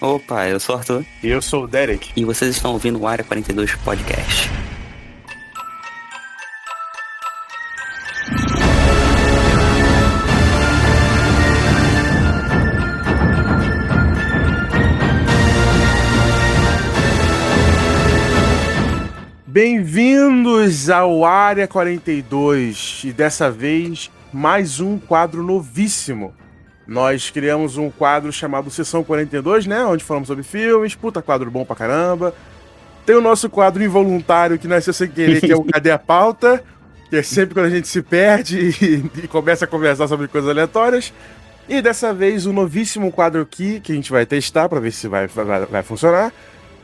Opa, 0.00 0.48
eu 0.48 0.58
sou 0.58 0.76
o 0.76 0.78
Arthur. 0.78 1.04
E 1.22 1.28
eu 1.28 1.42
sou 1.42 1.64
o 1.64 1.68
Derek. 1.68 2.10
E 2.16 2.24
vocês 2.24 2.56
estão 2.56 2.72
ouvindo 2.72 2.98
o 2.98 3.06
Área 3.06 3.22
42 3.22 3.74
Podcast. 3.74 4.50
Bem-vindos 19.46 20.88
ao 20.88 21.26
Área 21.26 21.68
42 21.68 23.02
e 23.04 23.12
dessa 23.12 23.50
vez 23.50 24.10
mais 24.32 24.80
um 24.80 24.96
quadro 24.96 25.42
novíssimo. 25.42 26.32
Nós 26.90 27.30
criamos 27.30 27.76
um 27.76 27.88
quadro 27.88 28.32
chamado 28.32 28.68
Sessão 28.68 29.04
42, 29.04 29.64
né? 29.64 29.84
Onde 29.84 30.02
falamos 30.02 30.26
sobre 30.26 30.42
filmes, 30.42 30.92
puta 30.92 31.22
quadro 31.22 31.48
bom 31.48 31.64
pra 31.64 31.76
caramba. 31.76 32.34
Tem 33.06 33.14
o 33.14 33.20
nosso 33.20 33.48
quadro 33.48 33.80
involuntário 33.80 34.58
que 34.58 34.66
nasceu 34.66 34.92
sem 34.92 35.08
querer, 35.08 35.40
que 35.40 35.52
é 35.52 35.54
o 35.54 35.62
Cadê 35.72 35.92
a 35.92 35.98
Pauta? 36.00 36.64
Que 37.08 37.18
é 37.18 37.22
sempre 37.22 37.54
quando 37.54 37.66
a 37.66 37.70
gente 37.70 37.86
se 37.86 38.02
perde 38.02 38.74
e, 38.82 39.22
e 39.22 39.28
começa 39.28 39.66
a 39.66 39.68
conversar 39.68 40.08
sobre 40.08 40.26
coisas 40.26 40.50
aleatórias. 40.50 41.12
E 41.68 41.80
dessa 41.80 42.12
vez 42.12 42.44
o 42.44 42.52
novíssimo 42.52 43.12
quadro 43.12 43.40
aqui, 43.40 43.78
que 43.78 43.92
a 43.92 43.94
gente 43.94 44.10
vai 44.10 44.26
testar 44.26 44.68
para 44.68 44.80
ver 44.80 44.90
se 44.90 45.06
vai, 45.06 45.28
vai, 45.28 45.66
vai 45.66 45.82
funcionar, 45.84 46.32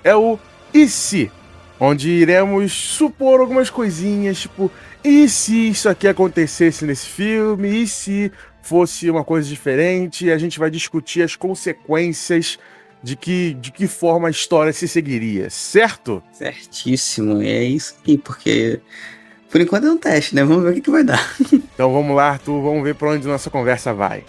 é 0.05 0.14
o 0.14 0.38
E 0.73 0.88
se? 0.88 1.33
Onde 1.80 2.11
iremos 2.11 2.73
supor 2.73 3.41
algumas 3.41 3.70
coisinhas, 3.70 4.38
tipo, 4.38 4.70
e 5.02 5.28
se 5.28 5.70
isso 5.70 5.88
aqui 5.88 6.06
acontecesse 6.06 6.84
nesse 6.84 7.06
filme? 7.06 7.83
E 7.83 7.88
se 7.88 8.30
fosse 8.66 9.09
uma 9.09 9.23
coisa 9.23 9.48
diferente, 9.48 10.30
a 10.30 10.38
gente 10.38 10.59
vai 10.59 10.70
discutir 10.70 11.22
as 11.22 11.36
consequências 11.36 12.59
de 13.03 13.14
que, 13.14 13.55
de 13.55 13.70
que 13.70 13.86
forma 13.86 14.27
a 14.27 14.31
história 14.31 14.73
se 14.73 14.89
seguiria, 14.89 15.48
certo? 15.48 16.20
Certíssimo, 16.33 17.41
é 17.41 17.62
isso 17.62 17.95
aí, 18.06 18.19
porque 18.19 18.81
por 19.48 19.61
enquanto 19.61 19.86
é 19.86 19.91
um 19.91 19.97
teste, 19.97 20.34
né? 20.34 20.42
Vamos 20.42 20.64
ver 20.64 20.70
o 20.70 20.75
que, 20.75 20.81
que 20.81 20.91
vai 20.91 21.05
dar. 21.05 21.34
então 21.53 21.92
vamos 21.92 22.17
lá, 22.17 22.31
Arthur, 22.31 22.61
vamos 22.61 22.83
ver 22.83 22.97
para 22.97 23.11
onde 23.11 23.27
nossa 23.27 23.48
conversa 23.48 23.95
vai. 23.95 24.25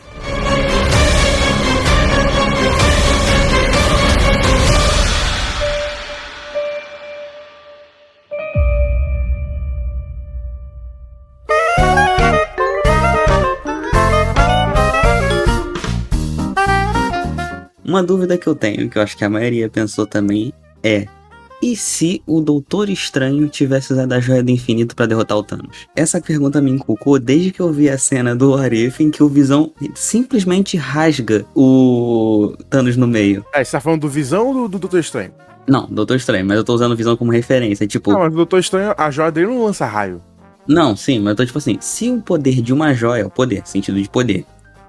Uma 17.98 18.03
dúvida 18.03 18.38
que 18.38 18.45
eu 18.45 18.53
tenho, 18.53 18.88
que 18.92 19.00
eu 19.00 19.02
acho 19.02 19.17
que 19.17 19.26
a 19.26 19.30
maioria 19.30 19.67
pensou 19.67 20.06
também, 20.06 20.53
é: 20.84 21.08
e 21.64 21.76
se 21.76 22.22
o 22.28 22.39
Doutor 22.42 22.92
Estranho 22.92 23.50
tivesse 23.50 23.92
usado 23.92 24.14
a 24.14 24.20
Joia 24.20 24.44
do 24.44 24.52
Infinito 24.52 24.95
para 24.95 25.08
derrotar 25.08 25.36
o 25.36 25.42
Thanos? 25.42 25.88
Essa 25.95 26.22
pergunta 26.22 26.62
me 26.62 26.70
inculcou 26.70 27.17
desde 27.17 27.50
que 27.50 27.59
eu 27.59 27.73
vi 27.73 27.89
a 27.89 27.98
cena 27.98 28.36
do 28.36 28.54
Arif 28.54 29.02
em 29.02 29.09
que 29.09 29.23
o 29.23 29.28
Visão 29.28 29.72
simplesmente 29.95 30.78
rasga 30.78 31.44
o 31.56 32.54
Thanos 32.70 32.95
no 32.95 33.08
meio. 33.08 33.44
É, 33.52 33.64
você 33.64 33.72
tá 33.72 33.81
falando 33.81 34.02
do 34.02 34.09
Visão 34.09 34.45
ou 34.45 34.54
do, 34.54 34.67
do 34.67 34.78
Doutor 34.78 35.00
Estranho? 35.00 35.32
Não, 35.67 35.88
Doutor 35.88 36.17
Estranho, 36.17 36.45
mas 36.45 36.56
eu 36.56 36.64
tô 36.64 36.76
usando 36.76 36.95
Visão 36.95 37.17
como 37.17 37.32
referência. 37.32 37.88
Tipo. 37.88 38.11
Não, 38.11 38.20
mas 38.20 38.32
o 38.32 38.36
Doutor 38.36 38.59
Estranho, 38.59 38.94
a 38.95 39.09
joia 39.09 39.32
dele 39.32 39.48
não 39.48 39.66
lança 39.66 39.88
raio. 39.88 40.22
Não, 40.67 40.95
sim, 40.95 41.17
mas 41.17 41.32
eu 41.32 41.36
tô 41.38 41.45
tipo 41.48 41.58
assim: 41.58 41.78
se 41.82 42.11
o 42.11 42.22
poder 42.22 42.61
de 42.61 42.72
uma 42.72 42.94
joia, 42.94 43.26
o 43.26 43.32
poder, 43.32 43.64
sentido 43.66 44.00
de 44.00 44.08
poder, 44.08 44.45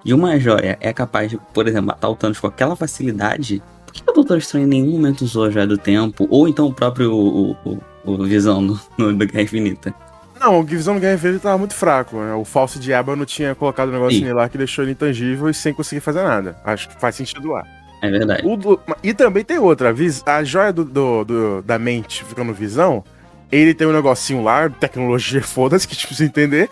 de 0.08 0.14
uma 0.14 0.40
joia 0.40 0.78
é 0.80 0.90
capaz 0.90 1.28
de, 1.30 1.38
por 1.52 1.68
exemplo, 1.68 1.88
matar 1.88 2.08
o 2.08 2.16
Thanos 2.16 2.40
com 2.40 2.46
aquela 2.46 2.74
facilidade, 2.74 3.62
por 3.84 3.92
que 3.92 4.10
o 4.10 4.14
Doutor 4.14 4.38
Estranho 4.38 4.64
em 4.64 4.68
nenhum 4.68 4.92
momento 4.92 5.20
usou 5.20 5.44
a 5.44 5.50
joia 5.50 5.66
do 5.66 5.76
tempo? 5.76 6.26
Ou 6.30 6.48
então 6.48 6.66
o 6.66 6.72
próprio 6.72 7.12
o, 7.12 7.50
o, 7.62 7.78
o 8.06 8.24
Visão 8.24 8.62
no, 8.62 8.80
no, 8.96 9.14
do 9.14 9.26
Guerra 9.26 9.42
Infinita? 9.42 9.94
Não, 10.40 10.60
o 10.60 10.62
Visão 10.62 10.94
do 10.94 11.00
Guerra 11.00 11.16
Infinita 11.16 11.40
tava 11.40 11.58
muito 11.58 11.74
fraco. 11.74 12.16
Né? 12.16 12.32
O 12.32 12.42
falso 12.42 12.78
diabo 12.78 13.14
não 13.14 13.26
tinha 13.26 13.54
colocado 13.54 13.90
um 13.90 13.92
negócio 13.92 14.18
nele 14.18 14.32
lá 14.32 14.48
que 14.48 14.56
deixou 14.56 14.82
ele 14.82 14.92
intangível 14.92 15.50
e 15.50 15.52
sem 15.52 15.74
conseguir 15.74 16.00
fazer 16.00 16.22
nada. 16.22 16.56
Acho 16.64 16.88
que 16.88 16.98
faz 16.98 17.14
sentido 17.14 17.48
lá. 17.48 17.62
É 18.00 18.10
verdade. 18.10 18.56
Do, 18.56 18.80
e 19.04 19.12
também 19.12 19.44
tem 19.44 19.58
outra. 19.58 19.94
A 20.24 20.42
joia 20.42 20.72
do, 20.72 20.86
do, 20.86 21.24
do, 21.24 21.62
da 21.62 21.78
mente 21.78 22.24
ficando 22.24 22.54
visão, 22.54 23.04
ele 23.52 23.74
tem 23.74 23.86
um 23.86 23.92
negocinho 23.92 24.42
lá, 24.42 24.70
tecnologia 24.70 25.42
foda-se, 25.44 25.86
que 25.86 25.94
tipo, 25.94 26.14
você 26.14 26.24
entender. 26.24 26.70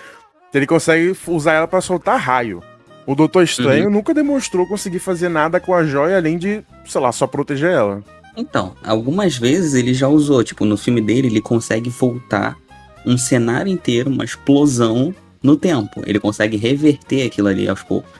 Ele 0.54 0.66
consegue 0.66 1.14
usar 1.26 1.52
ela 1.52 1.68
para 1.68 1.82
soltar 1.82 2.18
raio. 2.18 2.62
O 3.06 3.14
Doutor 3.14 3.44
Estranho 3.44 3.86
uhum. 3.86 3.90
nunca 3.92 4.12
demonstrou 4.12 4.66
conseguir 4.66 4.98
fazer 4.98 5.28
nada 5.28 5.60
com 5.60 5.72
a 5.72 5.84
joia 5.84 6.16
além 6.16 6.36
de, 6.36 6.64
sei 6.84 7.00
lá, 7.00 7.12
só 7.12 7.26
proteger 7.26 7.70
ela. 7.70 8.02
Então, 8.36 8.74
algumas 8.84 9.38
vezes 9.38 9.74
ele 9.74 9.94
já 9.94 10.08
usou, 10.08 10.42
tipo, 10.42 10.64
no 10.64 10.76
filme 10.76 11.00
dele 11.00 11.28
ele 11.28 11.40
consegue 11.40 11.88
voltar 11.88 12.56
um 13.06 13.16
cenário 13.16 13.72
inteiro, 13.72 14.10
uma 14.10 14.24
explosão 14.24 15.14
no 15.42 15.56
tempo. 15.56 16.02
Ele 16.04 16.18
consegue 16.18 16.56
reverter 16.56 17.26
aquilo 17.26 17.48
ali 17.48 17.68
aos 17.68 17.82
poucos. 17.82 18.10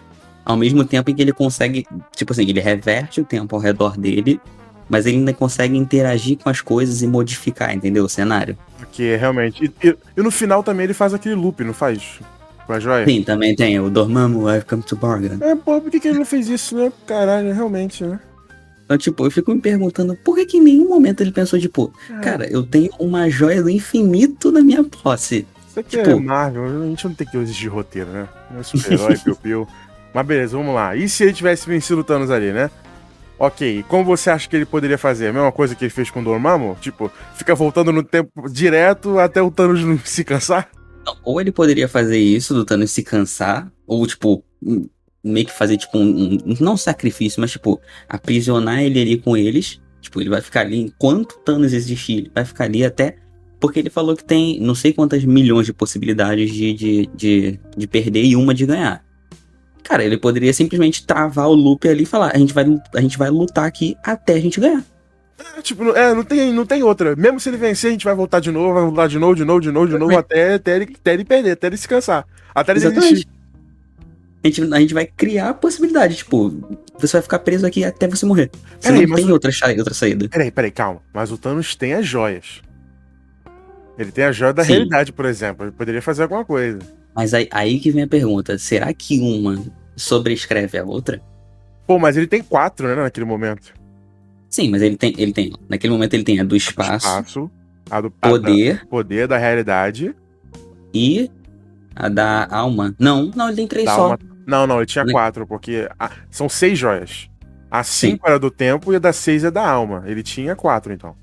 Ao 0.45 0.57
mesmo 0.57 0.85
tempo 0.85 1.11
em 1.11 1.15
que 1.15 1.21
ele 1.21 1.33
consegue, 1.33 1.85
tipo 2.15 2.33
assim, 2.33 2.49
ele 2.49 2.61
reverte 2.61 3.21
o 3.21 3.25
tempo 3.25 3.57
ao 3.57 3.61
redor 3.61 3.99
dele, 3.99 4.41
mas 4.89 5.05
ele 5.05 5.17
ainda 5.17 5.35
consegue 5.35 5.77
interagir 5.77 6.39
com 6.39 6.49
as 6.49 6.61
coisas 6.61 7.03
e 7.03 7.07
modificar, 7.09 7.75
entendeu? 7.75 8.05
O 8.05 8.09
cenário. 8.09 8.57
Porque 8.79 9.17
realmente. 9.17 9.65
E, 9.65 9.89
e, 9.89 9.97
e 10.17 10.23
no 10.23 10.31
final 10.31 10.63
também 10.63 10.85
ele 10.85 10.95
faz 10.95 11.13
aquele 11.13 11.35
loop, 11.35 11.65
não 11.65 11.75
faz? 11.75 12.21
Com 12.67 12.73
a 12.73 12.81
joia? 12.81 13.07
Sim, 13.07 13.23
também 13.23 13.55
tem 13.55 13.79
o 13.79 13.89
Dormammu, 13.89 14.51
I've 14.51 14.65
come 14.65 14.83
to 14.83 14.97
bargain. 14.97 15.39
É, 15.41 15.55
pô, 15.55 15.81
por 15.81 15.91
que, 15.91 16.01
que 16.01 16.09
ele 16.09 16.19
não 16.19 16.25
fez 16.25 16.49
isso, 16.49 16.77
né? 16.77 16.93
Caralho, 17.07 17.53
realmente, 17.53 18.05
né? 18.05 18.19
Então, 18.85 18.97
tipo, 18.97 19.25
eu 19.25 19.31
fico 19.31 19.53
me 19.53 19.61
perguntando 19.61 20.17
por 20.17 20.37
que, 20.37 20.47
que 20.47 20.57
em 20.59 20.63
nenhum 20.63 20.89
momento 20.89 21.21
ele 21.21 21.33
pensou, 21.33 21.59
tipo, 21.59 21.93
é. 22.11 22.21
cara, 22.21 22.49
eu 22.49 22.63
tenho 22.63 22.91
uma 22.99 23.29
joia 23.29 23.63
do 23.63 23.71
infinito 23.71 24.53
na 24.53 24.61
minha 24.61 24.85
posse. 24.85 25.47
Isso 25.69 25.81
aqui 25.81 25.97
tipo, 25.97 26.11
é 26.11 26.15
Marvel, 26.15 26.65
a 26.65 26.87
gente 26.87 27.05
não 27.07 27.15
tem 27.15 27.27
que 27.27 27.37
exigir 27.37 27.71
roteiro, 27.71 28.11
né? 28.11 28.29
Não 28.51 28.61
é 28.61 28.63
super-herói, 28.63 29.19
piu-piu. 29.23 29.67
Mas 30.15 30.27
beleza, 30.27 30.57
vamos 30.57 30.75
lá. 30.75 30.95
E 30.95 31.09
se 31.09 31.25
ele 31.25 31.33
tivesse 31.33 31.69
vencido 31.69 32.01
o 32.01 32.05
Thanos 32.05 32.31
ali, 32.31 32.53
né? 32.53 32.71
Ok, 33.39 33.85
como 33.89 34.05
você 34.05 34.31
acha 34.31 34.49
que 34.49 34.57
ele 34.57 34.65
poderia 34.65 34.97
fazer? 34.97 35.29
A 35.29 35.33
mesma 35.33 35.53
coisa 35.53 35.75
que 35.75 35.85
ele 35.85 35.91
fez 35.91 36.09
com 36.09 36.21
o 36.21 36.25
Dormammu? 36.25 36.77
Tipo, 36.81 37.11
fica 37.35 37.55
voltando 37.55 37.93
no 37.93 38.03
tempo 38.03 38.49
direto 38.51 39.19
até 39.19 39.43
o 39.43 39.51
Thanos 39.51 39.85
não 39.85 39.99
se 39.99 40.25
cansar? 40.25 40.71
Ou 41.25 41.41
ele 41.41 41.53
poderia 41.53 41.89
fazer 41.89 42.19
isso 42.19 42.55
do 42.55 42.65
Thanos 42.65 42.91
se 42.91 43.03
cansar, 43.03 43.71
ou 43.87 44.07
tipo, 44.07 44.45
meio 45.23 45.47
que 45.47 45.53
fazer 45.53 45.77
tipo 45.77 45.99
um, 45.99 46.35
um, 46.35 46.57
não 46.61 46.77
sacrifício, 46.77 47.41
mas 47.41 47.51
tipo, 47.51 47.81
aprisionar 48.09 48.81
ele 48.83 49.01
ali 49.01 49.19
com 49.19 49.37
eles. 49.37 49.81
Tipo, 50.01 50.21
ele 50.21 50.31
vai 50.31 50.41
ficar 50.41 50.61
ali 50.61 50.81
enquanto 50.81 51.39
Thanos 51.41 51.73
existir, 51.73 52.19
ele 52.19 52.31
vai 52.35 52.45
ficar 52.45 52.65
ali 52.65 52.85
até. 52.85 53.17
Porque 53.59 53.79
ele 53.79 53.91
falou 53.91 54.15
que 54.15 54.25
tem 54.25 54.61
não 54.61 54.75
sei 54.75 54.93
quantas 54.93 55.25
milhões 55.25 55.67
de 55.67 55.73
possibilidades 55.73 56.53
de, 56.53 56.75
de, 56.75 57.07
de, 57.15 57.61
de 57.77 57.87
perder 57.87 58.23
e 58.25 58.37
uma 58.37 58.55
de 58.55 58.67
ganhar. 58.67 59.05
Cara, 59.83 60.05
ele 60.05 60.19
poderia 60.19 60.53
simplesmente 60.53 61.07
travar 61.07 61.49
o 61.49 61.55
loop 61.55 61.89
ali 61.89 62.03
e 62.03 62.07
falar: 62.07 62.33
a 62.35 62.39
gente 62.39 62.53
vai, 62.53 62.65
a 62.95 63.01
gente 63.01 63.17
vai 63.17 63.31
lutar 63.31 63.65
aqui 63.65 63.97
até 64.05 64.35
a 64.35 64.41
gente 64.41 64.61
ganhar. 64.61 64.85
É, 65.39 65.63
tipo, 65.63 65.95
é, 65.95 66.15
não 66.15 66.25
tem, 66.25 66.53
não 66.53 66.65
tem 66.65 66.83
outra. 66.83 67.15
Mesmo 67.15 67.39
se 67.39 67.49
ele 67.49 67.57
vencer, 67.57 67.89
a 67.89 67.93
gente 67.93 68.05
vai 68.05 68.15
voltar 68.15 68.41
de 68.41 68.51
novo, 68.51 68.75
vai 68.75 68.83
voltar 68.83 69.09
de 69.09 69.19
novo, 69.19 69.35
de 69.35 69.45
novo, 69.45 69.61
de 69.61 69.71
novo, 69.71 69.89
de 69.89 69.99
novo, 69.99 70.17
até, 70.17 70.55
até, 70.55 70.77
ele, 70.77 70.97
até 70.99 71.15
ele 71.15 71.25
perder, 71.25 71.53
até 71.53 71.67
ele 71.67 71.77
se 71.77 71.87
cansar. 71.87 72.27
Até 72.55 72.73
ele 72.73 72.81
Exatamente. 72.81 73.09
desistir. 73.11 73.37
A 74.43 74.49
gente, 74.49 74.75
a 74.75 74.81
gente 74.81 74.95
vai 74.95 75.07
criar 75.07 75.51
a 75.51 75.55
possibilidade, 75.55 76.17
tipo, 76.17 76.51
você 76.99 77.15
vai 77.15 77.23
ficar 77.23 77.41
preso 77.41 77.67
aqui 77.67 77.85
até 77.85 78.07
você 78.07 78.25
morrer. 78.25 78.51
Você 78.79 78.93
peraí, 78.93 79.07
não 79.07 79.17
tem 79.17 79.25
o... 79.27 79.33
outra, 79.33 79.51
outra 79.79 79.95
saída. 79.95 80.29
Peraí, 80.29 80.51
peraí, 80.51 80.71
calma. 80.71 81.03
Mas 81.13 81.33
o 81.33 81.39
Thanos 81.39 81.75
tem 81.75 81.95
as 81.95 82.07
joias. 82.07 82.63
Ele 83.99 84.13
tem 84.13 84.25
a 84.25 84.33
joia 84.33 84.53
da 84.53 84.63
Sim. 84.63 84.73
realidade, 84.73 85.13
por 85.13 85.25
exemplo. 85.25 85.65
Ele 85.65 85.73
poderia 85.73 86.03
fazer 86.03 86.23
alguma 86.23 86.45
coisa. 86.45 86.79
Mas 87.15 87.33
aí, 87.33 87.49
aí 87.51 87.81
que 87.81 87.91
vem 87.91 88.03
a 88.03 88.09
pergunta: 88.09 88.59
será 88.59 88.93
que 88.93 89.19
uma 89.19 89.63
sobrescreve 89.97 90.79
a 90.79 90.85
outra? 90.85 91.21
Pô, 91.87 91.99
mas 91.99 92.17
ele 92.17 92.27
tem 92.27 92.43
quatro, 92.43 92.87
né, 92.87 92.95
naquele 92.95 93.27
momento. 93.27 93.73
Sim, 94.49 94.71
mas 94.71 94.83
ele 94.83 94.97
tem, 94.97 95.15
ele 95.19 95.33
tem. 95.33 95.53
Naquele 95.69 95.93
momento 95.93 96.15
ele 96.15 96.25
tem 96.25 96.41
a 96.41 96.45
do 96.45 96.57
espaço. 96.57 97.07
espaço 97.07 97.51
a 97.91 98.01
do 98.01 98.11
poder. 98.11 98.73
A 98.73 98.79
da, 98.79 98.87
poder 98.87 99.29
da 99.29 99.39
realidade. 99.39 100.15
E 100.93 101.31
a 101.95 102.09
da 102.09 102.47
alma. 102.51 102.95
Não, 102.99 103.31
não, 103.35 103.49
ele 103.49 103.57
tem 103.57 103.67
três 103.67 103.89
só. 103.89 104.13
Alma. 104.13 104.19
Não, 104.47 104.67
não, 104.67 104.77
ele 104.79 104.87
tinha 104.87 105.05
quatro, 105.07 105.47
porque 105.47 105.89
a, 105.99 106.11
são 106.31 106.49
seis 106.49 106.79
joias. 106.79 107.29
A 107.71 107.83
cinco 107.83 108.25
Sim. 108.25 108.31
era 108.31 108.39
do 108.39 108.51
tempo 108.51 108.93
e 108.93 108.97
a 108.97 108.99
da 108.99 109.13
seis 109.13 109.45
é 109.45 109.51
da 109.51 109.69
alma. 109.69 110.05
Ele 110.07 110.23
tinha 110.23 110.55
quatro, 110.55 110.93
então. 110.93 111.17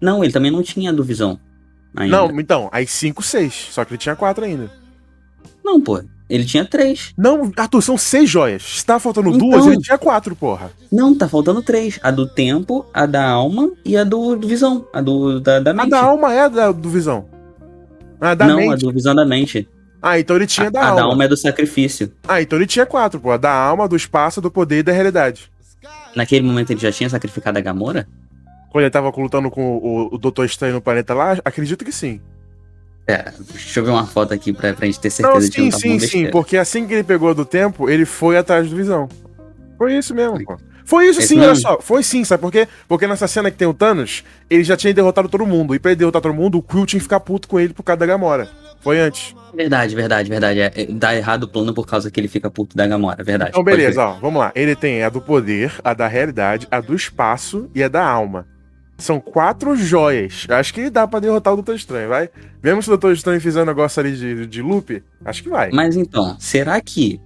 Não, 0.00 0.22
ele 0.22 0.32
também 0.32 0.50
não 0.50 0.62
tinha 0.62 0.90
a 0.90 0.92
do 0.92 1.02
visão. 1.02 1.38
Ainda. 1.96 2.16
Não, 2.16 2.40
então, 2.40 2.68
aí 2.72 2.86
cinco, 2.86 3.22
seis. 3.22 3.68
Só 3.70 3.84
que 3.84 3.92
ele 3.92 3.98
tinha 3.98 4.14
quatro 4.14 4.44
ainda. 4.44 4.70
Não, 5.64 5.80
pô. 5.80 6.02
Ele 6.30 6.44
tinha 6.44 6.64
três. 6.64 7.12
Não, 7.18 7.50
Arthur, 7.56 7.82
são 7.82 7.98
seis 7.98 8.30
joias. 8.30 8.62
Se 8.62 8.86
tá 8.86 9.00
faltando 9.00 9.30
então, 9.30 9.50
duas, 9.50 9.66
ele 9.66 9.78
tinha 9.78 9.98
quatro, 9.98 10.36
porra. 10.36 10.70
Não, 10.90 11.12
tá 11.12 11.28
faltando 11.28 11.60
três. 11.60 11.98
A 12.04 12.12
do 12.12 12.24
tempo, 12.24 12.86
a 12.94 13.04
da 13.04 13.28
alma 13.28 13.72
e 13.84 13.96
a 13.96 14.04
do, 14.04 14.36
do 14.36 14.46
visão. 14.46 14.86
A 14.92 15.00
do 15.00 15.40
da, 15.40 15.58
da 15.58 15.74
mente. 15.74 15.86
A 15.86 15.88
da 15.90 16.06
alma 16.06 16.32
é 16.32 16.42
a 16.42 16.48
da, 16.48 16.70
do 16.70 16.88
visão. 16.88 17.26
A 18.20 18.34
da 18.34 18.46
Não, 18.46 18.58
mente. 18.58 18.74
a 18.74 18.76
do 18.76 18.92
visão 18.92 19.12
da 19.12 19.26
mente. 19.26 19.68
Ah, 20.00 20.20
então 20.20 20.36
ele 20.36 20.46
tinha 20.46 20.68
a, 20.68 20.70
da 20.70 20.80
a 20.80 20.84
alma. 20.84 20.92
A 20.92 21.02
da 21.02 21.10
alma 21.10 21.24
é 21.24 21.28
do 21.28 21.36
sacrifício. 21.36 22.12
Ah, 22.28 22.40
então 22.40 22.56
ele 22.56 22.66
tinha 22.66 22.86
quatro, 22.86 23.18
pô. 23.18 23.32
A 23.32 23.36
da 23.36 23.52
alma, 23.52 23.88
do 23.88 23.96
espaço, 23.96 24.40
do 24.40 24.52
poder 24.52 24.78
e 24.78 24.82
da 24.84 24.92
realidade. 24.92 25.50
Naquele 26.14 26.46
momento 26.46 26.70
ele 26.70 26.80
já 26.80 26.92
tinha 26.92 27.10
sacrificado 27.10 27.58
a 27.58 27.60
Gamora? 27.60 28.06
Quando 28.70 28.84
ele 28.84 28.90
tava 28.90 29.10
lutando 29.16 29.50
com 29.50 29.78
o, 29.78 30.14
o 30.14 30.18
Doutor 30.18 30.44
Estranho 30.44 30.74
no 30.74 30.80
planeta 30.80 31.12
lá, 31.12 31.38
acredito 31.44 31.84
que 31.84 31.90
sim. 31.90 32.20
É, 33.06 33.32
deixa 33.50 33.80
eu 33.80 33.84
ver 33.84 33.90
uma 33.90 34.06
foto 34.06 34.32
aqui 34.32 34.52
pra, 34.52 34.72
pra 34.72 34.86
gente 34.86 35.00
ter 35.00 35.10
certeza 35.10 35.38
Não, 35.38 35.44
de 35.44 35.50
que 35.50 35.60
não 35.62 35.70
sim, 35.70 35.70
tá 35.70 35.78
sim, 35.78 35.88
sim, 35.90 35.98
besteira. 35.98 36.30
porque 36.30 36.56
assim 36.56 36.86
que 36.86 36.94
ele 36.94 37.02
pegou 37.02 37.34
do 37.34 37.44
tempo, 37.44 37.88
ele 37.90 38.04
foi 38.04 38.36
atrás 38.36 38.68
do 38.70 38.76
Visão. 38.76 39.08
Foi 39.76 39.96
isso 39.96 40.14
mesmo, 40.14 40.44
pô. 40.44 40.56
Foi 40.84 41.06
isso 41.08 41.20
Esse 41.20 41.28
sim, 41.28 41.40
olha 41.40 41.54
só. 41.54 41.80
Foi 41.80 42.02
sim, 42.02 42.24
sabe 42.24 42.40
por 42.40 42.50
quê? 42.50 42.66
Porque 42.88 43.06
nessa 43.06 43.28
cena 43.28 43.50
que 43.50 43.56
tem 43.56 43.66
o 43.68 43.72
Thanos, 43.72 44.24
ele 44.48 44.64
já 44.64 44.76
tinha 44.76 44.92
derrotado 44.92 45.28
todo 45.28 45.46
mundo. 45.46 45.72
E 45.74 45.78
pra 45.78 45.92
ele 45.92 45.98
derrotar 46.00 46.20
todo 46.20 46.34
mundo, 46.34 46.58
o 46.58 46.62
Quill 46.62 46.84
tinha 46.84 46.98
que 46.98 47.04
ficar 47.04 47.20
puto 47.20 47.46
com 47.46 47.60
ele 47.60 47.72
por 47.72 47.84
causa 47.84 48.00
da 48.00 48.06
Gamora. 48.06 48.48
Foi 48.80 48.98
antes. 48.98 49.34
Verdade, 49.54 49.94
verdade, 49.94 50.28
verdade. 50.28 50.60
É, 50.60 50.72
é, 50.74 50.86
dá 50.86 51.14
errado 51.14 51.44
o 51.44 51.48
plano 51.48 51.72
por 51.72 51.86
causa 51.86 52.10
que 52.10 52.18
ele 52.18 52.26
fica 52.28 52.50
puto 52.50 52.76
da 52.76 52.86
Gamora, 52.86 53.22
verdade. 53.22 53.50
Então, 53.50 53.62
beleza, 53.62 54.04
ó. 54.04 54.12
Vamos 54.14 54.40
lá. 54.40 54.50
Ele 54.54 54.74
tem 54.74 55.02
a 55.04 55.08
do 55.08 55.20
poder, 55.20 55.72
a 55.84 55.94
da 55.94 56.08
realidade, 56.08 56.66
a 56.70 56.80
do 56.80 56.94
espaço 56.94 57.70
e 57.74 57.82
a 57.84 57.88
da 57.88 58.04
alma. 58.04 58.46
São 59.00 59.20
quatro 59.20 59.74
joias. 59.76 60.46
Acho 60.48 60.74
que 60.74 60.90
dá 60.90 61.06
pra 61.06 61.20
derrotar 61.20 61.52
o 61.52 61.56
Doutor 61.56 61.74
Estranho, 61.74 62.08
vai? 62.08 62.28
Mesmo 62.62 62.82
se 62.82 62.88
o 62.88 62.92
Doutor 62.92 63.12
Estranho 63.12 63.40
fizer 63.40 63.62
um 63.62 63.66
negócio 63.66 64.00
ali 64.00 64.16
de, 64.16 64.46
de 64.46 64.62
loop, 64.62 65.02
acho 65.24 65.42
que 65.42 65.48
vai. 65.48 65.70
Mas 65.72 65.96
então, 65.96 66.36
será 66.38 66.80
que 66.80 67.20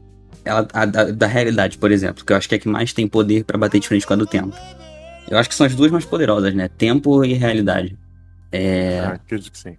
ela, 0.44 0.66
a 0.72 0.84
da, 0.84 1.10
da 1.10 1.26
realidade, 1.26 1.78
por 1.78 1.90
exemplo, 1.90 2.24
que 2.24 2.32
eu 2.32 2.36
acho 2.36 2.48
que 2.48 2.54
é 2.54 2.58
a 2.58 2.60
que 2.60 2.68
mais 2.68 2.92
tem 2.92 3.08
poder 3.08 3.44
pra 3.44 3.58
bater 3.58 3.80
de 3.80 3.88
frente 3.88 4.06
com 4.06 4.12
a 4.12 4.16
do 4.16 4.26
tempo? 4.26 4.56
Eu 5.28 5.38
acho 5.38 5.48
que 5.48 5.54
são 5.54 5.66
as 5.66 5.74
duas 5.74 5.90
mais 5.90 6.04
poderosas, 6.04 6.54
né? 6.54 6.68
Tempo 6.68 7.24
e 7.24 7.32
realidade. 7.34 7.96
É. 8.52 9.00
Ah, 9.00 9.08
acredito 9.14 9.50
que 9.50 9.58
sim. 9.58 9.76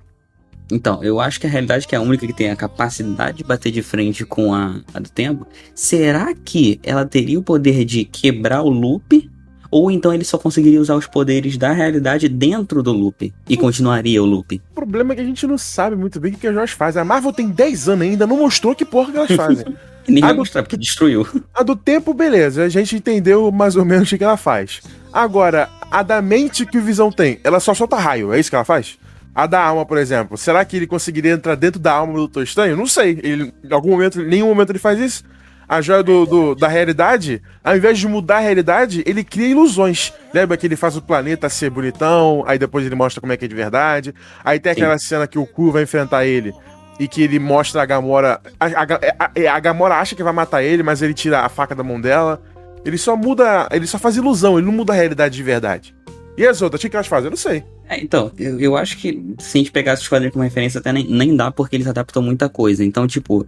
Então, 0.71 1.03
eu 1.03 1.19
acho 1.19 1.39
que 1.39 1.45
a 1.45 1.49
realidade 1.49 1.87
que 1.87 1.93
é 1.93 1.97
a 1.97 2.01
única 2.01 2.25
que 2.25 2.33
tem 2.33 2.49
a 2.49 2.55
capacidade 2.55 3.37
de 3.37 3.43
bater 3.43 3.71
de 3.71 3.83
frente 3.83 4.25
com 4.25 4.53
a, 4.53 4.81
a 4.93 4.99
do 4.99 5.09
tempo. 5.09 5.45
Será 5.75 6.33
que 6.33 6.79
ela 6.83 7.05
teria 7.05 7.39
o 7.39 7.43
poder 7.43 7.85
de 7.85 8.03
quebrar 8.03 8.63
o 8.63 8.69
loop? 8.69 9.29
Ou 9.71 9.89
então 9.91 10.13
ele 10.13 10.23
só 10.23 10.37
conseguiria 10.37 10.79
usar 10.79 10.95
os 10.95 11.07
poderes 11.07 11.57
da 11.57 11.71
realidade 11.71 12.27
dentro 12.29 12.81
do 12.83 12.91
loop 12.91 13.33
e 13.49 13.57
continuaria 13.57 14.21
o 14.21 14.25
loop? 14.25 14.61
O 14.71 14.75
problema 14.75 15.13
é 15.13 15.15
que 15.15 15.21
a 15.21 15.25
gente 15.25 15.45
não 15.47 15.57
sabe 15.57 15.95
muito 15.95 16.19
bem 16.19 16.33
o 16.33 16.37
que 16.37 16.47
as 16.47 16.53
joias 16.53 16.71
fazem. 16.71 17.01
A 17.01 17.05
Marvel 17.05 17.33
tem 17.33 17.47
10 17.49 17.89
anos 17.89 18.07
ainda, 18.07 18.27
não 18.27 18.37
mostrou 18.37 18.75
que 18.75 18.85
porra 18.85 19.11
que 19.11 19.17
elas 19.17 19.31
fazem. 19.35 19.65
Nem 20.07 20.21
vai 20.21 20.33
do- 20.33 20.37
mostrar, 20.37 20.61
porque 20.61 20.77
destruiu. 20.77 21.27
A 21.53 21.63
do 21.63 21.75
tempo, 21.75 22.13
beleza, 22.13 22.63
a 22.63 22.69
gente 22.69 22.95
entendeu 22.95 23.51
mais 23.51 23.75
ou 23.75 23.83
menos 23.83 24.11
o 24.11 24.17
que 24.17 24.23
ela 24.23 24.37
faz. 24.37 24.81
Agora, 25.11 25.67
a 25.89 26.03
da 26.03 26.21
mente 26.21 26.65
que 26.65 26.77
o 26.77 26.81
Visão 26.81 27.11
tem, 27.11 27.39
ela 27.43 27.59
só 27.59 27.73
solta 27.73 27.95
raio, 27.97 28.31
é 28.31 28.39
isso 28.39 28.49
que 28.49 28.55
ela 28.55 28.65
faz? 28.65 28.97
A 29.33 29.47
da 29.47 29.59
alma, 29.61 29.85
por 29.85 29.97
exemplo, 29.97 30.37
será 30.37 30.63
que 30.63 30.77
ele 30.77 30.87
conseguiria 30.87 31.31
entrar 31.33 31.55
dentro 31.55 31.79
da 31.79 31.91
alma 31.91 32.13
do 32.13 32.19
Doutor 32.19 32.43
Estranho? 32.43 32.77
Não 32.77 32.85
sei. 32.87 33.19
Ele, 33.23 33.51
em 33.63 33.73
algum 33.73 33.89
momento, 33.89 34.21
em 34.21 34.27
nenhum 34.27 34.47
momento 34.47 34.69
ele 34.71 34.79
faz 34.79 34.97
isso. 34.99 35.23
A 35.67 35.81
joia 35.81 36.03
do, 36.03 36.25
do- 36.25 36.55
da 36.55 36.67
realidade, 36.67 37.41
ao 37.63 37.75
invés 37.75 37.97
de 37.97 38.07
mudar 38.07 38.37
a 38.37 38.39
realidade, 38.41 39.03
ele 39.05 39.23
cria 39.23 39.47
ilusões. 39.49 40.13
Lembra 40.33 40.55
que 40.57 40.67
ele 40.67 40.75
faz 40.75 40.95
o 40.95 41.01
planeta 41.01 41.49
ser 41.49 41.69
bonitão, 41.69 42.43
aí 42.47 42.57
depois 42.59 42.85
ele 42.85 42.95
mostra 42.95 43.19
como 43.19 43.33
é 43.33 43.37
que 43.37 43.45
é 43.45 43.47
de 43.47 43.55
verdade. 43.55 44.13
Aí 44.43 44.59
tem 44.59 44.73
Sim. 44.73 44.81
aquela 44.81 44.97
cena 44.99 45.27
que 45.27 45.39
o 45.39 45.45
Ku 45.45 45.71
vai 45.71 45.83
enfrentar 45.83 46.25
ele 46.25 46.53
e 46.99 47.07
que 47.07 47.21
ele 47.21 47.39
mostra 47.39 47.81
a 47.81 47.85
Gamora. 47.85 48.39
A, 48.59 48.65
a, 48.65 49.49
a- 49.49 49.55
a 49.55 49.59
Gamora 49.59 49.95
acha 49.95 50.15
que 50.15 50.23
vai 50.23 50.33
matar 50.33 50.61
ele, 50.63 50.83
mas 50.83 51.01
ele 51.01 51.13
tira 51.13 51.39
a 51.41 51.49
faca 51.49 51.73
da 51.73 51.83
mão 51.83 51.99
dela. 51.99 52.41
Ele 52.85 52.97
só 52.97 53.15
muda. 53.17 53.67
Ele 53.71 53.87
só 53.87 53.97
faz 53.97 54.15
ilusão, 54.15 54.57
ele 54.59 54.67
não 54.67 54.73
muda 54.73 54.93
a 54.93 54.95
realidade 54.95 55.35
de 55.35 55.41
verdade. 55.43 55.95
E 56.37 56.45
as 56.45 56.61
outras, 56.61 56.79
o 56.79 56.81
que 56.83 56.89
que 56.89 56.95
elas 56.95 57.07
fazem? 57.07 57.25
Eu 57.27 57.31
não 57.31 57.37
sei. 57.37 57.63
É, 57.89 57.99
então, 57.99 58.31
eu, 58.37 58.59
eu 58.59 58.75
acho 58.77 58.97
que 58.97 59.23
se 59.39 59.57
a 59.57 59.59
gente 59.59 59.71
pegasse 59.71 60.01
os 60.01 60.07
quadrinhos 60.07 60.33
como 60.33 60.43
referência, 60.43 60.79
até 60.79 60.91
nem, 60.91 61.07
nem 61.07 61.35
dá 61.35 61.49
porque 61.49 61.75
eles 61.75 61.87
adaptam 61.87 62.21
muita 62.21 62.49
coisa. 62.49 62.83
Então, 62.83 63.07
tipo, 63.07 63.47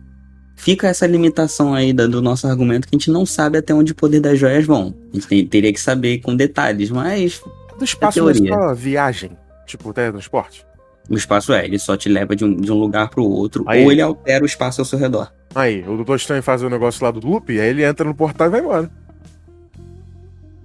fica 0.57 0.87
essa 0.87 1.07
limitação 1.07 1.73
aí 1.73 1.93
do 1.93 2.21
nosso 2.21 2.45
argumento 2.47 2.87
que 2.87 2.95
a 2.95 2.97
gente 2.99 3.09
não 3.11 3.25
sabe 3.25 3.57
até 3.59 3.73
onde 3.73 3.93
o 3.93 3.95
poder 3.95 4.19
das 4.19 4.37
joias 4.37 4.65
vão. 4.65 4.93
A 5.11 5.15
gente 5.15 5.27
tem- 5.27 5.45
teria 5.47 5.71
que 5.71 5.79
saber 5.79 6.17
com 6.19 6.35
detalhes, 6.35 6.89
mas 6.89 7.41
Do 7.79 7.85
espaço 7.85 8.19
não 8.19 8.29
é 8.29 8.33
só 8.33 8.73
viagem, 8.73 9.31
tipo 9.65 9.93
teletransporte. 9.93 10.65
o 11.09 11.15
espaço 11.15 11.53
é, 11.53 11.63
ele 11.63 11.79
só 11.79 11.95
te 11.95 12.09
leva 12.09 12.35
de 12.35 12.43
um, 12.43 12.53
de 12.55 12.69
um 12.69 12.75
lugar 12.75 13.09
pro 13.09 13.23
outro, 13.23 13.63
Aí. 13.67 13.85
ou 13.85 13.91
ele 13.93 14.01
altera 14.01 14.43
o 14.43 14.47
espaço 14.47 14.81
ao 14.81 14.85
seu 14.85 14.99
redor. 14.99 15.31
Aí, 15.55 15.81
o 15.87 15.95
Doutor 15.95 16.17
Estranho 16.17 16.43
faz 16.43 16.61
o 16.61 16.69
negócio 16.69 17.01
lá 17.05 17.11
do 17.11 17.25
loop, 17.25 17.49
aí 17.57 17.69
ele 17.69 17.83
entra 17.85 18.05
no 18.05 18.13
portal 18.13 18.47
e 18.47 18.49
vai 18.49 18.59
embora. 18.59 18.91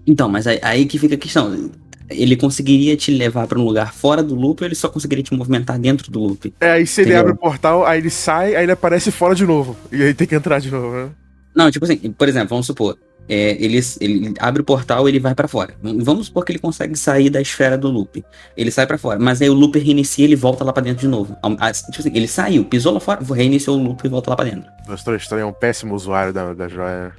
Então, 0.06 0.28
mas 0.28 0.46
aí, 0.46 0.58
aí 0.62 0.84
que 0.86 0.98
fica 0.98 1.14
a 1.14 1.18
questão. 1.18 1.70
Ele 2.12 2.36
conseguiria 2.36 2.96
te 2.96 3.10
levar 3.10 3.46
pra 3.46 3.58
um 3.58 3.64
lugar 3.64 3.92
fora 3.92 4.22
do 4.22 4.34
loop 4.34 4.62
ou 4.62 4.66
ele 4.68 4.74
só 4.74 4.88
conseguiria 4.88 5.24
te 5.24 5.34
movimentar 5.34 5.78
dentro 5.78 6.10
do 6.10 6.20
loop? 6.20 6.52
É, 6.60 6.72
aí 6.72 6.86
se 6.86 7.00
ele 7.00 7.10
Entendeu? 7.10 7.20
abre 7.20 7.32
o 7.32 7.36
portal, 7.36 7.86
aí 7.86 7.98
ele 7.98 8.10
sai, 8.10 8.54
aí 8.54 8.64
ele 8.64 8.72
aparece 8.72 9.10
fora 9.10 9.34
de 9.34 9.46
novo. 9.46 9.76
E 9.90 10.02
aí 10.02 10.14
tem 10.14 10.26
que 10.26 10.34
entrar 10.34 10.58
de 10.60 10.70
novo, 10.70 10.94
né? 10.94 11.10
Não, 11.54 11.70
tipo 11.70 11.84
assim, 11.84 11.96
por 12.12 12.28
exemplo, 12.28 12.48
vamos 12.48 12.66
supor, 12.66 12.96
é, 13.28 13.56
ele, 13.62 13.80
ele 14.00 14.34
abre 14.38 14.62
o 14.62 14.64
portal 14.64 15.08
e 15.08 15.12
ele 15.12 15.20
vai 15.20 15.34
pra 15.34 15.46
fora. 15.46 15.74
Vamos 15.82 16.26
supor 16.26 16.44
que 16.44 16.52
ele 16.52 16.58
consegue 16.58 16.96
sair 16.96 17.30
da 17.30 17.40
esfera 17.40 17.78
do 17.78 17.88
loop. 17.88 18.24
Ele 18.56 18.70
sai 18.70 18.86
pra 18.86 18.98
fora, 18.98 19.18
mas 19.18 19.40
aí 19.40 19.48
o 19.48 19.54
loop 19.54 19.78
reinicia 19.78 20.24
e 20.24 20.28
ele 20.28 20.36
volta 20.36 20.64
lá 20.64 20.72
pra 20.72 20.82
dentro 20.82 21.00
de 21.02 21.08
novo. 21.08 21.34
Tipo 21.34 22.00
assim, 22.00 22.10
ele 22.14 22.26
saiu, 22.26 22.64
pisou 22.64 22.92
lá 22.92 23.00
fora, 23.00 23.20
reiniciou 23.34 23.78
o 23.78 23.82
loop 23.82 24.04
e 24.04 24.08
volta 24.08 24.30
lá 24.30 24.36
pra 24.36 24.44
dentro. 24.44 24.68
Doutor 24.86 25.16
Estranho 25.16 25.42
é 25.42 25.46
um 25.46 25.52
péssimo 25.52 25.94
usuário 25.94 26.32
da, 26.32 26.52
da 26.52 26.68
joia. 26.68 27.12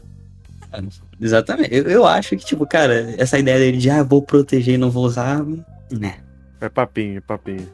Exatamente. 1.23 1.73
Eu, 1.73 1.83
eu 1.85 2.05
acho 2.05 2.35
que, 2.35 2.45
tipo, 2.45 2.65
cara, 2.67 3.15
essa 3.17 3.39
ideia 3.39 3.57
dele 3.57 3.77
de, 3.77 3.89
ah, 3.89 4.03
vou 4.03 4.21
proteger 4.21 4.75
e 4.75 4.77
não 4.77 4.91
vou 4.91 5.05
usar, 5.05 5.41
né. 5.91 6.15
É 6.59 6.67
papinho, 6.69 7.17
é 7.17 7.21
papinho. 7.21 7.67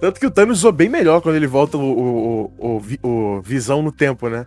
Tanto 0.00 0.18
que 0.18 0.26
o 0.26 0.30
Thanos 0.30 0.58
usou 0.58 0.72
bem 0.72 0.88
melhor 0.88 1.20
quando 1.20 1.36
ele 1.36 1.46
volta 1.46 1.76
o, 1.76 1.80
o, 1.82 2.52
o, 2.58 2.76
o 2.76 2.80
vi- 2.80 3.00
o 3.02 3.40
Visão 3.42 3.82
no 3.82 3.92
tempo, 3.92 4.28
né? 4.28 4.46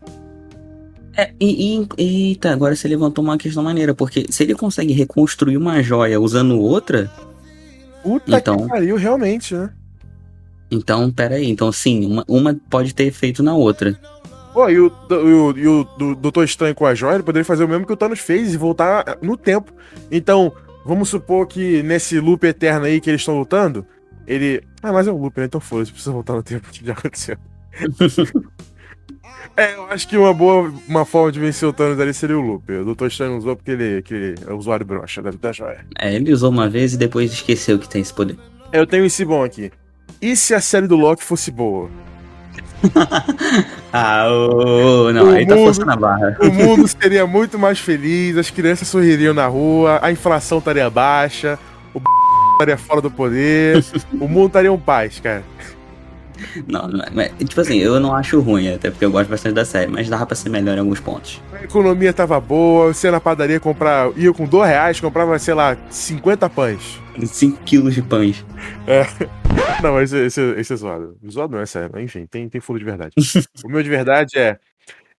É, 1.15 1.31
e, 1.39 1.77
e- 1.98 2.30
eita, 2.30 2.51
agora 2.51 2.75
você 2.75 2.88
levantou 2.88 3.24
uma 3.24 3.38
questão 3.38 3.62
maneira, 3.62 3.94
porque 3.94 4.25
se 4.30 4.44
ele 4.44 4.56
consegue 4.56 4.94
reconstruir 4.94 5.57
uma 5.57 5.81
joia 5.83 6.19
usando 6.19 6.59
outra, 6.59 7.12
Puta 8.01 8.36
Então. 8.38 8.57
que 8.57 8.68
pariu, 8.68 8.95
realmente, 8.95 9.53
né? 9.53 9.69
então, 10.71 11.12
pera 11.12 11.36
aí. 11.36 11.50
Então, 11.50 11.71
sim, 11.71 12.06
uma, 12.06 12.24
uma 12.27 12.56
pode 12.69 12.95
ter 12.95 13.03
efeito 13.03 13.44
na 13.44 13.53
outra. 13.53 14.00
Pô, 14.53 14.69
e 14.69 14.80
o, 14.80 14.92
e 15.09 15.13
o, 15.15 15.57
e 15.57 15.68
o 15.68 15.83
do- 15.98 16.15
Doutor 16.15 16.44
Estranho 16.44 16.75
com 16.75 16.86
a 16.86 16.94
joia, 16.94 17.15
ele 17.15 17.24
poderia 17.24 17.45
fazer 17.45 17.63
o 17.63 17.68
mesmo 17.68 17.86
que 17.86 17.94
o 17.94 17.98
Thanos 17.98 18.19
fez 18.19 18.53
e 18.53 18.57
voltar 18.57 19.18
no 19.21 19.38
tempo. 19.38 19.71
Então, 20.12 20.51
vamos 20.86 21.09
supor 21.09 21.48
que 21.48 21.81
nesse 21.83 22.19
loop 22.19 22.45
eterno 22.45 22.86
aí 22.86 23.00
que 23.00 23.09
eles 23.09 23.21
estão 23.21 23.38
lutando, 23.39 23.86
ele. 24.27 24.62
Ah, 24.83 24.92
mas 24.92 25.07
é 25.07 25.12
um 25.12 25.18
loop, 25.18 25.38
né? 25.39 25.45
Então 25.45 25.62
foda-se, 25.62 25.92
precisa 25.92 26.12
voltar 26.12 26.33
no 26.33 26.44
tempo 26.44 26.68
que 26.69 26.83
já 26.86 26.92
aconteceu. 26.94 27.38
é, 29.56 29.75
eu 29.75 29.86
acho 29.86 30.07
que 30.07 30.18
uma 30.18 30.33
boa 30.33 30.74
uma 30.88 31.05
forma 31.05 31.31
de 31.31 31.39
vencer 31.39 31.67
o 31.67 31.74
Thanos 31.74 32.00
ali 32.00 32.13
seria 32.13 32.38
o 32.38 32.41
loop. 32.41 32.70
O 32.72 32.86
Doutor 32.86 33.08
Estranho 33.08 33.38
usou 33.38 33.55
porque 33.55 33.72
ele, 33.72 34.01
que 34.01 34.13
ele 34.13 34.36
é 34.46 34.53
usuário 34.53 34.86
broxa 34.86 35.22
da, 35.22 35.31
da 35.31 35.51
joia. 35.51 35.86
É, 35.98 36.13
ele 36.13 36.31
usou 36.34 36.50
uma 36.50 36.70
vez 36.70 36.93
e 36.93 36.98
depois 36.98 37.31
esqueceu 37.31 37.79
que 37.79 37.88
tem 37.88 38.01
esse 38.01 38.13
poder. 38.13 38.38
Eu 38.74 38.86
tenho 38.86 39.05
esse 39.05 39.24
bom 39.25 39.43
aqui. 39.43 39.72
E 40.22 40.36
se 40.36 40.53
a 40.53 40.62
série 40.62 40.88
do 40.88 40.96
Loki 40.96 41.24
fosse 41.24 41.51
boa? 41.51 41.89
ah, 43.93 44.25
ô, 44.29 45.11
não, 45.11 45.25
O 45.31 45.35
aí 45.35 45.45
tá 45.45 45.55
mundo- 45.55 45.65
forçando 45.65 45.91
a 45.91 45.95
barra. 45.95 46.38
O 46.41 46.50
mundo 46.51 46.88
seria 46.88 47.25
muito 47.27 47.57
mais 47.59 47.79
feliz, 47.79 48.38
as 48.38 48.50
crianças 48.50 48.88
sorririam 48.88 49.33
na 49.33 49.47
rua, 49.47 50.00
a 50.01 50.11
inflação 50.11 50.57
estaria 50.59 50.89
baixa, 50.89 51.57
o 51.93 52.00
b... 52.00 52.05
estaria 52.53 52.77
fora 52.77 53.01
do 53.01 53.11
poder, 53.11 53.83
o 54.13 54.27
mundo 54.27 54.47
estaria 54.47 54.71
em 54.71 54.77
paz, 54.77 55.19
cara. 55.19 55.43
Não, 56.67 56.89
é- 57.03 57.09
mas, 57.13 57.31
tipo 57.47 57.61
assim, 57.61 57.77
eu 57.77 58.00
não 58.00 58.15
acho 58.15 58.39
ruim, 58.39 58.73
até 58.73 58.89
porque 58.89 59.05
eu 59.05 59.11
gosto 59.11 59.29
bastante 59.29 59.53
da 59.53 59.63
série, 59.65 59.91
mas 59.91 60.09
dava 60.09 60.25
pra 60.25 60.35
ser 60.35 60.50
melhor 60.50 60.75
em 60.75 60.79
alguns 60.79 61.00
pontos. 61.00 61.39
A 61.53 61.63
economia 61.63 62.11
tava 62.13 62.39
boa, 62.39 62.93
você 62.93 63.07
ia 63.07 63.11
na 63.11 63.19
padaria 63.19 63.59
comprar, 63.59 64.09
ia 64.17 64.33
com 64.33 64.45
dois 64.45 64.67
reais, 64.67 65.00
comprava, 65.00 65.38
sei 65.38 65.53
lá, 65.53 65.77
50 65.89 66.50
pães. 66.50 67.00
5 67.23 67.59
quilos 67.63 67.93
de 67.93 68.01
pães. 68.01 68.43
Não, 69.81 70.01
esse, 70.01 70.17
esse, 70.17 70.41
esse 70.57 70.73
é 70.73 70.75
zoado. 70.75 71.17
Zoado 71.29 71.53
não 71.53 71.61
é 71.61 71.65
sério, 71.65 71.99
enfim, 71.99 72.25
tem, 72.25 72.47
tem 72.49 72.61
furo 72.61 72.79
de 72.79 72.85
verdade. 72.85 73.13
o 73.63 73.69
meu 73.69 73.81
de 73.83 73.89
verdade 73.89 74.37
é. 74.37 74.57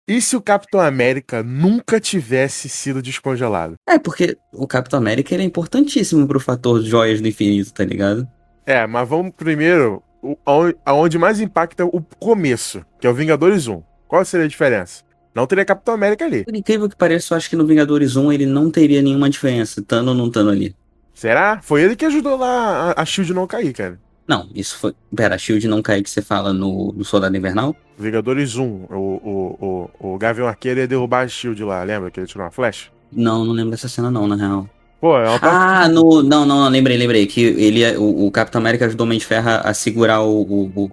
E 0.07 0.21
se 0.21 0.37
o 0.37 0.41
Capitão 0.43 0.81
América 0.81 1.43
nunca 1.43 2.01
tivesse 2.01 2.69
sido 2.69 3.01
descongelado? 3.01 3.77
É, 3.89 3.99
porque 3.99 4.37
o 4.53 4.67
Capitão 4.67 4.99
América 4.99 5.33
ele 5.33 5.45
é 5.45 5.47
importantíssimo 5.47 6.27
pro 6.27 6.41
fator 6.41 6.83
joias 6.83 7.21
do 7.21 7.29
infinito, 7.29 7.73
tá 7.73 7.85
ligado? 7.85 8.27
É, 8.67 8.87
mas 8.87 9.09
vamos 9.09 9.33
primeiro 9.37 10.03
o- 10.23 10.37
aonde 10.85 11.19
mais 11.19 11.41
impacta 11.41 11.85
o 11.85 12.03
começo, 12.19 12.85
que 13.01 13.07
é 13.07 13.11
o 13.11 13.15
Vingadores 13.15 13.69
1. 13.69 13.83
Qual 14.09 14.25
seria 14.25 14.47
a 14.47 14.49
diferença? 14.49 15.05
Não 15.35 15.47
teria 15.47 15.65
Capitão 15.65 15.95
América 15.95 16.25
ali. 16.25 16.45
Por 16.45 16.55
incrível 16.55 16.89
que 16.89 16.97
pareça, 16.97 17.33
eu 17.33 17.39
acho 17.39 17.49
que 17.49 17.57
no 17.57 17.67
Vingadores 17.67 18.17
1 18.17 18.33
ele 18.33 18.45
não 18.45 18.71
teria 18.71 19.01
nenhuma 19.01 19.31
diferença, 19.31 19.81
estando 19.81 20.09
ou 20.09 20.15
não 20.15 20.27
estando 20.27 20.51
ali. 20.51 20.75
Será? 21.15 21.61
Foi 21.63 21.81
ele 21.83 21.97
que 21.97 22.05
ajudou 22.05 22.37
lá 22.37 22.93
a, 22.97 23.03
a 23.03 23.05
Shield 23.05 23.33
não 23.33 23.47
cair, 23.47 23.73
cara. 23.73 23.99
Não, 24.27 24.49
isso 24.55 24.79
foi. 24.79 24.95
Pera, 25.15 25.35
a 25.35 25.39
Shield 25.39 25.67
não 25.69 25.83
cair 25.83 26.03
que 26.03 26.11
você 26.11 26.23
fala 26.23 26.53
no, 26.53 26.93
no 26.93 27.05
Soldado 27.05 27.37
Invernal? 27.37 27.75
Vingadores 27.99 28.57
1, 28.57 28.63
o, 28.65 28.95
o, 28.95 29.91
o, 30.01 30.15
o 30.15 30.19
Gavião 30.19 30.47
Arqueiro 30.47 30.81
ia 30.81 30.87
derrubar 30.89 31.25
a 31.25 31.29
Shield 31.29 31.63
lá, 31.65 31.83
lembra 31.83 32.11
que 32.11 32.21
ele 32.21 32.27
tirou 32.27 32.45
uma 32.45 32.51
flecha? 32.51 32.91
Não, 33.11 33.45
não 33.45 33.53
lembro 33.53 33.71
dessa 33.71 33.89
cena 33.89 34.11
não, 34.11 34.27
na 34.27 34.37
real. 34.37 34.69
Pô, 35.01 35.19
ela 35.19 35.39
tá. 35.39 35.83
Ah, 35.83 35.89
no. 35.89 36.23
Não, 36.23 36.47
não, 36.47 36.61
não, 36.61 36.69
lembrei, 36.69 36.97
lembrei. 36.97 37.27
Que 37.27 37.43
ele, 37.43 37.83
é- 37.83 37.99
o, 37.99 38.27
o 38.27 38.31
Capitão 38.31 38.61
América 38.61 38.87
ajudou 38.87 39.05
o 39.05 39.09
Homem 39.09 39.19
de 39.19 39.27
Ferro 39.27 39.49
a 39.51 39.75
segurar 39.75 40.23
o, 40.23 40.43
o, 40.43 40.91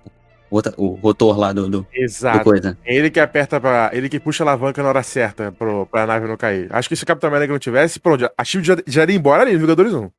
o, 0.51 0.61
o 0.77 0.87
rotor 0.95 1.37
lá 1.37 1.53
do, 1.53 1.69
do, 1.69 1.87
Exato. 1.93 2.39
do 2.39 2.43
coisa. 2.43 2.77
É 2.83 2.95
ele 2.95 3.11
que 3.11 3.19
aperta 3.19 3.61
pra. 3.61 3.91
Ele 3.93 4.09
que 4.09 4.19
puxa 4.19 4.43
a 4.43 4.47
alavanca 4.47 4.81
na 4.81 4.89
hora 4.89 5.03
certa 5.03 5.51
pro, 5.51 5.85
pra 5.85 6.07
nave 6.07 6.27
não 6.27 6.35
cair. 6.35 6.67
Acho 6.71 6.89
que 6.89 6.95
se 6.95 7.03
o 7.03 7.07
Capitão 7.07 7.29
América 7.29 7.53
não 7.53 7.59
tivesse, 7.59 7.99
pronto, 7.99 8.27
a 8.35 8.43
Shield 8.43 8.67
já, 8.67 8.77
já 8.87 9.03
iria 9.03 9.15
embora 9.15 9.43
ali 9.43 9.53
no 9.53 9.59
Vingadores 9.59 9.93
1. 9.93 10.09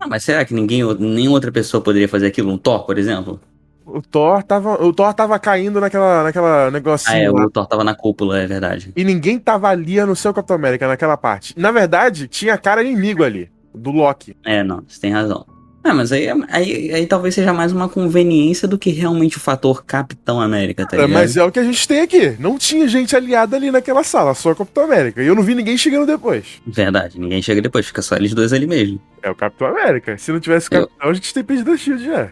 Ah, 0.00 0.06
mas 0.06 0.22
será 0.22 0.44
que 0.44 0.54
ninguém, 0.54 0.82
nenhuma 0.98 1.34
outra 1.36 1.50
pessoa 1.52 1.82
poderia 1.82 2.08
fazer 2.08 2.26
aquilo? 2.26 2.50
Um 2.52 2.58
Thor, 2.58 2.84
por 2.84 2.98
exemplo? 2.98 3.40
O 3.84 4.02
Thor 4.02 4.42
tava, 4.42 4.82
o 4.84 4.92
Thor 4.92 5.14
tava 5.14 5.38
caindo 5.38 5.80
naquela, 5.80 6.22
naquela 6.24 6.70
negocinho 6.70 7.16
Ah, 7.16 7.18
é, 7.20 7.30
lá. 7.30 7.46
o 7.46 7.50
Thor 7.50 7.66
tava 7.66 7.82
na 7.82 7.94
cúpula, 7.94 8.38
é 8.38 8.46
verdade. 8.46 8.92
E 8.94 9.02
ninguém 9.02 9.38
tava 9.38 9.68
ali 9.68 9.98
a 9.98 10.04
não 10.04 10.14
ser 10.14 10.28
o 10.28 10.34
Capitão 10.34 10.56
América 10.56 10.86
naquela 10.86 11.16
parte. 11.16 11.54
Na 11.56 11.70
verdade, 11.70 12.28
tinha 12.28 12.58
cara 12.58 12.82
inimigo 12.82 13.24
ali, 13.24 13.50
do 13.74 13.90
Loki. 13.90 14.36
É, 14.44 14.62
não, 14.62 14.82
você 14.86 15.00
tem 15.00 15.10
razão. 15.10 15.46
Ah, 15.88 15.94
mas 15.94 16.12
aí, 16.12 16.28
aí, 16.50 16.92
aí 16.92 17.06
talvez 17.06 17.34
seja 17.34 17.52
mais 17.54 17.72
uma 17.72 17.88
conveniência 17.88 18.68
do 18.68 18.76
que 18.78 18.90
realmente 18.90 19.38
o 19.38 19.40
fator 19.40 19.82
Capitão 19.84 20.38
América, 20.40 20.86
tá 20.86 20.96
É, 20.96 21.00
ligado? 21.00 21.12
mas 21.18 21.36
é 21.36 21.42
o 21.42 21.50
que 21.50 21.58
a 21.58 21.64
gente 21.64 21.88
tem 21.88 22.00
aqui. 22.00 22.36
Não 22.38 22.58
tinha 22.58 22.86
gente 22.86 23.16
aliada 23.16 23.56
ali 23.56 23.70
naquela 23.70 24.04
sala, 24.04 24.34
só 24.34 24.50
o 24.52 24.56
Capitão 24.56 24.84
América. 24.84 25.22
E 25.22 25.26
eu 25.26 25.34
não 25.34 25.42
vi 25.42 25.54
ninguém 25.54 25.78
chegando 25.78 26.06
depois. 26.06 26.44
Verdade, 26.66 27.18
ninguém 27.18 27.40
chega 27.40 27.62
depois, 27.62 27.86
fica 27.86 28.02
só 28.02 28.16
eles 28.16 28.34
dois 28.34 28.52
ali 28.52 28.66
mesmo. 28.66 29.00
É 29.22 29.30
o 29.30 29.34
Capitão 29.34 29.68
América. 29.68 30.18
Se 30.18 30.30
não 30.30 30.40
tivesse 30.40 30.68
o 30.70 30.74
Eu- 30.74 30.86
Capitão, 30.88 31.10
a 31.10 31.14
gente 31.14 31.32
tem 31.32 31.42
perdido 31.42 31.72
a 31.72 31.76
Shield 31.76 32.04
já. 32.04 32.28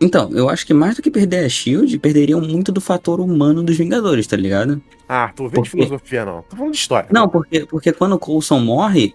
Então, 0.00 0.30
eu 0.32 0.48
acho 0.48 0.66
que 0.66 0.74
mais 0.74 0.96
do 0.96 1.02
que 1.02 1.10
perder 1.10 1.44
a 1.44 1.48
Shield, 1.48 1.98
perderiam 1.98 2.40
muito 2.40 2.70
do 2.70 2.80
fator 2.80 3.20
humano 3.20 3.62
dos 3.62 3.76
Vingadores, 3.76 4.26
tá 4.26 4.36
ligado? 4.36 4.80
Ah, 5.08 5.30
tô 5.34 5.44
vendo 5.44 5.54
Por 5.54 5.64
de 5.64 5.70
quê? 5.70 5.76
filosofia, 5.78 6.24
não. 6.24 6.42
Tô 6.42 6.56
falando 6.56 6.72
de 6.72 6.78
história. 6.78 7.08
Não, 7.12 7.28
porque, 7.28 7.60
porque 7.66 7.92
quando 7.92 8.12
o 8.14 8.18
Coulson 8.18 8.58
morre, 8.58 9.14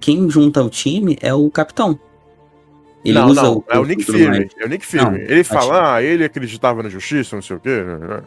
quem 0.00 0.28
junta 0.30 0.62
o 0.62 0.70
time 0.70 1.18
é 1.20 1.34
o 1.34 1.50
Capitão. 1.50 1.98
Ele 3.04 3.18
não, 3.18 3.28
usa 3.28 3.42
não, 3.42 3.54
o 3.58 3.64
é 3.68 3.78
o 3.78 3.84
Nick 3.84 4.04
Fury. 4.04 4.26
mais. 4.28 4.46
É 4.58 4.66
o 4.66 4.68
Nick 4.68 4.86
Fury. 4.86 5.02
Não, 5.04 5.16
ele 5.16 5.44
fala, 5.44 5.94
ah, 5.96 6.02
ele 6.02 6.24
acreditava 6.24 6.82
na 6.82 6.88
justiça, 6.88 7.34
não 7.34 7.42
sei 7.42 7.56
o 7.56 7.60
quê. 7.60 7.82
né, 7.82 8.20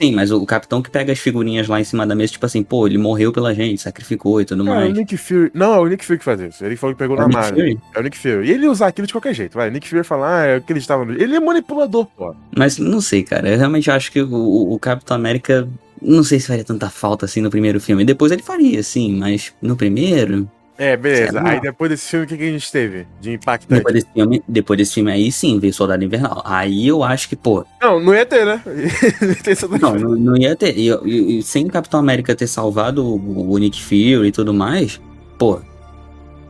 Sim, 0.00 0.14
mas 0.14 0.30
o 0.30 0.46
Capitão 0.46 0.80
que 0.80 0.88
pega 0.90 1.12
as 1.12 1.18
figurinhas 1.18 1.68
lá 1.68 1.78
em 1.78 1.84
cima 1.84 2.06
da 2.06 2.14
mesa, 2.14 2.32
tipo 2.32 2.46
assim, 2.46 2.62
pô, 2.62 2.86
ele 2.86 2.96
morreu 2.96 3.30
pela 3.32 3.52
gente, 3.54 3.82
sacrificou 3.82 4.40
e 4.40 4.46
tudo 4.46 4.66
É, 4.66 4.70
o 4.70 4.74
mais. 4.74 4.94
Nick 4.94 5.14
Fury. 5.18 5.50
Não, 5.52 5.74
é 5.74 5.78
o 5.78 5.86
Nick 5.86 6.02
Fury 6.06 6.18
que 6.18 6.24
faz 6.24 6.40
isso. 6.40 6.64
Ele 6.64 6.74
falou 6.74 6.94
que 6.94 6.98
pegou 6.98 7.18
É 7.18 7.28
na 7.28 7.40
o. 7.40 7.42
Fury? 7.44 7.78
É 7.94 8.00
o 8.00 8.02
Nick 8.02 8.16
Fury. 8.16 8.46
E 8.48 8.50
ele 8.50 8.66
usar 8.66 8.86
aquilo 8.86 9.06
de 9.06 9.12
qualquer 9.12 9.34
jeito, 9.34 9.52
vai. 9.58 9.68
O 9.68 9.72
Nick 9.72 9.86
Fury 9.86 10.02
fala, 10.02 10.40
ah, 10.40 10.46
eu 10.48 10.56
acreditava 10.56 11.04
no. 11.04 11.12
Ele 11.12 11.36
é 11.36 11.40
manipulador, 11.40 12.06
pô. 12.16 12.34
Mas 12.56 12.78
não 12.78 13.00
sei, 13.02 13.22
cara. 13.22 13.46
Eu 13.50 13.58
realmente 13.58 13.90
acho 13.90 14.10
que 14.10 14.22
o, 14.22 14.32
o- 14.32 14.72
o 14.74 14.78
Capitão 14.78 15.14
América. 15.16 15.68
Não 16.00 16.22
sei 16.24 16.40
se 16.40 16.46
faria 16.46 16.64
tanta 16.64 16.88
falta 16.88 17.26
assim 17.26 17.42
no 17.42 17.50
primeiro 17.50 17.78
filme. 17.78 18.02
Depois 18.02 18.32
ele 18.32 18.42
faria, 18.42 18.82
sim, 18.82 19.18
mas 19.18 19.52
no 19.60 19.76
primeiro. 19.76 20.48
É, 20.82 20.96
beleza. 20.96 21.42
Aí 21.44 21.60
depois 21.60 21.90
desse 21.90 22.08
filme, 22.08 22.24
o 22.24 22.28
que, 22.28 22.38
que 22.38 22.42
a 22.42 22.50
gente 22.52 22.72
teve 22.72 23.06
de 23.20 23.32
impactante? 23.34 23.74
Depois 23.78 23.94
desse 23.94 24.06
filme, 24.14 24.42
depois 24.48 24.78
desse 24.78 24.94
filme 24.94 25.12
aí, 25.12 25.30
sim, 25.30 25.58
veio 25.60 25.74
Soldado 25.74 26.02
Invernal. 26.02 26.42
Aí 26.42 26.88
eu 26.88 27.04
acho 27.04 27.28
que, 27.28 27.36
pô, 27.36 27.66
Não, 27.82 28.00
não 28.00 28.14
ia 28.14 28.24
ter, 28.24 28.46
né? 28.46 28.62
Não 29.78 29.94
não, 29.94 30.16
não, 30.16 30.36
ia 30.38 30.56
ter. 30.56 30.74
E, 30.78 30.88
e- 31.04 31.38
e 31.38 31.42
sem 31.42 31.66
o 31.66 31.70
Capitão 31.70 32.00
América 32.00 32.34
ter 32.34 32.46
salvado 32.46 33.04
o, 33.04 33.50
o 33.52 33.58
Nick 33.58 33.82
Fury 33.82 34.28
e 34.28 34.32
tudo 34.32 34.54
mais, 34.54 34.98
pô, 35.38 35.60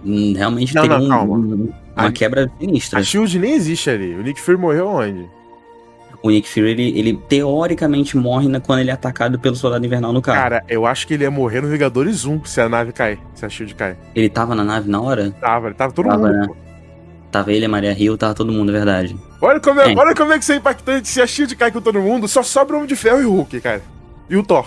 hum, 0.04 0.32
realmente 0.36 0.74
Não, 0.76 0.82
teria 0.82 0.98
não, 1.00 1.24
um- 1.28 1.72
uma 1.96 2.06
A- 2.06 2.12
quebra 2.12 2.48
sinistra. 2.60 3.00
A 3.00 3.02
Shield 3.02 3.36
nem 3.36 3.52
existe 3.54 3.90
ali. 3.90 4.14
O 4.14 4.22
Nick 4.22 4.40
Fury 4.40 4.56
morreu 4.56 4.86
onde? 4.86 5.28
O 6.22 6.30
Nick 6.30 6.46
Fury, 6.48 6.70
ele, 6.70 6.98
ele 6.98 7.16
teoricamente 7.28 8.16
morre 8.16 8.46
na- 8.48 8.60
quando 8.60 8.80
ele 8.80 8.90
é 8.90 8.92
atacado 8.92 9.38
pelo 9.38 9.56
Soldado 9.56 9.84
Invernal 9.86 10.12
no 10.12 10.20
carro. 10.20 10.38
Cara, 10.38 10.64
eu 10.68 10.84
acho 10.86 11.06
que 11.06 11.14
ele 11.14 11.24
ia 11.24 11.30
morrer 11.30 11.62
no 11.62 11.68
Vingadores 11.68 12.24
1 12.26 12.44
se 12.44 12.60
a 12.60 12.68
nave 12.68 12.92
cair. 12.92 13.18
Se 13.34 13.46
a 13.46 13.48
Shield 13.48 13.74
cair. 13.74 13.96
Ele 14.14 14.28
tava 14.28 14.54
na 14.54 14.62
nave 14.62 14.90
na 14.90 15.00
hora? 15.00 15.30
Tava, 15.40 15.68
ele 15.68 15.74
tava 15.74 15.92
todo 15.92 16.08
Tava, 16.08 16.26
mundo. 16.28 16.32
né? 16.36 16.48
Tava 17.30 17.52
ele, 17.52 17.64
a 17.64 17.68
Maria 17.68 17.92
Hill, 17.98 18.18
tava 18.18 18.34
todo 18.34 18.52
mundo, 18.52 18.70
é 18.70 18.72
verdade. 18.72 19.16
Olha 19.40 19.60
como 19.60 19.80
é, 19.80 19.92
É. 19.92 19.96
olha 19.96 20.14
como 20.14 20.32
é 20.32 20.36
que 20.36 20.42
isso 20.42 20.52
é 20.52 20.56
impactante. 20.56 21.08
Se 21.08 21.22
a 21.22 21.26
Shield 21.26 21.56
cai 21.56 21.70
com 21.70 21.80
todo 21.80 21.98
mundo, 22.00 22.26
só 22.28 22.42
sobra 22.42 22.74
o 22.74 22.78
Homem 22.78 22.88
de 22.88 22.96
Ferro 22.96 23.22
e 23.22 23.24
o 23.24 23.30
Hulk, 23.30 23.60
cara. 23.60 23.82
E 24.28 24.36
o 24.36 24.42
Thor. 24.42 24.66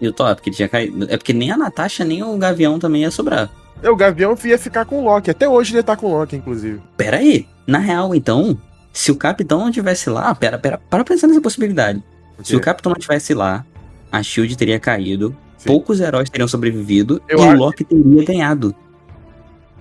E 0.00 0.06
o 0.06 0.12
Thor, 0.12 0.34
porque 0.34 0.50
ele 0.50 0.56
tinha 0.56 0.68
caído. 0.68 1.06
É 1.10 1.16
porque 1.16 1.32
nem 1.32 1.50
a 1.50 1.56
Natasha, 1.56 2.04
nem 2.04 2.22
o 2.22 2.36
Gavião 2.36 2.78
também 2.78 3.02
ia 3.02 3.10
sobrar. 3.10 3.50
É, 3.82 3.90
o 3.90 3.96
Gavião 3.96 4.36
ia 4.44 4.58
ficar 4.58 4.84
com 4.84 5.00
o 5.00 5.04
Loki. 5.04 5.30
Até 5.30 5.48
hoje 5.48 5.74
ele 5.74 5.82
tá 5.82 5.96
com 5.96 6.06
o 6.06 6.18
Loki, 6.18 6.36
inclusive. 6.36 6.80
Pera 6.96 7.16
aí. 7.16 7.46
Na 7.66 7.78
real, 7.78 8.14
então, 8.14 8.56
se 8.94 9.10
o 9.10 9.16
Capitão 9.16 9.58
não 9.58 9.70
tivesse 9.70 10.08
lá. 10.08 10.32
Pera, 10.34 10.56
pera, 10.58 10.78
para 10.88 11.04
pensar 11.04 11.26
nessa 11.26 11.40
possibilidade. 11.42 12.02
Se 12.42 12.56
o 12.56 12.60
Capitão 12.60 12.92
não 12.92 12.98
tivesse 12.98 13.34
lá, 13.34 13.64
a 14.10 14.22
Shield 14.22 14.56
teria 14.56 14.78
caído, 14.80 15.36
Sim. 15.58 15.66
poucos 15.66 16.00
heróis 16.00 16.30
teriam 16.30 16.48
sobrevivido 16.48 17.20
Eu 17.28 17.38
e 17.38 17.42
acho- 17.42 17.50
o 17.54 17.58
Loki 17.58 17.84
teria 17.84 18.24
ganhado. 18.24 18.74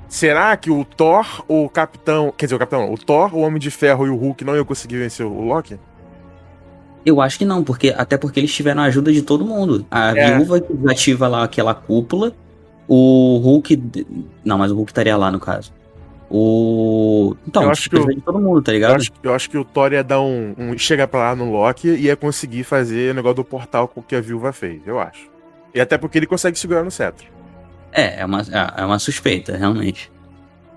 Será 0.07 0.55
que 0.57 0.69
o 0.69 0.83
Thor, 0.85 1.43
o 1.47 1.67
Capitão. 1.69 2.31
Quer 2.37 2.45
dizer, 2.45 2.55
o 2.55 2.59
Capitão, 2.59 2.81
não, 2.87 2.93
o 2.93 2.97
Thor, 2.97 3.33
o 3.35 3.39
Homem 3.39 3.59
de 3.59 3.71
Ferro 3.71 4.05
e 4.05 4.09
o 4.09 4.15
Hulk 4.15 4.43
não 4.43 4.55
iam 4.55 4.65
conseguir 4.65 4.97
vencer 4.97 5.25
o 5.25 5.41
Loki? 5.41 5.79
Eu 7.05 7.19
acho 7.19 7.37
que 7.37 7.45
não, 7.45 7.63
porque 7.63 7.93
até 7.97 8.17
porque 8.17 8.39
eles 8.39 8.53
tiveram 8.53 8.81
a 8.81 8.85
ajuda 8.85 9.11
de 9.11 9.21
todo 9.21 9.43
mundo. 9.45 9.85
A 9.91 10.15
É. 10.17 10.35
viúva 10.37 10.59
que 10.61 10.71
ativa 10.87 11.27
lá 11.27 11.43
aquela 11.43 11.73
cúpula, 11.73 12.31
o 12.87 13.37
Hulk. 13.43 14.05
Não, 14.45 14.57
mas 14.57 14.71
o 14.71 14.75
Hulk 14.75 14.91
estaria 14.91 15.17
lá 15.17 15.31
no 15.31 15.39
caso. 15.39 15.73
O. 16.35 17.35
Então, 17.47 17.63
Eu 17.63 17.69
acho 17.69 17.83
que 17.83 17.89
precisa 17.91 18.13
de 18.15 18.21
todo 18.21 18.39
mundo, 18.39 18.61
tá 18.61 18.71
Eu 18.71 18.73
ligado? 18.73 18.95
acho, 18.95 19.11
eu 19.21 19.33
acho 19.35 19.47
que 19.49 19.57
o 19.57 19.63
Thor 19.63 19.93
ia 19.93 20.03
dar 20.03 20.19
um, 20.19 20.55
um- 20.57 20.77
Chega 20.77 21.07
pra 21.07 21.19
lá 21.29 21.35
no 21.35 21.51
Loki 21.51 21.87
e 21.87 22.05
ia 22.05 22.15
conseguir 22.15 22.63
fazer 22.63 23.11
o 23.11 23.13
negócio 23.13 23.35
do 23.37 23.43
portal 23.43 23.87
com 23.87 23.99
o 23.99 24.03
que 24.03 24.15
a 24.15 24.21
viúva 24.21 24.51
fez, 24.51 24.81
eu 24.87 24.99
acho. 24.99 25.29
E 25.75 25.79
até 25.79 25.95
porque 25.97 26.17
ele 26.17 26.25
consegue 26.25 26.57
segurar 26.57 26.83
no 26.83 26.89
cetro. 26.89 27.25
É, 27.91 28.21
é 28.21 28.25
uma, 28.25 28.41
é 28.41 28.81
é 28.81 28.85
uma 28.85 28.97
suspeita, 28.97 29.55
realmente. 29.55 30.11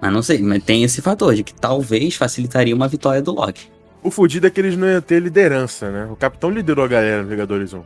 Mas 0.00 0.12
não 0.12 0.20
sei, 0.22 0.38
mas 0.42 0.62
tem 0.62 0.82
esse 0.84 1.00
fator 1.00 1.34
de 1.34 1.42
que 1.42 1.54
talvez 1.54 2.14
facilitaria 2.16 2.75
uma 2.76 2.86
vitória 2.86 3.22
do 3.22 3.32
Loki. 3.32 3.68
O 4.02 4.10
fudido 4.10 4.46
é 4.46 4.50
que 4.50 4.60
eles 4.60 4.76
não 4.76 4.86
iam 4.86 5.00
ter 5.00 5.20
liderança, 5.22 5.90
né? 5.90 6.06
O 6.10 6.16
capitão 6.16 6.50
liderou 6.50 6.84
a 6.84 6.88
galera 6.88 7.22
no 7.22 7.28
Vingadores 7.28 7.72
1. 7.72 7.82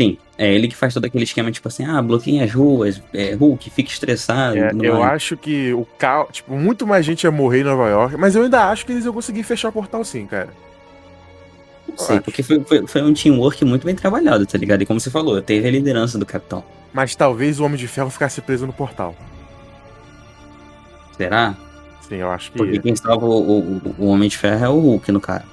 Sim, 0.00 0.16
é 0.38 0.50
ele 0.50 0.66
que 0.66 0.74
faz 0.74 0.94
todo 0.94 1.04
aquele 1.04 1.24
esquema, 1.24 1.52
tipo 1.52 1.68
assim, 1.68 1.84
ah, 1.84 2.00
bloqueia 2.00 2.44
as 2.44 2.50
ruas, 2.50 3.02
é, 3.12 3.34
Hulk, 3.34 3.68
fica 3.68 3.90
estressado. 3.90 4.56
É, 4.56 4.70
eu 4.82 4.98
mais. 4.98 5.12
acho 5.12 5.36
que 5.36 5.74
o 5.74 5.84
caos. 5.98 6.28
Tipo, 6.32 6.54
muito 6.54 6.86
mais 6.86 7.04
gente 7.04 7.24
ia 7.24 7.30
morrer 7.30 7.60
em 7.60 7.64
Nova 7.64 7.86
York, 7.86 8.16
mas 8.16 8.34
eu 8.34 8.44
ainda 8.44 8.70
acho 8.70 8.86
que 8.86 8.92
eles 8.92 9.04
iam 9.04 9.12
conseguir 9.12 9.42
fechar 9.42 9.68
o 9.68 9.72
portal 9.72 10.02
sim, 10.02 10.24
cara. 10.26 10.48
Não 11.86 11.98
sei, 11.98 12.16
acho. 12.16 12.24
porque 12.24 12.42
foi, 12.42 12.64
foi, 12.64 12.86
foi 12.86 13.02
um 13.02 13.12
teamwork 13.12 13.62
muito 13.62 13.84
bem 13.84 13.94
trabalhado, 13.94 14.46
tá 14.46 14.56
ligado? 14.56 14.80
E 14.80 14.86
como 14.86 14.98
você 14.98 15.10
falou, 15.10 15.42
teve 15.42 15.68
a 15.68 15.70
liderança 15.70 16.16
do 16.16 16.24
capitão. 16.24 16.64
Mas 16.94 17.14
talvez 17.14 17.60
o 17.60 17.64
Homem 17.66 17.76
de 17.76 17.86
Ferro 17.86 18.08
ficasse 18.08 18.40
preso 18.40 18.66
no 18.66 18.72
portal. 18.72 19.14
Será? 21.14 21.54
Sim, 22.08 22.16
eu 22.16 22.30
acho 22.30 22.52
que. 22.52 22.56
Porque 22.56 22.76
ia. 22.76 22.80
quem 22.80 22.96
salva 22.96 23.26
o, 23.26 23.58
o, 23.58 23.94
o 23.98 24.06
Homem 24.06 24.30
de 24.30 24.38
Ferro 24.38 24.64
é 24.64 24.68
o 24.70 24.80
Hulk, 24.80 25.12
no 25.12 25.20
cara. 25.20 25.44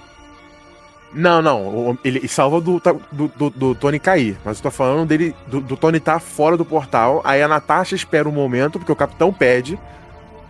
Não, 1.18 1.42
não. 1.42 1.98
Ele 2.04 2.28
salva 2.28 2.62
do, 2.62 2.82
do, 3.12 3.28
do, 3.36 3.50
do 3.50 3.76
Tony 3.76 4.00
cair. 4.00 4.38
Mas 4.46 4.58
eu 4.58 4.64
tô 4.64 4.72
falando 4.72 5.08
dele. 5.08 5.36
Do, 5.48 5.60
do 5.60 5.76
Tony 5.76 6.00
tá 6.00 6.20
fora 6.20 6.56
do 6.56 6.64
portal. 6.64 7.22
Aí 7.24 7.42
a 7.42 7.48
Natasha 7.48 7.96
espera 7.96 8.30
um 8.30 8.32
momento, 8.32 8.78
porque 8.80 8.92
o 8.92 8.96
capitão 8.96 9.34
pede. 9.34 9.80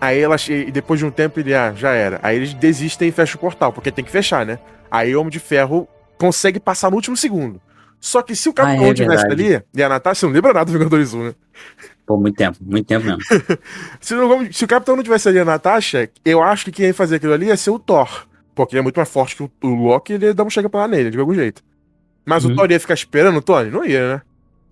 Aí 0.01 0.19
ela. 0.19 0.35
E 0.49 0.69
depois 0.71 0.99
de 0.99 1.05
um 1.05 1.11
tempo 1.11 1.39
ele. 1.39 1.53
Ah, 1.55 1.73
já 1.73 1.91
era. 1.91 2.19
Aí 2.21 2.35
eles 2.35 2.53
desistem 2.53 3.07
e 3.09 3.11
fecham 3.11 3.37
o 3.37 3.39
portal, 3.41 3.71
porque 3.71 3.91
tem 3.91 4.03
que 4.03 4.11
fechar, 4.11 4.45
né? 4.45 4.59
Aí 4.91 5.15
o 5.15 5.19
Homem 5.21 5.31
de 5.31 5.39
Ferro 5.39 5.87
consegue 6.17 6.59
passar 6.59 6.89
no 6.89 6.95
último 6.95 7.15
segundo. 7.15 7.61
Só 7.99 8.21
que 8.21 8.35
se 8.35 8.47
o 8.47 8.53
capitão 8.53 8.85
Ah, 8.85 8.89
é 8.89 8.93
verdade. 8.93 9.31
ali, 9.33 9.63
e 9.73 9.81
a 9.83 9.89
Natasha, 9.89 10.19
você 10.21 10.25
não 10.27 10.33
lembra 10.33 10.53
nada 10.53 10.65
do 10.65 10.71
Vingadores 10.77 11.13
1, 11.15 11.23
né? 11.23 11.33
Pô, 12.05 12.15
muito 12.15 12.35
tempo, 12.37 12.57
muito 12.61 12.85
tempo 12.87 13.05
mesmo. 13.05 13.19
Se, 13.99 14.13
não- 14.15 14.51
se 14.53 14.63
o 14.63 14.67
capitão 14.67 14.95
não 14.95 15.03
tivesse 15.03 15.27
ali 15.27 15.39
a 15.39 15.43
Natasha, 15.45 16.09
eu 16.23 16.41
acho 16.41 16.63
que 16.65 16.71
quem 16.71 16.85
ia 16.85 16.93
fazer 16.93 17.15
aquilo 17.15 17.33
ali 17.33 17.47
ia 17.47 17.57
ser 17.57 17.71
o 17.71 17.79
Thor. 17.79 18.25
Porque 18.57 18.73
ele 18.75 18.79
é 18.79 18.83
muito 18.83 18.97
mais 18.97 19.07
forte 19.09 19.35
que 19.37 19.43
o, 19.43 19.51
o 19.63 19.67
Loki, 19.87 20.13
ele 20.13 20.25
ia 20.25 20.33
dar 20.33 20.43
um 20.43 20.49
chega 20.49 20.67
pra 20.69 20.81
lá 20.81 20.87
nele, 20.89 21.09
de 21.11 21.17
algum 21.19 21.33
jeito. 21.33 21.63
Mas 22.25 22.43
o 22.43 22.49
Uhum. 22.49 22.55
Thor 22.55 22.69
ia 22.71 22.79
ficar 22.79 22.95
esperando 22.95 23.37
o 23.37 23.41
Tony? 23.41 23.69
Não 23.71 23.85
ia, 23.85 24.15
né? 24.15 24.21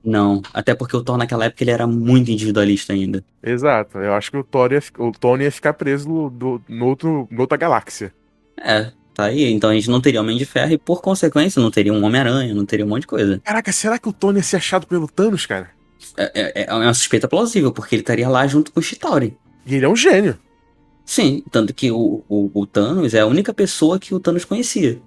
Não, 0.04 0.42
até 0.54 0.76
porque 0.76 0.96
o 0.98 1.02
Thor 1.04 1.18
naquela 1.18 1.46
época 1.46 1.64
ele 1.64 1.72
era 1.72 1.88
muito 1.88 2.30
individualista 2.30 2.92
ainda. 2.94 3.24
Exato. 3.42 3.98
Eu 3.98 4.14
acho 4.14 4.30
que 4.32 4.38
o, 4.38 4.44
Thor 4.44 4.72
ia, 4.74 4.84
o 5.00 5.12
Tony 5.12 5.46
ia 5.46 5.52
ficar 5.52 5.74
preso 5.74 6.08
no, 6.10 6.30
do- 6.30 6.62
no 6.68 6.86
outro, 6.88 7.28
outra 7.38 7.58
galáxia. 7.58 8.14
É, 8.62 8.92
tá 9.14 9.26
aí. 9.26 9.52
Então 9.52 9.70
a 9.70 9.74
gente 9.74 9.90
não 9.90 10.02
teria 10.02 10.20
Homem 10.22 10.38
de 10.38 10.46
Ferro 10.46 10.74
e, 10.74 10.78
por 10.78 11.02
consequência, 11.02 11.62
não 11.62 11.72
teria 11.72 11.94
um 11.94 12.04
Homem-Aranha, 12.04 12.54
não 12.54 12.66
teria 12.66 12.86
um 12.86 12.90
monte 12.90 13.02
de 13.02 13.08
coisa. 13.08 13.40
Caraca, 13.44 13.72
será 13.72 13.98
que 13.98 14.10
o 14.10 14.14
Tony 14.14 14.38
ia 14.40 14.44
ser 14.44 14.58
achado 14.58 14.86
pelo 14.86 15.08
Thanos, 15.08 15.46
cara? 15.46 15.70
É, 16.18 16.64
é, 16.64 16.66
é 16.68 16.74
uma 16.74 16.94
suspeita 16.94 17.28
plausível, 17.28 17.72
porque 17.72 17.96
ele 17.96 18.02
estaria 18.04 18.28
lá 18.30 18.46
junto 18.46 18.72
com 18.72 18.80
o 18.80 18.84
Chitauri. 18.84 19.36
E 19.66 19.76
ele 19.76 19.86
é 19.86 19.90
um 19.90 19.96
gênio. 19.96 20.38
Sim, 21.06 21.44
tanto 21.52 21.74
que 21.74 21.92
o, 21.92 22.24
o, 22.28 22.50
o 22.54 22.66
Thanos 22.66 23.14
é 23.14 23.20
a 23.20 23.26
única 23.28 23.54
pessoa 23.54 24.00
que 24.00 24.14
o 24.14 24.20
Thanos 24.20 24.44
conhecia. 24.46 25.00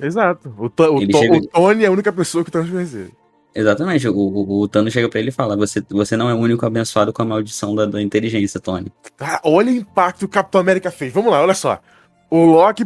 Exato. 0.00 0.52
O, 0.58 0.66
o 0.66 1.00
chega- 1.00 1.36
o 1.36 1.46
Tony 1.46 1.84
é 1.84 1.86
a 1.86 1.90
única 1.90 2.12
pessoa 2.12 2.42
que 2.44 2.50
o 2.50 2.52
Thanos 2.52 2.70
conhecia. 2.70 3.08
Exatamente, 3.54 4.06
o, 4.06 4.14
o, 4.14 4.60
o 4.60 4.68
Thanos 4.68 4.92
chega 4.92 5.08
pra 5.08 5.18
ele 5.18 5.30
e 5.30 5.32
fala: 5.32 5.56
você, 5.56 5.82
você 5.88 6.16
não 6.16 6.28
é 6.28 6.34
o 6.34 6.38
único 6.38 6.66
abençoado 6.66 7.12
com 7.12 7.22
a 7.22 7.24
maldição 7.24 7.74
da, 7.74 7.86
da 7.86 8.02
inteligência, 8.02 8.60
Tony. 8.60 8.92
Cara, 9.16 9.40
olha 9.44 9.70
o 9.72 9.74
impacto 9.76 10.18
que 10.18 10.24
o 10.26 10.28
Capitão 10.28 10.60
América 10.60 10.90
fez. 10.90 11.12
Vamos 11.12 11.30
lá, 11.30 11.40
olha 11.40 11.54
só. 11.54 11.80
O 12.28 12.44
Loki, 12.44 12.82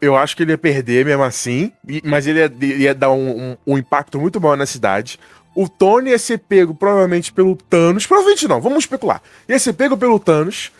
eu 0.00 0.16
acho 0.16 0.36
que 0.36 0.44
ele 0.44 0.52
ia 0.52 0.58
perder 0.58 1.04
mesmo 1.04 1.24
assim, 1.24 1.72
mas 2.04 2.26
ele 2.28 2.38
ia, 2.38 2.52
ia 2.76 2.94
dar 2.94 3.10
um, 3.10 3.50
um- 3.50 3.56
um 3.66 3.76
impacto 3.78 4.18
muito 4.20 4.40
maior 4.40 4.56
na 4.56 4.66
cidade. 4.66 5.18
O 5.54 5.68
Tony 5.68 6.10
ia 6.10 6.18
ser 6.18 6.38
pego 6.38 6.74
provavelmente 6.74 7.32
pelo 7.32 7.54
Thanos. 7.56 8.06
Provavelmente 8.06 8.46
não, 8.48 8.60
vamos 8.60 8.78
especular. 8.84 9.20
Ia 9.48 9.58
ser 9.58 9.72
pego 9.74 9.96
pelo 9.96 10.18
Thanos. 10.18 10.70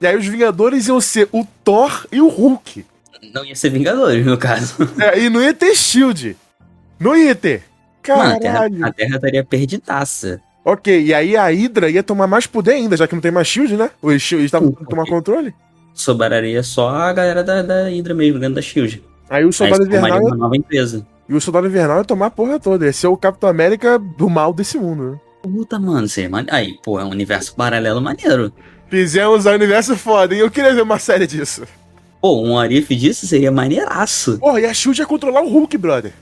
E 0.00 0.06
aí 0.06 0.16
os 0.16 0.26
Vingadores 0.26 0.88
iam 0.88 1.00
ser 1.00 1.28
o 1.32 1.46
Thor 1.64 2.06
e 2.12 2.20
o 2.20 2.28
Hulk. 2.28 2.84
Não 3.32 3.44
ia 3.44 3.54
ser 3.56 3.70
Vingadores, 3.70 4.24
no 4.24 4.36
caso. 4.36 4.76
É, 5.00 5.18
e 5.20 5.30
não 5.30 5.42
ia 5.42 5.54
ter 5.54 5.74
Shield. 5.74 6.36
Não 6.98 7.16
ia 7.16 7.34
ter. 7.34 7.64
Mano, 8.08 8.36
a 8.36 8.40
Caralho. 8.40 8.74
Terra, 8.76 8.88
a 8.88 8.92
Terra 8.92 9.16
estaria 9.16 9.44
perdidaça. 9.44 10.40
Ok, 10.64 11.04
e 11.04 11.14
aí 11.14 11.36
a 11.36 11.46
Hydra 11.48 11.88
ia 11.90 12.02
tomar 12.02 12.26
mais 12.26 12.46
poder 12.46 12.72
ainda, 12.72 12.96
já 12.96 13.06
que 13.06 13.14
não 13.14 13.22
tem 13.22 13.30
mais 13.30 13.46
Shield, 13.46 13.76
né? 13.76 13.90
Os 14.02 14.20
Shield 14.20 14.44
estavam 14.44 14.70
tentando 14.70 14.88
tomar 14.88 15.06
controle. 15.06 15.54
Sobraria 15.94 16.62
só 16.62 16.90
a 16.90 17.12
galera 17.12 17.42
da, 17.42 17.62
da 17.62 17.88
Hydra 17.88 18.14
mesmo, 18.14 18.38
dentro 18.38 18.56
da 18.56 18.62
SHIELD. 18.62 19.02
Aí 19.30 19.44
o 19.44 19.46
Aí 19.46 19.52
Soldado 19.52 19.84
formaria 19.86 20.16
Invernal 20.16 20.26
uma 20.28 20.36
nova 20.36 20.56
empresa. 20.56 21.06
e 21.28 21.34
o 21.34 21.40
Soldado 21.40 21.66
Invernal 21.66 21.98
ia 21.98 22.04
tomar 22.04 22.26
a 22.26 22.30
porra 22.30 22.60
toda. 22.60 22.84
Ia 22.84 22.92
ser 22.92 23.06
o 23.06 23.16
Capitão 23.16 23.48
América 23.48 23.98
do 23.98 24.28
mal 24.28 24.52
desse 24.52 24.76
mundo, 24.78 25.12
né? 25.12 25.20
Puta, 25.42 25.78
mano, 25.78 26.06
seria 26.08 26.28
mane... 26.28 26.48
Aí, 26.50 26.76
pô, 26.84 27.00
é 27.00 27.04
um 27.04 27.10
universo 27.10 27.54
paralelo 27.54 28.00
maneiro. 28.00 28.52
Fizemos 28.88 29.46
a 29.46 29.52
universo 29.52 29.96
foda, 29.96 30.34
hein? 30.34 30.40
Eu 30.40 30.50
queria 30.50 30.74
ver 30.74 30.82
uma 30.82 30.98
série 30.98 31.26
disso. 31.26 31.64
Pô, 32.20 32.40
um 32.42 32.58
Arif 32.58 32.94
disso 32.94 33.26
seria 33.26 33.50
maneiraço. 33.52 34.38
Porra, 34.38 34.60
e 34.60 34.64
a 34.66 34.72
Shield 34.74 35.00
ia 35.00 35.06
controlar 35.06 35.42
o 35.42 35.48
Hulk, 35.48 35.76
brother. 35.76 36.12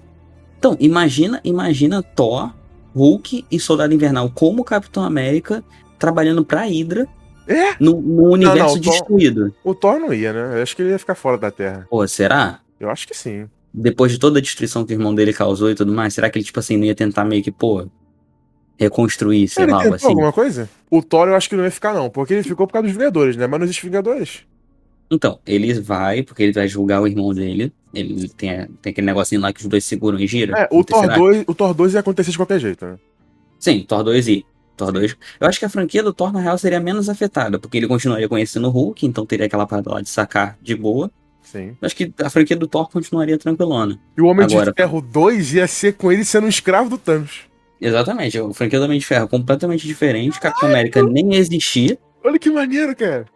Então, 0.59 0.77
imagina, 0.81 1.41
imagina 1.45 2.03
Thor, 2.03 2.53
Hulk 2.95 3.45
e 3.51 3.61
Soldado 3.61 3.93
Invernal 3.95 4.31
como 4.31 4.65
Capitão 4.65 5.03
América 5.03 5.63
trabalhando 5.99 6.45
pra 6.45 6.63
Hydra 6.65 7.07
É? 7.47 7.75
no, 7.79 8.01
no 8.01 8.33
universo 8.33 8.75
não, 8.77 8.81
Thor- 8.83 8.93
destruído. 8.93 9.55
O 9.63 9.75
Thor 9.75 9.99
não 9.99 10.13
ia, 10.13 10.33
né? 10.33 10.59
Eu 10.59 10.63
acho 10.63 10.75
que 10.75 10.83
ele 10.83 10.91
ia 10.91 10.99
ficar 10.99 11.15
fora 11.15 11.37
da 11.39 11.51
Terra. 11.51 11.87
Pô, 11.91 12.07
será? 12.09 12.61
Eu 12.81 12.91
acho 12.91 13.07
que 13.07 13.17
sim. 13.17 13.47
Depois 13.73 14.11
de 14.13 14.19
toda 14.19 14.39
a 14.39 14.43
destruição 14.43 14.85
que 14.87 14.93
o 14.93 14.97
irmão 14.97 15.15
dele 15.15 15.33
causou 15.33 15.71
e 15.71 15.75
tudo 15.75 15.93
mais, 15.93 16.15
será 16.15 16.31
que 16.31 16.39
ele, 16.39 16.45
tipo 16.45 16.59
assim, 16.61 16.77
não 16.77 16.85
ia 16.85 16.95
tentar 16.95 17.25
meio 17.25 17.43
que, 17.43 17.51
pô, 17.51 17.87
reconstruir, 18.79 19.49
sei 19.49 19.65
ele 19.65 19.73
lá, 19.73 19.83
algo 19.83 19.95
assim? 19.95 20.07
alguma 20.07 20.33
coisa? 20.33 20.69
O 20.95 21.03
Thor 21.03 21.27
eu 21.27 21.35
acho 21.35 21.49
que 21.49 21.57
não 21.57 21.65
ia 21.65 21.71
ficar, 21.73 21.93
não. 21.93 22.09
Porque 22.09 22.35
ele 22.35 22.45
ficou 22.45 22.69
por 22.69 22.73
causa 22.75 22.87
dos 22.87 22.97
Vingadores, 22.97 23.37
né? 23.37 23.49
Mas 23.49 23.59
não 23.59 23.65
existe 23.65 23.85
Vingadores. 23.85 24.43
Então, 25.11 25.41
ele 25.45 25.75
vai, 25.81 26.23
porque 26.23 26.43
ele 26.43 26.53
vai 26.53 26.69
julgar 26.69 27.03
o 27.03 27.07
irmão 27.09 27.35
dele. 27.35 27.73
Ele 27.93 28.29
tem, 28.29 28.69
tem 28.81 28.91
aquele 28.93 29.05
negocinho 29.07 29.41
lá 29.41 29.53
que 29.53 29.61
os 29.61 29.67
dois 29.67 29.85
seguram 29.85 30.19
e 30.21 30.27
giram. 30.29 30.57
É, 30.57 30.69
o 30.71 30.85
Thor, 30.85 31.01
Tesseract. 31.01 31.19
2, 31.19 31.45
o 31.49 31.55
Thor 31.55 31.75
2 31.75 31.95
ia 31.95 32.01
acontecer 32.01 32.31
de 32.31 32.37
qualquer 32.37 32.61
jeito, 32.61 32.87
né? 32.87 32.97
Sim, 33.59 33.85
Thor 33.87 34.05
2 34.05 34.29
e 34.29 34.47
Thor 34.77 34.93
2. 34.93 35.17
Eu 35.41 35.49
acho 35.49 35.59
que 35.59 35.65
a 35.65 35.69
franquia 35.69 36.03
do 36.03 36.13
Thor, 36.13 36.33
na 36.33 36.41
real, 36.41 36.57
seria 36.59 36.79
menos 36.79 37.09
afetada, 37.09 37.59
porque 37.59 37.77
ele 37.77 37.89
continuaria 37.89 38.29
conhecendo 38.29 38.69
o 38.69 38.71
Hulk, 38.71 39.05
então 39.05 39.27
teria 39.27 39.47
aquela 39.47 39.67
parada 39.67 39.91
lá 39.91 40.01
de 40.01 40.09
sacar 40.09 40.57
de 40.63 40.77
boa. 40.77 41.11
Sim. 41.43 41.77
Acho 41.83 41.97
que 41.97 42.13
a 42.23 42.31
franquia 42.31 42.57
do 42.57 42.69
Thor 42.69 42.89
continuaria 42.89 43.37
tranquilona. 43.37 43.99
E 44.17 44.23
o 44.23 44.27
Homem 44.27 44.47
Agora- 44.47 44.71
de 44.71 44.77
Ferro 44.77 45.01
2 45.01 45.55
ia 45.55 45.67
ser 45.67 45.95
com 45.95 46.13
ele 46.13 46.25
sendo 46.25 46.45
um 46.45 46.49
escravo 46.49 46.89
do 46.89 46.99
Thanos. 46.99 47.41
Exatamente, 47.81 48.39
a 48.39 48.53
franquia 48.55 48.79
do 48.79 48.85
Homem 48.87 48.99
de 48.99 49.05
Ferro 49.07 49.29
completamente 49.29 49.87
diferente, 49.87 50.41
Capitão 50.41 50.69
América 50.69 51.03
nem 51.03 51.35
existia. 51.35 51.99
Olha 52.25 52.39
que 52.39 52.51
maneiro, 52.51 52.95
cara. 52.97 53.27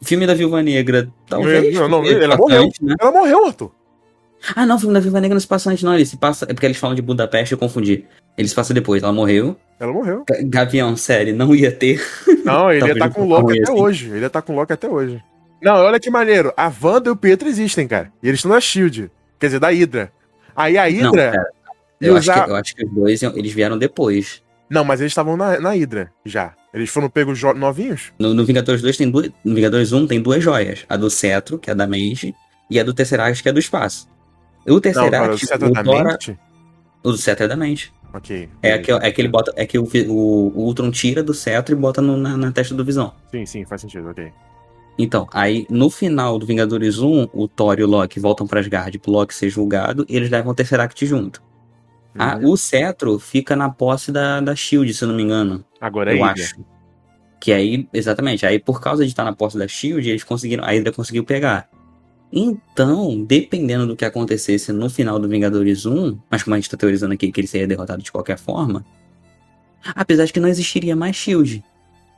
O 0.00 0.04
filme 0.04 0.26
da 0.26 0.34
Viúva 0.34 0.60
Negra, 0.62 1.08
talvez. 1.28 1.74
Não, 1.74 1.88
não, 1.88 2.04
ela 2.04 2.36
morreu. 2.36 2.68
né? 2.80 2.94
Ela 3.00 3.12
morreu, 3.12 3.46
Arthur. 3.46 3.70
Ah, 4.56 4.66
não, 4.66 4.74
o 4.74 4.78
filme 4.78 4.92
da 4.94 4.98
Viúva 4.98 5.20
Negra 5.20 5.34
não 5.34 5.40
se 5.40 5.46
passa 5.46 5.70
antes, 5.70 5.84
não. 5.84 5.94
Ele 5.94 6.04
se 6.04 6.16
passa. 6.16 6.46
É 6.48 6.52
porque 6.52 6.66
eles 6.66 6.76
falam 6.76 6.96
de 6.96 7.02
Budapeste, 7.02 7.52
eu 7.52 7.58
confundi. 7.58 8.04
Ele 8.36 8.48
se 8.48 8.54
passa 8.54 8.74
depois. 8.74 9.00
Ela 9.00 9.12
morreu. 9.12 9.56
Ela 9.78 9.92
morreu. 9.92 10.24
Ga- 10.28 10.38
Gavião, 10.42 10.96
série, 10.96 11.32
não 11.32 11.54
ia 11.54 11.70
ter. 11.70 12.02
Não, 12.44 12.72
ele 12.72 12.84
ia 12.88 12.94
não 12.96 13.08
com 13.10 13.22
o 13.22 13.28
Loki 13.28 13.60
até 13.60 13.70
assim. 13.70 13.80
hoje. 13.80 14.10
Ele 14.10 14.20
ia 14.22 14.26
estar 14.26 14.42
com 14.42 14.52
o 14.52 14.56
Loki 14.56 14.72
até 14.72 14.88
hoje. 14.88 15.22
Não, 15.62 15.74
olha 15.76 16.00
que 16.00 16.10
maneiro. 16.10 16.52
A 16.56 16.72
Wanda 16.82 17.08
e 17.08 17.12
o 17.12 17.16
Pietro 17.16 17.46
existem, 17.48 17.86
cara. 17.86 18.10
E 18.20 18.26
eles 18.26 18.38
estão 18.40 18.50
na 18.50 18.60
Shield. 18.60 19.08
Quer 19.38 19.46
dizer, 19.46 19.60
da 19.60 19.68
Hydra. 19.70 20.10
Aí 20.56 20.76
a 20.76 20.90
Não, 20.90 21.10
Hydra. 21.12 21.30
pera. 21.30 21.46
Eu, 22.06 22.16
usar- 22.16 22.34
acho 22.34 22.44
que, 22.44 22.50
eu 22.50 22.56
acho 22.56 22.76
que 22.76 22.84
os 22.84 22.90
dois 22.92 23.22
eles 23.22 23.52
vieram 23.52 23.78
depois. 23.78 24.42
Não, 24.70 24.84
mas 24.84 25.00
eles 25.00 25.10
estavam 25.12 25.36
na, 25.36 25.60
na 25.60 25.70
Hydra 25.70 26.10
já. 26.24 26.54
Eles 26.72 26.88
foram 26.88 27.08
pegos 27.10 27.38
jo- 27.38 27.52
novinhos? 27.52 28.12
No, 28.18 28.32
no 28.32 28.44
Vingadores 28.44 28.80
2 28.80 28.96
tem 28.96 29.10
duas. 29.10 29.30
No 29.44 29.54
Vingadores 29.54 29.92
1 29.92 30.06
tem 30.06 30.20
duas 30.20 30.42
joias. 30.42 30.84
A 30.88 30.96
do 30.96 31.10
Cetro, 31.10 31.58
que 31.58 31.70
é 31.70 31.74
da 31.74 31.86
mente, 31.86 32.34
e 32.70 32.80
a 32.80 32.84
do 32.84 32.94
Tesseract, 32.94 33.42
que 33.42 33.48
é 33.48 33.52
do 33.52 33.58
espaço. 33.58 34.08
O 34.66 34.70
Não, 34.72 34.80
Tesseract. 34.80 35.10
cara, 35.10 35.34
o 35.34 35.38
Cetro 35.38 35.68
o 35.68 35.72
da 35.72 35.82
mente? 35.82 36.38
O 37.02 37.10
do 37.10 37.18
Cetro 37.18 37.44
é 37.44 37.48
da 37.48 37.56
mente. 37.56 37.92
Ok. 38.14 38.48
É 38.62 38.78
que, 38.78 38.90
é 38.92 39.10
que 39.10 39.20
ele 39.20 39.28
bota. 39.28 39.52
É 39.56 39.66
que 39.66 39.78
o, 39.78 39.84
o, 40.08 40.12
o 40.58 40.64
Ultron 40.64 40.90
tira 40.90 41.22
do 41.22 41.34
Cetro 41.34 41.74
e 41.74 41.78
bota 41.78 42.00
no- 42.00 42.16
na, 42.16 42.36
na 42.36 42.50
testa 42.52 42.74
do 42.74 42.84
Visão. 42.84 43.12
Sim, 43.30 43.44
sim, 43.44 43.64
faz 43.66 43.80
sentido, 43.82 44.08
ok. 44.08 44.32
Então, 44.98 45.26
aí 45.32 45.66
no 45.70 45.88
final 45.90 46.38
do 46.38 46.46
Vingadores 46.46 46.98
1, 46.98 47.28
o 47.32 47.48
Thor 47.48 47.78
e 47.78 47.82
o 47.82 47.86
Loki 47.86 48.20
voltam 48.20 48.46
pra 48.46 48.60
Asgard 48.60 48.98
pro 48.98 49.10
Loki 49.10 49.34
ser 49.34 49.48
julgado 49.48 50.04
e 50.08 50.16
eles 50.16 50.30
levam 50.30 50.52
o 50.52 50.54
Tesseract 50.54 51.04
junto. 51.06 51.42
Ah, 52.18 52.36
Uhum. 52.36 52.50
o 52.50 52.56
Cetro 52.56 53.18
fica 53.18 53.56
na 53.56 53.70
posse 53.70 54.12
da, 54.12 54.40
da 54.40 54.54
Shield, 54.54 54.92
se 54.92 55.02
eu 55.04 55.08
não 55.08 55.14
me 55.16 55.22
engano. 55.22 55.64
Agora 55.80 56.12
é 56.12 56.18
eu 56.18 56.22
Hydra. 56.22 56.42
acho. 56.44 56.56
Que 57.40 57.52
aí, 57.52 57.88
exatamente, 57.92 58.44
aí 58.46 58.58
por 58.58 58.80
causa 58.80 59.02
de 59.04 59.10
estar 59.10 59.24
na 59.24 59.32
posse 59.32 59.58
da 59.58 59.66
Shield, 59.66 60.08
eles 60.08 60.22
conseguiram, 60.22 60.62
a 60.64 60.68
Hydra 60.70 60.92
conseguiu 60.92 61.24
pegar. 61.24 61.68
Então, 62.32 63.22
dependendo 63.24 63.86
do 63.86 63.96
que 63.96 64.04
acontecesse 64.04 64.72
no 64.72 64.88
final 64.88 65.18
do 65.18 65.28
Vingadores 65.28 65.84
1, 65.84 66.18
mas 66.30 66.42
como 66.42 66.54
a 66.54 66.58
gente 66.58 66.70
tá 66.70 66.76
teorizando 66.76 67.12
aqui 67.12 67.30
que 67.30 67.40
ele 67.40 67.46
seria 67.48 67.66
derrotado 67.66 68.02
de 68.02 68.10
qualquer 68.12 68.38
forma, 68.38 68.84
apesar 69.94 70.24
de 70.24 70.32
que 70.32 70.40
não 70.40 70.48
existiria 70.48 70.96
mais 70.96 71.16
Shield. 71.16 71.62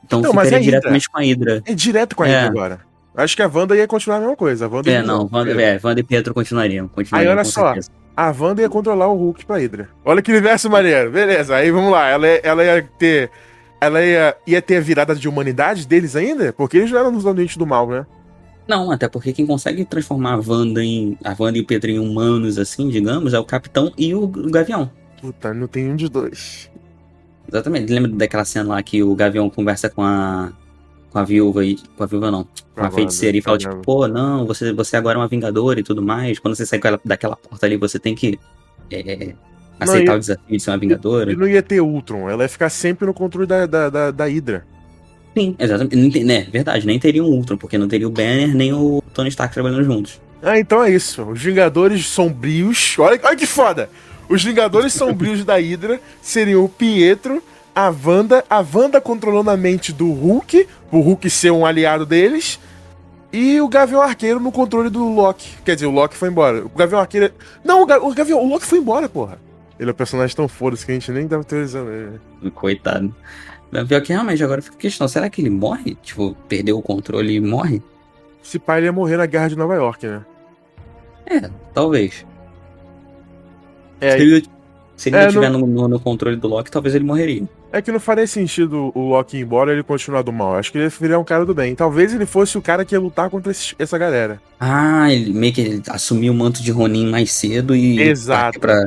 Então 0.03 0.21
Não, 0.21 0.29
ficaria 0.31 0.49
é 0.51 0.53
Hydra. 0.59 0.63
diretamente 0.63 1.09
com 1.09 1.17
a 1.17 1.21
Hydra. 1.21 1.63
É 1.65 1.73
direto 1.73 2.15
com 2.15 2.23
a 2.23 2.27
É. 2.29 2.31
Hydra 2.43 2.49
agora. 2.49 2.79
Acho 3.17 3.35
que 3.35 3.41
a 3.41 3.47
Wanda 3.47 3.75
ia 3.75 3.87
continuar 3.87 4.17
a 4.17 4.19
mesma 4.19 4.35
coisa. 4.35 4.65
A 4.65 4.69
Wanda 4.69 4.91
É, 4.91 5.01
não, 5.01 5.29
Wanda, 5.31 5.61
é, 5.61 5.79
Wanda 5.83 5.99
e 6.01 6.03
Pietro 6.03 6.33
continuariam. 6.33 6.87
continuariam 6.87 7.31
Aí, 7.31 7.35
olha 7.37 7.45
só. 7.45 7.65
certeza. 7.73 7.91
A 8.15 8.31
Wanda 8.31 8.61
ia 8.61 8.69
controlar 8.69 9.07
o 9.07 9.15
Hulk 9.15 9.45
pra 9.45 9.57
Hydra. 9.57 9.89
Olha 10.03 10.21
que 10.21 10.31
universo 10.31 10.69
maneiro. 10.69 11.11
Beleza, 11.11 11.55
aí 11.55 11.69
vamos 11.69 11.91
lá. 11.91 12.07
Ela, 12.07 12.27
ela 12.27 12.63
ia 12.63 12.89
ter. 12.97 13.29
Ela 13.81 14.01
ia, 14.01 14.37
ia 14.47 14.61
ter 14.61 14.77
a 14.77 14.81
virada 14.81 15.13
de 15.13 15.27
humanidade 15.27 15.85
deles 15.85 16.15
ainda? 16.15 16.53
Porque 16.53 16.77
eles 16.77 16.91
não 16.91 16.99
eram 16.99 17.11
dos 17.11 17.25
ambientes 17.25 17.57
do 17.57 17.67
mal, 17.67 17.87
né? 17.89 18.05
Não, 18.67 18.89
até 18.89 19.07
porque 19.07 19.33
quem 19.33 19.45
consegue 19.45 19.85
transformar 19.85 20.33
a 20.33 20.41
Wanda 20.45 20.83
em. 20.83 21.17
A 21.23 21.35
Wanda 21.37 21.57
e 21.57 21.61
o 21.61 21.65
Pietro 21.65 21.91
em 21.91 21.99
humanos, 21.99 22.57
assim, 22.57 22.89
digamos, 22.89 23.33
é 23.33 23.39
o 23.39 23.43
Capitão 23.43 23.91
e 23.97 24.15
o 24.15 24.27
Gavião. 24.27 24.89
Puta, 25.21 25.53
não 25.53 25.67
tem 25.67 25.91
um 25.91 25.95
de 25.95 26.09
dois. 26.09 26.71
Exatamente. 27.47 27.91
Lembra 27.91 28.11
daquela 28.11 28.45
cena 28.45 28.75
lá 28.75 28.83
que 28.83 29.03
o 29.03 29.13
Gavião 29.13 29.49
conversa 29.49 29.89
com 29.89 30.01
a. 30.01 30.51
Com 31.15 31.19
a 31.19 31.23
viúva 31.23 31.63
e. 31.63 31.77
Com 31.95 32.03
a 32.03 32.07
viúva 32.07 32.29
não. 32.29 32.43
Com 32.43 32.81
a 32.81 32.83
Wanda, 32.83 32.95
feiticeira 32.95 33.37
e 33.37 33.41
fala, 33.41 33.57
tá 33.57 33.69
tipo, 33.69 33.81
pô, 33.83 34.05
não, 34.05 34.45
você, 34.45 34.73
você 34.73 34.97
agora 34.97 35.17
é 35.17 35.21
uma 35.21 35.29
vingadora 35.29 35.79
e 35.79 35.83
tudo 35.83 36.01
mais. 36.03 36.39
Quando 36.39 36.55
você 36.55 36.65
sai 36.65 36.77
com 36.77 36.89
ela- 36.89 36.99
daquela 37.05 37.37
porta 37.37 37.65
ali, 37.65 37.77
você 37.77 37.97
tem 37.97 38.13
que. 38.13 38.37
é, 38.91 39.33
aceitar 39.79 40.11
e- 40.11 40.15
o 40.17 40.19
desafio 40.19 40.57
de 40.57 40.59
ser 40.61 40.71
uma 40.71 40.77
vingadora. 40.77 41.31
E 41.31 41.35
não 41.37 41.47
ia 41.47 41.61
ter 41.63 41.79
Ultron. 41.79 42.29
Ela 42.29 42.43
ia 42.43 42.49
ficar 42.49 42.69
sempre 42.69 43.05
no 43.07 43.13
controle 43.13 43.47
da, 43.47 43.65
da, 43.65 43.89
da, 43.89 44.11
da 44.11 44.25
Hydra. 44.25 44.67
Sim, 45.37 45.55
exatamente. 45.57 46.21
Né, 46.21 46.47
verdade, 46.51 46.85
nem 46.85 46.99
teria 46.99 47.23
um 47.23 47.27
Ultron, 47.27 47.55
porque 47.55 47.77
não 47.77 47.87
teria 47.87 48.09
o 48.09 48.11
Banner 48.11 48.53
nem 48.53 48.73
o 48.73 49.01
Tony 49.13 49.29
Stark 49.29 49.53
trabalhando 49.53 49.85
juntos. 49.85 50.19
Ah, 50.43 50.59
então 50.59 50.83
é 50.83 50.91
isso. 50.91 51.23
Os 51.23 51.41
Vingadores 51.41 52.05
Sombrios. 52.07 52.95
Olha, 52.99 53.17
olha 53.23 53.35
que 53.37 53.45
foda! 53.45 53.89
Os 54.27 54.43
Vingadores 54.43 54.91
Sombrios 54.91 55.45
da 55.45 55.55
Hydra 55.55 55.97
seriam 56.21 56.65
o 56.65 56.67
Pietro, 56.67 57.41
a 57.75 57.89
Wanda, 58.05 58.43
a 58.49 58.63
Wanda 58.73 59.01
controlando 59.01 59.49
a 59.49 59.57
mente 59.57 59.91
do 59.91 60.11
Hulk, 60.11 60.67
o 60.91 60.99
Hulk 61.01 61.29
ser 61.29 61.51
um 61.51 61.65
aliado 61.65 62.05
deles, 62.05 62.57
e 63.33 63.59
o 63.59 63.67
Gavião 63.67 64.01
Arqueiro 64.01 64.39
no 64.39 64.51
controle 64.51 64.89
do 64.89 65.03
Loki. 65.13 65.49
Quer 65.65 65.75
dizer, 65.75 65.87
o 65.87 65.91
Loki 65.91 66.15
foi 66.15 66.29
embora. 66.29 66.65
O 66.65 66.69
Gavião 66.69 66.99
Arqueiro. 67.01 67.33
Não, 67.63 67.81
o, 67.81 67.85
Ga... 67.85 67.99
o 68.01 68.13
Gavião. 68.13 68.41
O 68.41 68.47
Loki 68.47 68.65
foi 68.65 68.79
embora, 68.79 69.09
porra. 69.09 69.37
Ele 69.77 69.89
é 69.89 69.91
um 69.91 69.95
personagem 69.95 70.33
tão 70.33 70.47
foda-se 70.47 70.85
que 70.85 70.91
a 70.93 70.95
gente 70.95 71.11
nem 71.11 71.27
tava 71.27 71.43
teorizando 71.43 71.91
ele. 71.91 72.51
Coitado. 72.51 73.13
Pior 73.89 74.01
que 74.01 74.13
realmente, 74.13 74.41
agora 74.41 74.61
fica 74.61 74.75
a 74.77 74.79
questão, 74.79 75.05
será 75.05 75.29
que 75.29 75.41
ele 75.41 75.49
morre? 75.49 75.97
Tipo, 76.01 76.33
perdeu 76.47 76.77
o 76.77 76.81
controle 76.81 77.35
e 77.35 77.41
morre? 77.41 77.83
Esse 78.41 78.57
pai 78.57 78.79
ele 78.79 78.85
ia 78.85 78.93
morrer 78.93 79.17
na 79.17 79.25
guerra 79.25 79.49
de 79.49 79.57
Nova 79.57 79.75
York, 79.75 80.07
né? 80.07 80.21
É, 81.25 81.49
talvez. 81.73 82.25
É, 83.99 84.11
se 84.11 84.21
ele, 84.21 84.45
se 84.95 85.09
ele 85.09 85.15
É, 85.17 85.19
não 85.21 85.27
estiver 85.27 85.49
no, 85.49 85.67
no- 85.67 85.87
no 85.89 85.99
controle 85.99 86.37
do 86.37 86.47
Loki, 86.47 86.71
talvez 86.71 86.95
ele 86.95 87.03
morreria. 87.03 87.43
É 87.77 87.81
que 87.81 87.91
não 87.91 87.99
faria 87.99 88.25
sentido 88.25 88.89
o 88.95 89.09
Loki 89.09 89.35
ir 89.37 89.41
embora 89.41 89.71
e 89.71 89.75
ele 89.75 89.83
continuar 89.83 90.21
do 90.21 90.31
mal. 90.31 90.55
Acho 90.55 90.71
que 90.71 90.77
ele 90.77 90.85
ia 90.85 90.89
virar 90.89 91.19
um 91.19 91.25
cara 91.25 91.45
do 91.45 91.53
bem. 91.53 91.75
Talvez 91.75 92.13
ele 92.13 92.25
fosse 92.25 92.57
o 92.57 92.61
cara 92.61 92.85
que 92.85 92.95
ia 92.95 92.99
lutar 93.01 93.29
contra 93.29 93.51
esse- 93.51 93.75
essa 93.77 93.97
galera. 93.97 94.39
Ah, 94.57 95.11
ele 95.11 95.33
meio 95.33 95.51
que 95.51 95.81
assumiu 95.89 96.31
o 96.31 96.35
manto 96.35 96.63
de 96.63 96.71
Ronin 96.71 97.09
mais 97.09 97.33
cedo 97.33 97.75
e. 97.75 97.99
Exato. 98.01 98.61
Pra... 98.61 98.85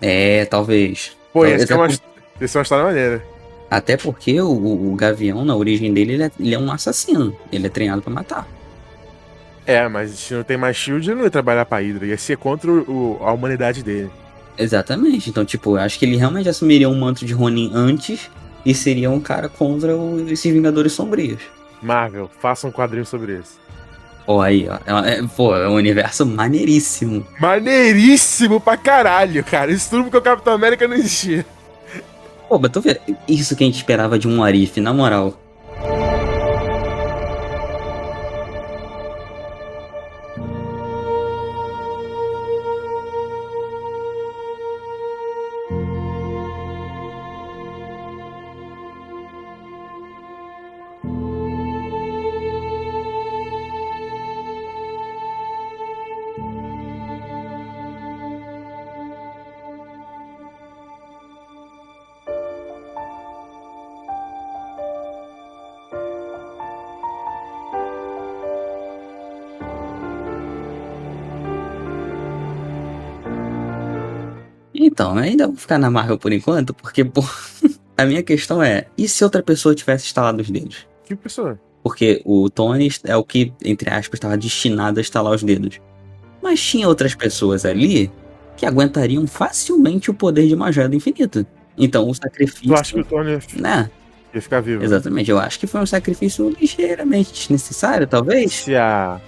É, 0.00 0.46
talvez. 0.46 1.14
Pô, 1.30 1.40
Talvez 1.40 1.62
essa 1.62 1.74
é, 1.74 1.76
uma, 1.76 1.84
até, 1.84 1.96
essa 2.40 2.56
é 2.56 2.58
uma 2.58 2.62
história 2.62 2.84
maneira. 2.86 3.22
até 3.70 3.96
porque 3.98 4.40
o, 4.40 4.92
o 4.92 4.94
Gavião, 4.96 5.44
na 5.44 5.54
origem 5.54 5.92
dele, 5.92 6.14
ele 6.14 6.22
é, 6.22 6.30
ele 6.40 6.54
é 6.54 6.58
um 6.58 6.72
assassino. 6.72 7.36
Ele 7.52 7.66
é 7.66 7.70
treinado 7.70 8.00
pra 8.00 8.10
matar. 8.14 8.48
É, 9.66 9.86
mas 9.88 10.10
se 10.12 10.32
não 10.32 10.42
tem 10.42 10.56
mais 10.56 10.74
shield, 10.74 11.06
ele 11.06 11.16
não 11.18 11.24
ia 11.24 11.30
trabalhar 11.30 11.66
pra 11.66 11.78
Hydra. 11.80 12.06
Ia 12.06 12.16
ser 12.16 12.38
contra 12.38 12.70
o- 12.72 13.18
a 13.20 13.30
humanidade 13.30 13.82
dele. 13.82 14.10
Exatamente. 14.62 15.30
Então, 15.30 15.44
tipo, 15.44 15.76
eu 15.76 15.80
acho 15.82 15.98
que 15.98 16.04
ele 16.04 16.16
realmente 16.16 16.48
assumiria 16.48 16.88
um 16.88 16.98
manto 16.98 17.24
de 17.24 17.32
Ronin 17.32 17.70
antes 17.74 18.30
e 18.64 18.74
seria 18.74 19.10
um 19.10 19.20
cara 19.20 19.48
contra 19.48 19.96
o- 19.96 20.28
esses 20.28 20.52
Vingadores 20.52 20.92
Sombrios. 20.92 21.40
Marvel, 21.82 22.30
faça 22.40 22.66
um 22.66 22.70
quadrinho 22.70 23.06
sobre 23.06 23.38
isso. 23.38 23.58
Pô, 24.26 24.40
aí, 24.42 24.68
ó. 24.68 25.04
É, 25.06 25.14
é- 25.18 25.22
pô, 25.34 25.56
é 25.56 25.66
um 25.66 25.74
universo 25.74 26.26
maneiríssimo. 26.26 27.26
Maneiríssimo 27.40 28.60
pra 28.60 28.76
caralho, 28.76 29.42
cara. 29.42 29.72
Isso 29.72 29.88
tudo 29.88 30.04
porque 30.04 30.18
o 30.18 30.22
Capitão 30.22 30.52
América 30.52 30.86
não 30.86 30.94
existia. 30.94 31.44
Pô, 32.48 32.58
mas 32.58 32.70
tu 32.70 32.80
vê, 32.80 33.00
isso 33.26 33.56
que 33.56 33.64
a 33.64 33.66
gente 33.66 33.76
esperava 33.76 34.18
de 34.18 34.28
um 34.28 34.42
Arif, 34.44 34.78
na 34.80 34.92
moral. 34.92 35.39
Então, 74.82 75.16
ainda 75.18 75.46
vou 75.46 75.56
ficar 75.56 75.78
na 75.78 75.90
Marvel 75.90 76.16
por 76.18 76.32
enquanto, 76.32 76.72
porque, 76.72 77.04
pô, 77.04 77.22
a 77.98 78.04
minha 78.06 78.22
questão 78.22 78.62
é, 78.62 78.86
e 78.96 79.06
se 79.06 79.22
outra 79.22 79.42
pessoa 79.42 79.74
tivesse 79.74 80.06
instalado 80.06 80.40
os 80.40 80.48
dedos? 80.48 80.86
Que 81.04 81.14
pessoa? 81.14 81.60
Porque 81.82 82.22
o 82.24 82.48
Tony 82.48 82.88
é 83.04 83.14
o 83.14 83.22
que, 83.22 83.52
entre 83.62 83.90
aspas, 83.90 84.16
estava 84.16 84.38
destinado 84.38 84.98
a 84.98 85.02
instalar 85.02 85.34
os 85.34 85.42
dedos. 85.42 85.80
Mas 86.42 86.62
tinha 86.62 86.88
outras 86.88 87.14
pessoas 87.14 87.66
ali 87.66 88.10
que 88.56 88.64
aguentariam 88.64 89.26
facilmente 89.26 90.10
o 90.10 90.14
poder 90.14 90.48
de 90.48 90.54
uma 90.54 90.72
joia 90.72 90.88
do 90.88 90.96
infinito. 90.96 91.46
Então 91.76 92.08
o 92.08 92.14
sacrifício. 92.14 92.68
Tu 92.68 92.74
acha 92.74 92.94
que 92.94 93.00
o 93.00 93.04
Tony 93.04 93.38
Né? 93.56 93.90
ia 94.34 94.40
ficar 94.40 94.60
vivo? 94.60 94.80
né? 94.80 94.84
Exatamente. 94.86 95.30
Eu 95.30 95.38
acho 95.38 95.58
que 95.58 95.66
foi 95.66 95.80
um 95.80 95.86
sacrifício 95.86 96.48
ligeiramente 96.58 97.32
desnecessário, 97.32 98.06
talvez. 98.06 98.52
Se 98.52 98.74
a. 98.76 99.20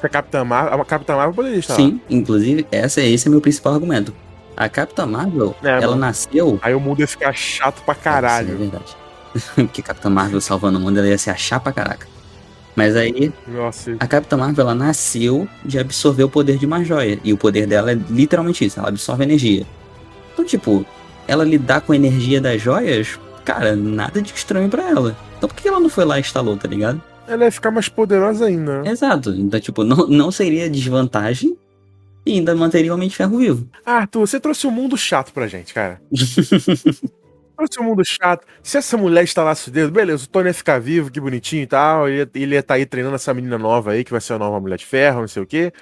Se 0.00 0.06
a 0.06 0.08
Capitã 0.08 0.44
Marvel. 0.44 0.80
A 0.80 0.84
Capitã 0.84 1.16
Marvel 1.16 1.34
poderia 1.34 1.58
estar. 1.58 1.74
Sim, 1.74 2.00
inclusive, 2.10 2.66
essa, 2.72 3.00
esse 3.00 3.28
é 3.28 3.30
meu 3.30 3.40
principal 3.40 3.74
argumento. 3.74 4.12
A 4.56 4.68
Capitã 4.68 5.04
Marvel, 5.06 5.54
É, 5.62 5.68
ela 5.68 5.88
mano. 5.88 5.96
nasceu. 6.00 6.58
Aí 6.62 6.74
o 6.74 6.80
mundo 6.80 7.00
ia 7.00 7.06
ficar 7.08 7.32
chato 7.34 7.82
pra 7.84 7.94
Sim, 7.94 8.00
é 8.00 8.02
caralho. 8.04 8.56
verdade. 8.56 8.96
Porque 9.54 9.82
Capitã 9.82 10.08
Marvel 10.08 10.40
salvando 10.40 10.78
o 10.78 10.80
mundo, 10.80 10.98
ela 10.98 11.08
ia 11.08 11.18
se 11.18 11.28
achar 11.30 11.60
pra 11.60 11.72
caraca. 11.72 12.06
Mas 12.74 12.94
aí, 12.96 13.32
Nossa. 13.46 13.96
a 13.98 14.06
Capitã 14.06 14.36
Marvel, 14.36 14.62
ela 14.62 14.74
nasceu 14.74 15.48
de 15.64 15.78
absorver 15.78 16.24
o 16.24 16.28
poder 16.28 16.58
de 16.58 16.66
uma 16.66 16.84
joia. 16.84 17.18
E 17.24 17.32
o 17.32 17.36
poder 17.36 17.66
dela 17.66 17.90
é 17.92 17.94
literalmente 18.10 18.64
isso, 18.64 18.78
ela 18.78 18.88
absorve 18.88 19.24
energia. 19.24 19.64
Então, 20.32 20.44
tipo, 20.44 20.84
ela 21.26 21.42
lidar 21.44 21.80
com 21.80 21.92
a 21.92 21.96
energia 21.96 22.38
das 22.40 22.60
joias, 22.60 23.18
cara, 23.44 23.74
nada 23.74 24.20
de 24.20 24.32
estranho 24.34 24.68
pra 24.68 24.82
ela. 24.90 25.16
Então 25.38 25.48
por 25.48 25.54
que 25.56 25.66
ela 25.68 25.80
não 25.80 25.88
foi 25.88 26.04
lá 26.04 26.18
e 26.18 26.20
instalou, 26.20 26.56
tá 26.56 26.68
ligado? 26.68 27.00
Ela 27.26 27.44
ia 27.46 27.50
ficar 27.52 27.70
mais 27.70 27.88
poderosa 27.88 28.44
ainda? 28.46 28.82
Exato. 28.84 29.30
Então, 29.30 29.58
tipo, 29.58 29.82
não, 29.82 30.06
não 30.06 30.30
seria 30.30 30.68
desvantagem 30.70 31.56
e 32.26 32.32
ainda 32.32 32.54
manteria 32.56 32.90
o 32.90 32.94
Homem 32.96 33.08
de 33.08 33.14
Ferro 33.14 33.38
vivo. 33.38 33.68
Ah, 33.84 33.98
Arthur, 33.98 34.26
você 34.26 34.40
trouxe 34.40 34.66
um 34.66 34.70
mundo 34.72 34.98
chato 34.98 35.32
pra 35.32 35.46
gente, 35.46 35.72
cara. 35.72 36.00
trouxe 37.56 37.80
um 37.80 37.84
mundo 37.84 38.04
chato. 38.04 38.44
Se 38.62 38.76
essa 38.76 38.96
mulher 38.96 39.22
instalasse 39.22 39.68
o 39.68 39.72
dedo, 39.72 39.92
beleza, 39.92 40.24
o 40.24 40.28
Tony 40.28 40.48
ia 40.48 40.54
ficar 40.54 40.80
vivo, 40.80 41.10
que 41.10 41.20
bonitinho 41.20 41.62
e 41.62 41.66
tal. 41.66 42.08
Ele 42.08 42.18
ia, 42.18 42.30
ele 42.34 42.54
ia 42.56 42.62
tá 42.62 42.74
aí 42.74 42.84
treinando 42.84 43.14
essa 43.14 43.32
menina 43.32 43.56
nova 43.56 43.92
aí, 43.92 44.02
que 44.02 44.10
vai 44.10 44.20
ser 44.20 44.34
a 44.34 44.38
nova 44.38 44.58
Mulher 44.60 44.76
de 44.76 44.84
Ferro, 44.84 45.20
não 45.20 45.28
sei 45.28 45.42
o 45.42 45.46
quê. 45.46 45.72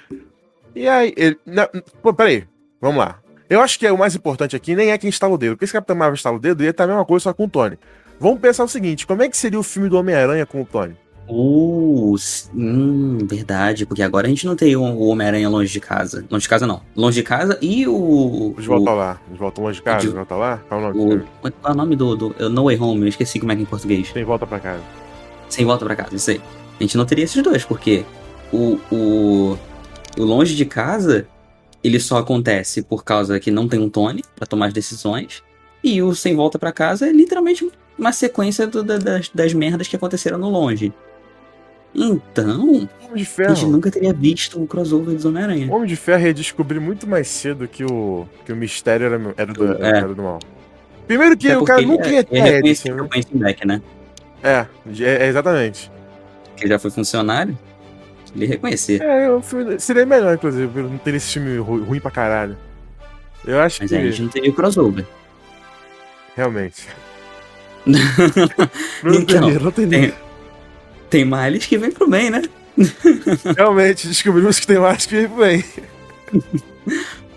E 0.75 0.87
aí, 0.87 1.13
ele. 1.17 1.37
Não, 1.45 1.67
pô, 2.01 2.13
peraí, 2.13 2.45
vamos 2.79 2.99
lá. 2.99 3.19
Eu 3.49 3.61
acho 3.61 3.77
que 3.77 3.85
é 3.85 3.91
o 3.91 3.97
mais 3.97 4.15
importante 4.15 4.55
aqui 4.55 4.75
nem 4.75 4.91
é 4.91 4.97
quem 4.97 5.09
instala 5.09 5.33
o 5.33 5.37
dedo. 5.37 5.55
Porque 5.55 5.67
se 5.67 5.73
Capitão 5.73 5.95
Marvel 5.95 6.15
instala 6.15 6.37
o 6.37 6.39
dedo, 6.39 6.63
ia 6.63 6.69
estar 6.69 6.83
a 6.83 6.87
mesma 6.87 7.05
coisa 7.05 7.23
só 7.23 7.33
com 7.33 7.45
o 7.45 7.49
Tony. 7.49 7.77
Vamos 8.19 8.39
pensar 8.39 8.63
o 8.63 8.67
seguinte: 8.67 9.05
como 9.05 9.23
é 9.23 9.29
que 9.29 9.37
seria 9.37 9.59
o 9.59 9.63
filme 9.63 9.89
do 9.89 9.97
Homem-Aranha 9.97 10.45
com 10.45 10.61
o 10.61 10.65
Tony? 10.65 10.95
Uh, 11.27 12.15
hum, 12.53 13.17
verdade, 13.23 13.85
porque 13.85 14.03
agora 14.03 14.27
a 14.27 14.29
gente 14.29 14.45
não 14.45 14.55
tem 14.55 14.75
o 14.75 14.83
Homem-Aranha 14.99 15.49
longe 15.49 15.71
de 15.71 15.79
casa. 15.79 16.23
Longe 16.29 16.43
de 16.43 16.49
casa 16.49 16.67
não. 16.67 16.81
Longe 16.95 17.15
de 17.15 17.23
casa 17.23 17.57
e 17.61 17.87
o. 17.87 18.53
Eles 18.55 18.65
voltam 18.67 18.93
o, 18.93 18.97
lá. 18.97 19.19
Eles 19.27 19.39
voltam 19.39 19.63
longe 19.63 19.77
de 19.77 19.83
casa, 19.83 19.99
de- 19.99 20.05
eles 20.07 20.15
voltam 20.15 20.37
lá? 20.37 20.61
Qual 20.67 20.79
é 20.79 20.83
o 20.83 20.87
nome 20.93 21.15
do 21.15 21.15
o, 21.23 21.51
qual 21.51 21.53
é 21.65 21.71
o 21.71 21.75
nome 21.75 21.95
do, 21.95 22.15
do. 22.15 22.49
No 22.49 22.65
Way 22.65 22.79
Home, 22.79 23.01
eu 23.01 23.07
esqueci 23.07 23.39
como 23.39 23.51
é 23.51 23.55
que 23.55 23.61
é 23.61 23.63
em 23.63 23.67
português. 23.67 24.11
Tem 24.11 24.23
volta 24.23 24.45
pra 24.45 24.59
casa. 24.59 24.81
Sem 25.49 25.65
volta 25.65 25.83
pra 25.85 25.95
casa, 25.95 26.15
isso 26.15 26.29
aí. 26.31 26.41
A 26.79 26.83
gente 26.83 26.97
não 26.97 27.05
teria 27.05 27.23
esses 27.23 27.41
dois, 27.41 27.63
porque 27.63 28.03
o, 28.53 28.77
o, 28.91 29.57
o 30.17 30.23
longe 30.23 30.55
de 30.55 30.65
casa, 30.65 31.27
ele 31.83 31.99
só 31.99 32.17
acontece 32.17 32.81
por 32.81 33.03
causa 33.03 33.39
que 33.39 33.49
não 33.49 33.67
tem 33.67 33.79
um 33.79 33.89
Tony 33.89 34.21
pra 34.35 34.45
tomar 34.45 34.67
as 34.67 34.73
decisões. 34.73 35.41
E 35.83 36.01
o 36.01 36.13
sem 36.15 36.35
volta 36.35 36.57
pra 36.59 36.71
casa 36.71 37.07
é 37.07 37.11
literalmente 37.11 37.69
uma 37.97 38.11
sequência 38.11 38.67
do- 38.67 38.83
da- 38.83 38.97
das, 38.97 39.29
das 39.29 39.53
merdas 39.53 39.87
que 39.87 39.95
aconteceram 39.95 40.37
no 40.37 40.49
longe. 40.49 40.91
Então, 41.95 42.61
Homem 43.03 43.15
de 43.15 43.23
a 43.23 43.25
Ferro. 43.25 43.55
gente 43.55 43.69
nunca 43.69 43.89
teria 43.89 44.13
visto 44.13 44.61
o 44.61 44.67
crossover 44.67 45.15
do 45.15 45.27
Homem-Aranha. 45.29 45.71
O 45.71 45.75
Homem 45.75 45.87
de 45.87 45.95
Ferro 45.95 46.25
ia 46.27 46.33
descobrir 46.33 46.79
muito 46.79 47.07
mais 47.07 47.27
cedo 47.29 47.67
que 47.67 47.85
o, 47.85 48.27
que 48.45 48.51
o 48.51 48.55
mistério 48.55 49.05
era, 49.05 49.33
era, 49.37 49.53
do, 49.53 49.73
É. 49.83 49.87
era 49.99 50.07
do 50.13 50.21
mal. 50.21 50.39
Primeiro 51.07 51.37
que 51.37 51.47
Até 51.47 51.57
o 51.57 51.63
cara 51.63 51.81
ele 51.81 51.87
nunca 51.91 52.07
é- 52.07 52.13
ia 52.15 52.23
ter 52.23 52.35
ele 52.35 52.49
a 52.49 52.51
é 52.57 52.61
conhecido 52.61 52.95
né? 52.95 53.07
back, 53.35 53.65
né? 53.67 53.81
É, 54.43 54.65
é, 54.99 55.25
é, 55.25 55.27
exatamente. 55.27 55.89
Que 56.57 56.67
já 56.67 56.77
foi 56.77 56.91
funcionário. 56.91 57.57
Ele 58.35 58.45
ia 58.45 58.49
reconhecer. 58.51 59.01
É, 59.01 59.41
filme 59.41 59.79
seria 59.79 60.05
melhor, 60.05 60.33
inclusive, 60.35 60.81
não 60.81 60.97
ter 60.97 61.13
esse 61.13 61.31
filme 61.33 61.57
ru- 61.57 61.83
ruim 61.83 61.99
pra 62.01 62.11
caralho. 62.11 62.57
Eu 63.47 63.59
acho 63.61 63.81
Mas 63.81 63.89
que, 63.91 63.95
aí 63.95 64.07
a 64.07 64.11
gente 64.11 64.23
não 64.23 64.29
teria 64.29 64.49
o 64.49 64.53
crossover. 64.53 65.05
realmente. 66.35 66.87
Não 67.85 69.13
Então, 69.13 69.41
teria, 69.41 69.59
não 69.59 69.71
teria. 69.71 69.99
tem- 69.99 70.13
Tem 71.15 71.23
males 71.23 71.65
que 71.65 71.77
vem 71.77 71.91
pro 71.91 72.09
bem, 72.09 72.29
né? 72.29 72.41
Realmente, 73.55 74.05
descobrimos 74.05 74.59
que 74.59 74.67
tem 74.67 74.77
mais 74.77 75.05
que 75.05 75.15
ir 75.15 75.29
bem. 75.29 75.63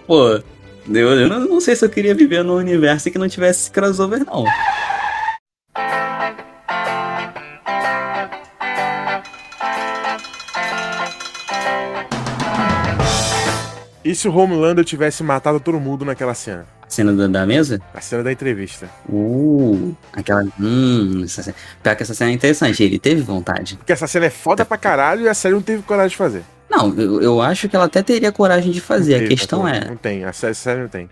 Pô, 0.05 0.31
eu, 0.31 1.09
eu 1.11 1.29
não, 1.29 1.47
não 1.47 1.61
sei 1.61 1.77
se 1.77 1.85
eu 1.85 1.89
queria 1.89 2.13
viver 2.13 2.43
num 2.43 2.57
universo 2.57 3.09
que 3.09 3.19
não 3.19 3.29
tivesse 3.29 3.61
esse 3.61 3.71
crossover, 3.71 4.25
não. 4.27 4.45
E 14.09 14.15
se 14.15 14.27
o 14.27 14.35
Homelander 14.35 14.85
tivesse 14.87 15.23
matado 15.23 15.61
todo 15.61 15.79
mundo 15.79 16.03
naquela 16.05 16.33
cena? 16.33 16.65
A 16.83 16.89
cena 16.89 17.13
da, 17.13 17.27
da 17.27 17.45
mesa? 17.47 17.79
A 17.93 18.01
cena 18.01 18.23
da 18.23 18.33
entrevista. 18.33 18.89
Uh, 19.07 19.95
aquela. 20.15 20.45
Hum, 20.59 21.23
essa 21.25 21.43
cena. 21.43 21.55
Pior 21.83 21.95
que 21.95 22.03
essa 22.05 22.15
cena 22.15 22.31
é 22.31 22.33
interessante, 22.35 22.83
ele 22.83 22.99
teve 22.99 23.21
vontade. 23.21 23.77
Porque 23.77 23.93
essa 23.93 24.07
cena 24.07 24.25
é 24.25 24.31
foda 24.31 24.65
pra 24.65 24.79
caralho 24.79 25.23
e 25.25 25.29
a 25.29 25.35
série 25.35 25.55
não 25.55 25.61
teve 25.61 25.83
coragem 25.83 26.09
de 26.09 26.17
fazer. 26.17 26.43
Não, 26.71 26.95
eu, 26.99 27.21
eu 27.21 27.43
acho 27.43 27.69
que 27.69 27.77
ela 27.77 27.85
até 27.85 28.03
teria 28.03 28.33
coragem 28.33 28.71
de 28.73 28.81
fazer. 28.81 29.11
Não 29.11 29.17
A 29.17 29.21
teve, 29.25 29.35
questão 29.37 29.67
Arthur. 29.67 29.83
é. 29.87 29.89
Não 29.91 29.97
tem, 29.97 30.25
a 30.25 30.33
série, 30.33 30.53
a 30.53 30.55
série 30.55 30.81
não 30.81 30.89
tem. 30.89 31.11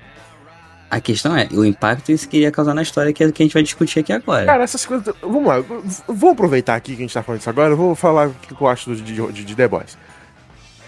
A 0.90 1.00
questão 1.00 1.36
é 1.36 1.48
o 1.52 1.64
impacto 1.66 2.10
isso 2.12 2.26
queria 2.28 2.50
causar 2.50 2.72
na 2.72 2.80
história 2.80 3.12
que, 3.12 3.22
é- 3.22 3.30
que 3.30 3.42
a 3.42 3.44
gente 3.44 3.52
vai 3.52 3.62
discutir 3.62 3.98
aqui 3.98 4.12
agora. 4.14 4.46
Cara, 4.46 4.64
essas 4.64 4.86
coisas. 4.86 5.14
Vamos 5.20 5.46
lá, 5.46 5.60
vamos 6.08 6.32
aproveitar 6.32 6.76
aqui 6.76 6.92
que 6.92 7.02
a 7.02 7.04
gente 7.04 7.12
tá 7.12 7.22
falando 7.22 7.40
isso 7.40 7.50
agora. 7.50 7.72
Eu 7.72 7.76
vou 7.76 7.94
falar 7.94 8.28
o 8.28 8.32
que 8.34 8.54
eu 8.58 8.66
acho 8.68 8.94
de, 8.96 9.02
de, 9.02 9.44
de 9.44 9.54
The 9.54 9.68
Boys. 9.68 9.98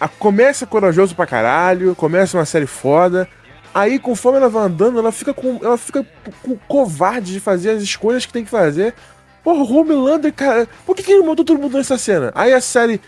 A, 0.01 0.09
começa 0.09 0.67
corajoso 0.67 1.15
pra 1.15 1.27
caralho, 1.27 1.95
começa 1.95 2.37
uma 2.37 2.45
série 2.45 2.67
foda. 2.67 3.29
Aí, 3.75 3.99
conforme 3.99 4.39
ela 4.39 4.49
vai 4.49 4.65
andando, 4.65 4.99
ela 4.99 5.13
fica 5.13 5.35
com. 5.35 5.59
Ela 5.63 5.77
fica 5.77 6.05
com 6.43 6.57
covarde 6.67 7.33
de 7.33 7.41
fazer 7.41 7.71
as 7.71 7.83
escolhas 7.83 8.25
que 8.25 8.33
tem 8.33 8.45
que 8.45 8.51
fazer. 8.51 8.95
Porra, 9.43 9.63
Homelander, 9.63 10.33
cara, 10.33 10.69
por 10.85 10.97
que, 10.97 11.03
que 11.03 11.13
ele 11.13 11.27
matou 11.27 11.45
todo 11.45 11.61
mundo 11.61 11.77
nessa 11.77 11.97
cena? 11.97 12.33
Aí 12.35 12.53
a 12.53 12.61
série 12.61 13.01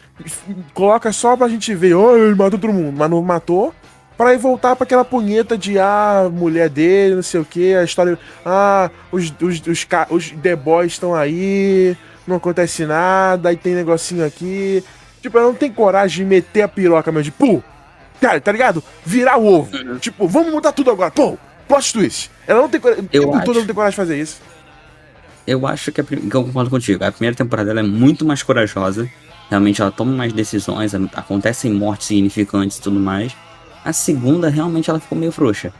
coloca 0.72 1.12
só 1.12 1.37
pra 1.37 1.48
gente 1.48 1.74
ver, 1.74 1.94
oh, 1.94 2.16
ele 2.16 2.35
matou 2.35 2.59
todo 2.59 2.72
mundo, 2.72 2.96
mas 2.96 3.11
não 3.11 3.20
matou. 3.20 3.74
Pra 4.16 4.35
ir 4.35 4.38
voltar 4.38 4.76
pra 4.76 4.85
aquela 4.85 5.05
punheta 5.05 5.57
de, 5.57 5.79
ah, 5.79 6.31
mulher 6.31 6.68
dele, 6.68 7.16
não 7.16 7.22
sei 7.22 7.40
o 7.40 7.44
que, 7.44 7.74
a 7.74 7.83
história. 7.83 8.18
Ah, 8.44 8.90
os, 9.11 9.33
os, 9.40 9.61
os, 9.66 9.87
os 10.11 10.31
The 10.31 10.57
Boys 10.57 10.92
estão 10.92 11.14
aí, 11.14 11.96
não 12.26 12.37
acontece 12.37 12.85
nada, 12.85 13.48
aí 13.48 13.57
tem 13.57 13.74
negocinho 13.74 14.24
aqui. 14.24 14.85
Tipo, 15.20 15.38
ela 15.38 15.48
não 15.48 15.54
tem 15.54 15.70
coragem 15.72 16.24
de 16.24 16.28
meter 16.28 16.62
a 16.62 16.68
piroca 16.68 17.11
mesmo, 17.12 17.24
de 17.24 17.30
pum! 17.33 17.62
Cara, 18.20 18.40
tá 18.40 18.52
ligado? 18.52 18.83
Virar 19.04 19.38
o 19.38 19.46
ovo. 19.46 19.76
Uhum. 19.76 19.98
Tipo, 19.98 20.26
vamos 20.28 20.52
mudar 20.52 20.72
tudo 20.72 20.90
agora, 20.90 21.11
pum! 21.11 21.37
Plot 21.68 21.92
twist. 21.92 22.30
Ela 22.46 22.62
não 22.62 22.68
tem 22.68 22.80
coragem. 22.80 23.09
Eu 23.12 23.28
o 23.28 23.33
tempo 23.33 23.44
todo 23.44 23.50
acho. 23.52 23.61
não 23.61 23.66
tem 23.66 23.74
coragem 23.74 23.90
de 23.92 23.96
fazer 23.96 24.20
isso. 24.20 24.40
Eu 25.46 25.66
acho 25.66 25.90
que, 25.92 26.00
a, 26.00 26.04
prim- 26.04 26.28
que 26.28 26.35
eu 26.37 26.44
concordo 26.44 26.70
contigo. 26.70 27.02
A 27.04 27.11
primeira 27.12 27.35
temporada 27.37 27.68
dela 27.68 27.80
é 27.80 27.88
muito 27.88 28.24
mais 28.24 28.42
corajosa. 28.42 29.09
Realmente 29.48 29.80
ela 29.80 29.90
toma 29.90 30.12
mais 30.12 30.33
decisões, 30.33 30.94
acontecem 31.14 31.72
mortes 31.72 32.06
significantes 32.09 32.76
e 32.76 32.80
tudo 32.83 33.00
mais. 33.00 33.35
A 33.85 33.92
segunda, 33.92 34.48
realmente, 34.48 34.90
ela 34.90 35.00
ficou 35.00 35.16
meio 35.18 35.33
frouxa. 35.33 35.72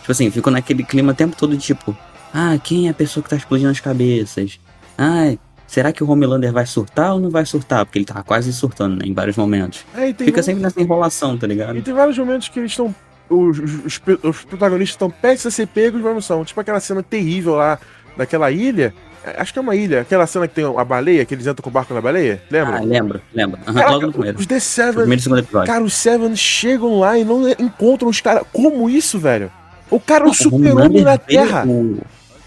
Tipo 0.00 0.12
assim, 0.12 0.30
ficou 0.30 0.52
naquele 0.52 0.84
clima 0.84 1.12
o 1.12 1.14
tempo 1.14 1.34
todo 1.36 1.56
tipo: 1.56 1.96
Ah, 2.32 2.56
quem 2.62 2.86
é 2.86 2.90
a 2.90 2.94
pessoa 2.94 3.22
que 3.22 3.30
tá 3.30 3.36
explodindo 3.36 3.70
as 3.70 3.80
cabeças? 3.80 4.60
Ah, 4.98 5.32
será 5.70 5.92
que 5.92 6.02
o 6.02 6.10
Homelander 6.10 6.52
vai 6.52 6.66
surtar 6.66 7.14
ou 7.14 7.20
não 7.20 7.30
vai 7.30 7.46
surtar? 7.46 7.84
Porque 7.86 7.98
ele 7.98 8.04
tava 8.06 8.22
quase 8.24 8.52
surtando, 8.52 8.96
né, 8.96 9.02
em 9.06 9.14
vários 9.14 9.36
momentos. 9.36 9.84
É, 9.96 10.08
e 10.08 10.14
Fica 10.14 10.40
um- 10.40 10.42
sempre 10.42 10.62
nessa 10.62 10.80
enrolação, 10.80 11.36
tá 11.38 11.46
E 11.46 11.50
ligado? 11.50 11.80
tem 11.82 11.94
vários 11.94 12.18
momentos 12.18 12.48
que 12.48 12.58
eles 12.58 12.72
estão. 12.72 12.94
Os, 13.28 13.58
os- 13.58 14.00
os 14.24 14.44
protagonistas 14.44 14.94
estão 14.94 15.08
prestes 15.10 15.46
a 15.46 15.50
ser 15.52 15.68
pegos, 15.68 16.00
mas 16.00 16.12
não 16.12 16.20
são. 16.20 16.44
Tipo 16.44 16.60
aquela 16.60 16.80
cena 16.80 17.02
terrível 17.02 17.54
lá 17.54 17.78
daquela 18.16 18.50
ilha. 18.50 18.92
É, 19.24 19.40
Acho 19.40 19.52
que 19.52 19.58
é 19.58 19.62
uma 19.62 19.76
ilha. 19.76 20.00
Aquela 20.00 20.26
cena 20.26 20.48
que 20.48 20.54
tem 20.54 20.64
a 20.64 20.84
baleia, 20.84 21.24
que 21.24 21.34
eles 21.34 21.46
entram 21.46 21.62
com 21.62 21.70
o 21.70 21.72
barco 21.72 21.94
na 21.94 22.00
baleia. 22.00 22.42
Lembra? 22.50 22.78
Ah, 22.78 22.80
lembro, 22.80 23.20
lembro. 23.32 23.60
Aham, 23.66 23.74
Caraca, 23.74 23.92
logo 23.92 24.06
no 24.06 24.12
primeiro. 24.12 24.38
os 24.38 24.46
The 24.46 24.58
Seven. 24.58 24.94
primeiro 24.94 25.20
e 25.20 25.22
segundo 25.22 25.38
episódio. 25.38 25.66
Cara, 25.72 25.84
os 25.84 25.94
Seven 25.94 26.34
chegam 26.34 26.98
lá 26.98 27.16
e 27.18 27.24
não 27.24 27.48
encontram 27.50 28.08
os 28.08 28.20
caras. 28.20 28.42
Como 28.52 28.90
isso, 28.90 29.18
velho? 29.18 29.52
O 29.88 30.00
cara 30.00 30.24
é 30.24 30.28
o 30.28 30.34
super-homem 30.34 31.02
na 31.02 31.16
Terra. 31.18 31.64
O, 31.66 31.98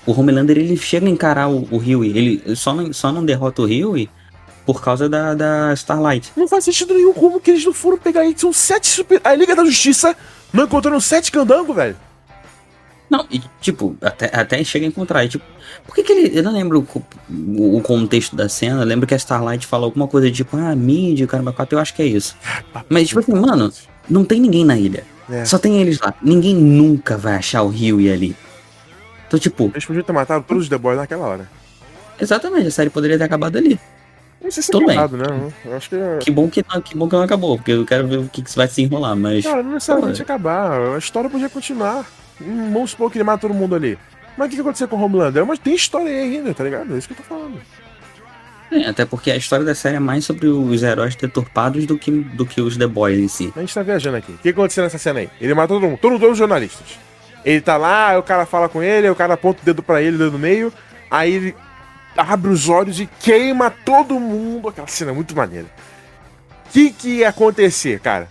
o 0.05 0.11
Homelander, 0.19 0.57
ele 0.57 0.75
chega 0.77 1.05
a 1.05 1.09
encarar 1.09 1.49
o, 1.49 1.67
o 1.71 1.77
Huey. 1.77 2.17
Ele 2.17 2.55
só 2.55 2.73
não, 2.73 2.91
só 2.93 3.11
não 3.11 3.23
derrota 3.25 3.61
o 3.61 3.65
Huey 3.65 4.09
por 4.65 4.81
causa 4.81 5.07
da, 5.09 5.33
da 5.33 5.73
Starlight. 5.73 6.31
Não 6.35 6.47
faz 6.47 6.63
sentido 6.65 6.93
nenhum 6.93 7.13
como 7.13 7.39
que 7.39 7.51
eles 7.51 7.65
não 7.65 7.73
foram 7.73 7.97
pegar 7.97 8.25
ele. 8.25 8.37
São 8.37 8.51
sete 8.53 8.87
super. 8.87 9.19
A 9.23 9.33
Liga 9.35 9.55
da 9.55 9.63
Justiça 9.65 10.15
não 10.51 10.65
encontraram 10.65 10.99
sete 10.99 11.31
candangos, 11.31 11.75
velho. 11.75 11.95
Não, 13.09 13.27
e 13.29 13.41
tipo, 13.61 13.95
até, 14.01 14.29
até 14.33 14.63
chega 14.63 14.85
a 14.85 14.89
encontrar. 14.89 15.23
E, 15.23 15.29
tipo, 15.29 15.45
por 15.85 15.93
que, 15.93 16.01
que 16.03 16.11
ele. 16.11 16.37
Eu 16.39 16.43
não 16.43 16.51
lembro 16.53 16.87
o- 17.29 17.77
o 17.77 17.81
contexto 17.81 18.35
da 18.35 18.49
cena. 18.49 18.81
Eu 18.81 18.85
lembro 18.87 19.05
que 19.05 19.13
a 19.13 19.17
Starlight 19.17 19.67
fala 19.67 19.85
alguma 19.85 20.07
coisa 20.07 20.31
tipo, 20.31 20.57
ah, 20.57 20.75
mídia, 20.75 21.27
caramba, 21.27 21.53
quatro, 21.53 21.77
eu 21.77 21.81
acho 21.81 21.93
que 21.93 22.01
é 22.01 22.05
isso. 22.07 22.35
Mas, 22.89 23.07
tipo 23.09 23.19
assim, 23.19 23.33
mano, 23.33 23.71
Não 24.09 24.25
tem 24.25 24.39
ninguém 24.39 24.65
na 24.65 24.77
ilha. 24.77 25.03
É. 25.29 25.45
Só 25.45 25.57
tem 25.57 25.79
eles 25.81 25.99
lá. 25.99 26.13
Ninguém 26.21 26.53
nunca 26.55 27.17
vai 27.17 27.35
achar 27.35 27.61
o 27.63 27.69
Rio 27.69 28.01
e 28.01 28.11
ali. 28.11 28.35
Então, 29.33 29.39
tipo, 29.39 29.71
Eles 29.73 29.83
podiam 29.85 30.03
ter 30.03 30.13
matado 30.13 30.45
todos 30.47 30.63
os 30.63 30.69
The 30.69 30.77
Boys 30.77 30.95
naquela 30.97 31.25
hora. 31.25 31.49
exatamente, 32.21 32.67
a 32.67 32.71
série 32.71 32.89
poderia 32.91 33.17
ter 33.17 33.23
acabado 33.23 33.57
ali. 33.57 33.79
Não 34.39 34.51
sei 34.51 34.61
se 34.61 34.69
Tudo 34.71 34.83
é 34.83 34.87
bem. 34.87 34.95
errado, 34.95 35.17
né? 35.17 35.51
Eu 35.65 35.75
acho 35.75 35.89
que. 35.89 35.95
Que 36.19 36.29
bom 36.29 36.47
que, 36.49 36.63
não- 36.71 36.81
que 36.81 36.95
bom 36.95 37.07
que 37.09 37.15
não 37.15 37.23
acabou, 37.23 37.57
porque 37.57 37.71
eu 37.71 37.85
quero 37.85 38.07
ver 38.07 38.17
o 38.19 38.27
que, 38.29 38.41
que 38.43 38.55
vai 38.55 38.67
se 38.67 38.81
enrolar, 38.83 39.15
mas. 39.15 39.43
Cara, 39.43 39.63
não 39.63 39.71
necessariamente 39.71 40.21
acabar. 40.21 40.71
A 40.95 40.97
história 40.99 41.29
podia 41.29 41.49
continuar. 41.49 42.05
Vamos 42.39 42.91
supor 42.91 43.09
que 43.11 43.17
ele 43.17 43.23
mata 43.23 43.39
todo 43.47 43.53
mundo 43.55 43.73
ali. 43.73 43.97
Mas 44.37 44.47
o 44.47 44.49
que, 44.49 44.55
que 44.57 44.61
aconteceu 44.61 44.87
com 44.87 44.97
o 44.97 45.01
Homelander? 45.03 45.45
Mas 45.45 45.57
tem 45.59 45.73
história 45.73 46.07
aí 46.11 46.37
ainda, 46.37 46.53
tá 46.53 46.63
ligado? 46.63 46.93
É 46.93 46.97
isso 46.97 47.07
que 47.07 47.13
eu 47.13 47.17
tô 47.17 47.23
falando. 47.23 47.57
É, 48.71 48.85
até 48.89 49.05
porque 49.05 49.31
a 49.31 49.35
história 49.35 49.63
da 49.63 49.73
série 49.75 49.95
é 49.95 49.99
mais 49.99 50.25
sobre 50.25 50.47
os 50.47 50.83
heróis 50.83 51.15
deturpados 51.15 51.85
do 51.85 51.97
que, 51.97 52.11
do 52.11 52.45
que 52.45 52.59
os 52.59 52.75
The 52.75 52.87
Boys 52.87 53.19
em 53.19 53.27
si. 53.27 53.53
A 53.55 53.59
gente 53.61 53.73
tá 53.73 53.81
viajando 53.83 54.17
aqui. 54.17 54.31
O 54.33 54.37
que 54.39 54.49
aconteceu 54.49 54.83
nessa 54.83 54.97
cena 54.97 55.19
aí? 55.21 55.29
Ele 55.39 55.53
matou 55.53 55.79
todo 55.79 55.89
mundo, 55.89 55.99
todo- 55.99 56.19
todos 56.19 56.31
os 56.33 56.37
jornalistas. 56.37 56.97
Ele 57.45 57.61
tá 57.61 57.77
lá, 57.77 58.09
aí 58.09 58.17
o 58.17 58.23
cara 58.23 58.45
fala 58.45 58.69
com 58.69 58.81
ele, 58.81 59.07
aí 59.07 59.11
o 59.11 59.15
cara 59.15 59.33
aponta 59.33 59.61
o 59.61 59.65
dedo 59.65 59.83
pra 59.83 60.01
ele, 60.01 60.15
o 60.15 60.19
dedo 60.19 60.31
no 60.31 60.39
meio, 60.39 60.71
aí 61.11 61.33
ele 61.33 61.55
abre 62.15 62.51
os 62.51 62.69
olhos 62.69 62.99
e 62.99 63.09
queima 63.19 63.69
todo 63.69 64.19
mundo. 64.19 64.69
Aquela 64.69 64.87
cena 64.87 65.11
é 65.11 65.13
muito 65.13 65.35
maneira. 65.35 65.67
O 66.67 66.69
que, 66.71 66.91
que 66.91 67.09
ia 67.19 67.29
acontecer, 67.29 67.99
cara? 67.99 68.27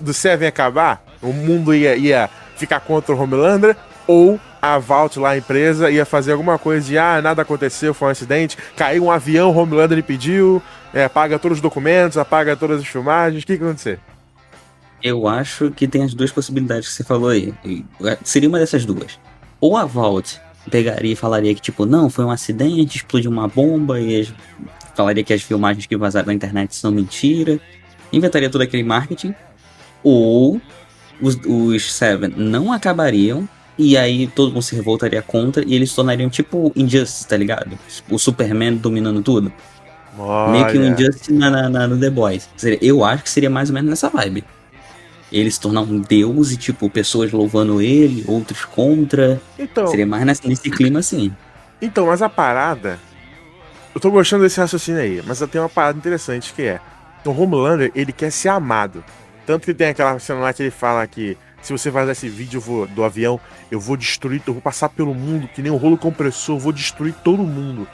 Do 0.00 0.12
Seven 0.12 0.48
acabar? 0.48 1.04
O 1.22 1.32
mundo 1.32 1.74
ia, 1.74 1.96
ia 1.96 2.28
ficar 2.56 2.80
contra 2.80 3.14
o 3.14 3.18
Homelander? 3.18 3.76
Ou 4.06 4.38
a 4.60 4.78
Vault 4.78 5.18
lá, 5.18 5.30
a 5.30 5.38
empresa, 5.38 5.90
ia 5.90 6.04
fazer 6.04 6.32
alguma 6.32 6.56
coisa 6.56 6.86
de 6.86 6.96
ah, 6.96 7.20
nada 7.20 7.42
aconteceu, 7.42 7.92
foi 7.92 8.08
um 8.08 8.10
acidente, 8.12 8.56
caiu 8.76 9.04
um 9.04 9.10
avião, 9.10 9.56
Homelander 9.56 10.00
pediu, 10.04 10.62
é, 10.94 11.04
apaga 11.04 11.36
todos 11.36 11.58
os 11.58 11.62
documentos, 11.62 12.16
apaga 12.16 12.56
todas 12.56 12.80
as 12.80 12.86
filmagens, 12.86 13.42
o 13.42 13.46
que, 13.46 13.56
que 13.56 13.62
ia 13.62 13.68
acontecer? 13.68 13.98
Eu 15.02 15.26
acho 15.26 15.70
que 15.70 15.88
tem 15.88 16.02
as 16.04 16.14
duas 16.14 16.30
possibilidades 16.30 16.88
que 16.88 16.94
você 16.94 17.04
falou 17.04 17.30
aí. 17.30 17.52
É, 18.04 18.18
Seria 18.24 18.48
uma 18.48 18.58
dessas 18.58 18.84
duas. 18.84 19.18
Ou 19.60 19.76
a 19.76 19.84
Vault 19.84 20.40
pegaria 20.70 21.12
e 21.12 21.16
falaria 21.16 21.54
que, 21.54 21.60
tipo, 21.60 21.84
não, 21.84 22.08
foi 22.08 22.24
um 22.24 22.30
acidente, 22.30 22.98
explodiu 22.98 23.30
uma 23.30 23.48
bomba 23.48 24.00
e 24.00 24.28
falaria 24.94 25.24
que 25.24 25.32
as 25.32 25.42
filmagens 25.42 25.86
que 25.86 25.96
vazaram 25.96 26.26
na 26.28 26.34
internet 26.34 26.74
são 26.76 26.90
mentira. 26.92 27.58
Inventaria 28.12 28.48
todo 28.50 28.62
aquele 28.62 28.84
marketing. 28.84 29.34
Ou 30.04 30.60
os, 31.20 31.36
os 31.46 31.92
Seven 31.92 32.32
não 32.36 32.72
acabariam 32.72 33.48
e 33.78 33.96
aí 33.96 34.26
todo 34.28 34.52
mundo 34.52 34.62
se 34.62 34.74
revoltaria 34.76 35.22
contra 35.22 35.64
e 35.66 35.74
eles 35.74 35.90
se 35.90 35.96
tornariam 35.96 36.28
tipo 36.28 36.72
Injustice, 36.76 37.26
tá 37.26 37.36
ligado? 37.36 37.78
O 38.10 38.18
Superman 38.18 38.76
dominando 38.76 39.22
tudo. 39.22 39.52
Meio 40.50 40.66
que 40.68 40.78
um 40.78 40.82
Olha. 40.82 40.88
Injustice 40.90 41.32
na, 41.32 41.50
na, 41.50 41.68
na- 41.68 41.88
no 41.88 41.98
The 41.98 42.10
Boys. 42.10 42.48
Eu 42.80 43.04
acho 43.04 43.22
que 43.24 43.30
seria 43.30 43.48
mais 43.50 43.70
ou 43.70 43.74
menos 43.74 43.88
nessa 43.90 44.08
vibe. 44.10 44.44
Ele 45.32 45.50
se 45.50 45.58
tornar 45.58 45.80
um 45.80 45.98
deus 46.00 46.52
e, 46.52 46.56
tipo, 46.58 46.90
pessoas 46.90 47.32
louvando 47.32 47.80
ele, 47.80 48.22
outros 48.28 48.64
contra. 48.66 49.40
Então, 49.58 49.86
Seria 49.86 50.06
mais 50.06 50.24
nesse, 50.26 50.46
nesse 50.46 50.70
clima 50.70 50.98
assim. 50.98 51.34
então, 51.80 52.06
mas 52.06 52.20
a 52.20 52.28
parada. 52.28 52.98
Eu 53.94 54.00
tô 54.00 54.10
gostando 54.10 54.42
desse 54.44 54.60
raciocínio 54.60 55.00
aí, 55.00 55.22
mas 55.26 55.38
tem 55.50 55.60
uma 55.60 55.68
parada 55.68 55.98
interessante 55.98 56.52
que 56.52 56.62
é. 56.62 56.80
O 57.24 57.30
Homelander, 57.30 57.90
ele 57.94 58.12
quer 58.12 58.30
ser 58.30 58.48
amado. 58.48 59.02
Tanto 59.46 59.64
que 59.64 59.74
tem 59.74 59.88
aquela 59.88 60.18
cena 60.18 60.40
lá 60.40 60.52
que 60.52 60.62
ele 60.62 60.70
fala 60.70 61.06
que 61.06 61.36
se 61.62 61.72
você 61.72 61.90
fazer 61.90 62.12
esse 62.12 62.28
vídeo 62.28 62.60
vou- 62.60 62.86
do 62.86 63.04
avião, 63.04 63.38
eu 63.70 63.78
vou 63.80 63.96
destruir, 63.96 64.42
eu 64.46 64.52
vou 64.52 64.62
passar 64.62 64.88
pelo 64.88 65.14
mundo, 65.14 65.48
que 65.54 65.62
nem 65.62 65.70
um 65.70 65.76
rolo 65.76 65.96
compressor, 65.96 66.56
eu 66.56 66.60
vou 66.60 66.72
destruir 66.72 67.14
todo 67.24 67.42
mundo. 67.42 67.86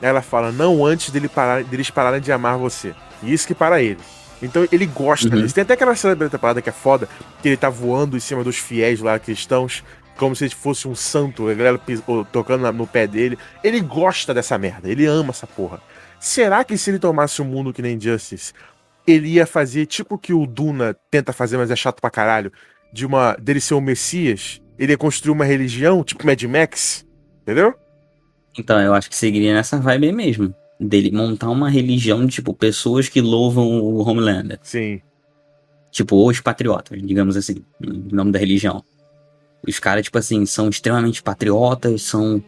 Aí 0.00 0.08
ela 0.08 0.22
fala, 0.22 0.52
não 0.52 0.84
antes 0.84 1.10
dele 1.10 1.28
parar, 1.28 1.64
deles 1.64 1.90
pararem 1.90 2.20
de 2.20 2.30
amar 2.30 2.56
você. 2.58 2.94
E 3.22 3.32
isso 3.32 3.46
que 3.46 3.54
para 3.54 3.82
ele. 3.82 3.98
Então 4.42 4.66
ele 4.70 4.86
gosta 4.86 5.28
Uhum. 5.34 5.42
disso. 5.42 5.54
Tem 5.54 5.62
até 5.62 5.74
aquela 5.74 5.94
cena 5.96 6.14
da 6.14 6.28
temporada 6.28 6.60
que 6.60 6.68
é 6.68 6.72
foda, 6.72 7.08
que 7.42 7.48
ele 7.48 7.56
tá 7.56 7.70
voando 7.70 8.16
em 8.16 8.20
cima 8.20 8.44
dos 8.44 8.56
fiéis 8.56 9.00
lá 9.00 9.18
cristãos, 9.18 9.82
como 10.16 10.34
se 10.36 10.44
ele 10.44 10.54
fosse 10.54 10.86
um 10.88 10.94
santo, 10.94 11.48
a 11.48 11.54
galera 11.54 11.80
tocando 12.32 12.70
no 12.72 12.86
pé 12.86 13.06
dele. 13.06 13.38
Ele 13.62 13.80
gosta 13.80 14.32
dessa 14.34 14.56
merda, 14.58 14.88
ele 14.90 15.06
ama 15.06 15.30
essa 15.30 15.46
porra. 15.46 15.80
Será 16.18 16.64
que 16.64 16.76
se 16.78 16.90
ele 16.90 16.98
tomasse 16.98 17.40
um 17.42 17.44
mundo 17.44 17.72
que 17.72 17.82
nem 17.82 18.00
Justice, 18.00 18.52
ele 19.06 19.28
ia 19.28 19.46
fazer 19.46 19.86
tipo 19.86 20.14
o 20.16 20.18
que 20.18 20.32
o 20.32 20.46
Duna 20.46 20.96
tenta 21.10 21.32
fazer, 21.32 21.56
mas 21.56 21.70
é 21.70 21.76
chato 21.76 22.00
pra 22.00 22.10
caralho, 22.10 22.52
de 22.92 23.04
uma 23.06 23.34
dele 23.36 23.60
ser 23.60 23.74
o 23.74 23.80
Messias? 23.80 24.60
Ele 24.78 24.92
ia 24.92 24.98
construir 24.98 25.32
uma 25.32 25.44
religião, 25.44 26.02
tipo 26.02 26.26
Mad 26.26 26.42
Max? 26.44 27.06
Entendeu? 27.42 27.74
Então, 28.58 28.80
eu 28.80 28.94
acho 28.94 29.08
que 29.10 29.16
seguiria 29.16 29.52
nessa 29.54 29.78
vibe 29.78 30.06
aí 30.06 30.12
mesmo. 30.12 30.54
Dele 30.78 31.10
montar 31.10 31.48
uma 31.48 31.70
religião 31.70 32.26
de, 32.26 32.34
tipo, 32.34 32.52
pessoas 32.52 33.08
que 33.08 33.20
louvam 33.20 33.80
o 33.80 34.06
Homelander. 34.06 34.58
Sim. 34.62 35.00
Tipo, 35.90 36.28
os 36.28 36.40
patriotas, 36.40 37.00
digamos 37.02 37.36
assim, 37.36 37.64
o 37.80 38.14
nome 38.14 38.30
da 38.30 38.38
religião. 38.38 38.84
Os 39.66 39.78
caras, 39.78 40.04
tipo 40.04 40.18
assim, 40.18 40.44
são 40.44 40.68
extremamente 40.68 41.22
patriotas, 41.22 42.02
são. 42.02 42.42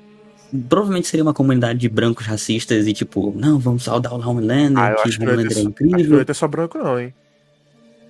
Provavelmente 0.69 1.09
seria 1.09 1.25
uma 1.25 1.35
comunidade 1.35 1.79
de 1.79 1.89
brancos 1.89 2.27
racistas 2.27 2.87
e, 2.87 2.93
tipo, 2.93 3.33
não, 3.37 3.59
vamos 3.59 3.85
saudar 3.85 4.13
o 4.13 4.29
Homelander, 4.29 4.79
Ah, 4.83 4.95
que 5.03 5.09
o 5.09 5.23
Homelander 5.23 5.49
ter, 5.49 5.55
é 5.55 5.61
acho 5.63 5.71
que 5.73 5.85
não 5.85 5.89
incrível. 5.91 6.19
ia 6.19 6.25
ter 6.25 6.35
só 6.35 6.47
branco, 6.49 6.79
não, 6.79 6.99
hein? 7.01 7.15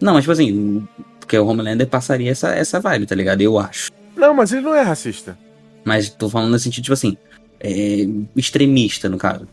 Não, 0.00 0.14
mas, 0.14 0.22
tipo 0.22 0.33
assim, 0.33 0.87
porque 1.20 1.38
o 1.38 1.46
Homelander 1.46 1.87
passaria 1.87 2.31
essa, 2.31 2.48
essa 2.54 2.81
vibe, 2.81 3.07
tá 3.07 3.14
ligado? 3.14 3.40
Eu 3.40 3.59
acho. 3.59 3.90
Não, 4.16 4.35
mas 4.35 4.52
ele 4.52 4.62
não 4.62 4.74
é 4.74 4.83
racista. 4.83 5.38
Mas 5.85 6.11
tô 6.11 6.28
falando 6.28 6.50
no 6.50 6.59
sentido, 6.59 6.85
tipo 6.85 6.94
assim, 6.94 7.16
é, 7.61 8.07
extremista, 8.37 9.09
no 9.09 9.18
caso. 9.18 9.46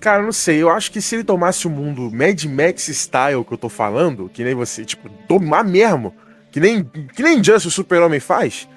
Cara, 0.00 0.22
não 0.22 0.32
sei. 0.32 0.62
Eu 0.62 0.70
acho 0.70 0.90
que 0.92 1.00
se 1.00 1.16
ele 1.16 1.24
tomasse 1.24 1.66
o 1.66 1.70
mundo 1.70 2.10
Mad 2.12 2.44
Max 2.44 2.86
style 2.88 3.44
que 3.44 3.52
eu 3.52 3.58
tô 3.58 3.68
falando, 3.68 4.28
que 4.32 4.44
nem 4.44 4.54
você, 4.54 4.84
tipo, 4.84 5.08
tomar 5.26 5.64
mesmo, 5.64 6.14
que 6.52 6.60
nem, 6.60 6.84
que 6.84 7.22
nem 7.22 7.42
Just 7.42 7.66
o 7.66 7.70
Super-Homem 7.70 8.20
faz, 8.20 8.68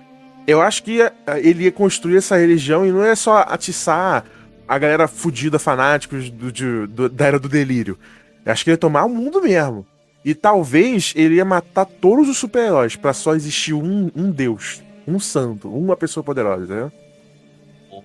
eu 0.48 0.62
acho 0.62 0.84
que 0.84 0.94
ia- 0.94 1.14
ele 1.44 1.66
ia 1.66 1.72
construir 1.72 2.18
essa 2.18 2.38
religião 2.38 2.86
e 2.86 2.92
não 2.92 3.04
é 3.04 3.16
só 3.16 3.46
atiçar 3.48 4.26
a 4.68 4.78
galera 4.78 5.08
fudida, 5.08 5.60
fanáticos 5.60 6.30
do, 6.30 6.52
de- 6.52 6.88
do- 6.88 7.10
da 7.10 7.26
era 7.28 7.40
do 7.40 7.48
delírio. 7.48 7.98
Eu 8.44 8.52
acho 8.52 8.64
que 8.64 8.70
ele 8.72 8.74
ia 8.76 8.80
tomar 8.80 9.06
o 9.06 9.10
mundo 9.10 9.42
mesmo. 9.42 9.86
E 10.26 10.34
talvez 10.36 11.14
ele 11.16 11.36
ia 11.36 11.46
matar 11.46 11.86
todos 11.86 12.30
os 12.30 12.38
super-heróis 12.38 12.96
pra 12.96 13.14
só 13.14 13.36
existir 13.36 13.74
um, 13.74 14.10
um 14.16 14.32
deus, 14.32 14.82
um 15.08 15.20
santo, 15.20 15.68
uma 15.70 15.96
pessoa 15.98 16.24
poderosa, 16.24 16.64
entendeu? 16.64 16.92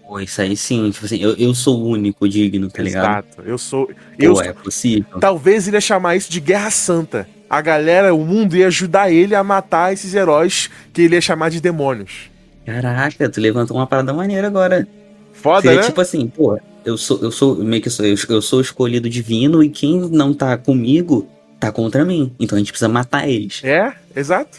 Pô, 0.03 0.21
isso 0.21 0.41
aí 0.41 0.57
sim, 0.57 0.91
tipo 0.91 1.05
assim, 1.07 1.19
eu, 1.19 1.35
eu 1.37 1.55
sou 1.55 1.81
o 1.81 1.89
único 1.89 2.29
digno, 2.29 2.69
tá 2.71 2.83
ligado? 2.83 3.27
Exato. 3.27 3.43
Eu 3.49 3.59
sou. 3.59 3.91
Eu, 4.19 4.35
Pô, 4.35 4.43
é 4.43 4.53
possível. 4.53 5.19
Talvez 5.21 5.67
ele 5.67 5.77
ia 5.77 5.81
chamar 5.81 6.17
isso 6.17 6.31
de 6.31 6.41
Guerra 6.41 6.71
Santa. 6.71 7.29
A 7.49 7.61
galera, 7.61 8.15
o 8.15 8.25
mundo 8.25 8.57
ia 8.57 8.67
ajudar 8.67 9.11
ele 9.11 9.35
a 9.35 9.45
matar 9.45 9.93
esses 9.93 10.15
heróis 10.15 10.69
que 10.93 11.03
ele 11.03 11.15
ia 11.15 11.21
chamar 11.21 11.49
de 11.49 11.61
demônios. 11.61 12.31
Caraca, 12.65 13.29
tu 13.29 13.41
levantou 13.41 13.77
uma 13.77 13.87
parada 13.87 14.13
maneira 14.13 14.49
agora. 14.49 14.87
Foda, 15.33 15.63
Seria 15.63 15.81
né? 15.81 15.87
tipo 15.87 16.01
assim, 16.01 16.27
pô, 16.27 16.59
eu 16.85 16.97
sou, 16.97 17.21
eu 17.21 17.31
sou, 17.31 17.57
meio 17.57 17.83
que 17.83 17.91
sou, 17.91 18.05
eu, 18.05 18.17
eu 18.29 18.43
sou 18.43 18.59
o 18.59 18.63
escolhido 18.63 19.09
divino 19.09 19.63
e 19.63 19.69
quem 19.69 20.01
não 20.11 20.33
tá 20.33 20.57
comigo 20.57 21.29
tá 21.61 21.71
contra 21.71 22.05
mim. 22.05 22.33
Então 22.41 22.57
a 22.57 22.59
gente 22.59 22.73
precisa 22.73 22.89
matar 22.89 23.29
eles. 23.29 23.61
É, 23.63 23.93
exato. 24.15 24.59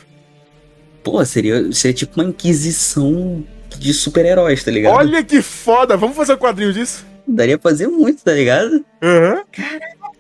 Pô, 1.04 1.24
seria, 1.26 1.72
seria 1.72 1.96
tipo 1.96 2.20
uma 2.20 2.30
inquisição 2.30 3.44
de 3.78 3.94
super-heróis, 3.94 4.64
tá 4.64 4.72
ligado? 4.72 4.94
Olha 4.96 5.24
que 5.24 5.42
foda! 5.42 5.96
Vamos 5.98 6.16
fazer 6.16 6.34
um 6.34 6.38
quadrinho 6.38 6.74
disso? 6.74 7.06
Daria 7.28 7.58
pra 7.58 7.72
fazer 7.72 7.88
muito, 7.88 8.24
tá 8.24 8.34
ligado? 8.34 8.86
Aham. 9.02 9.44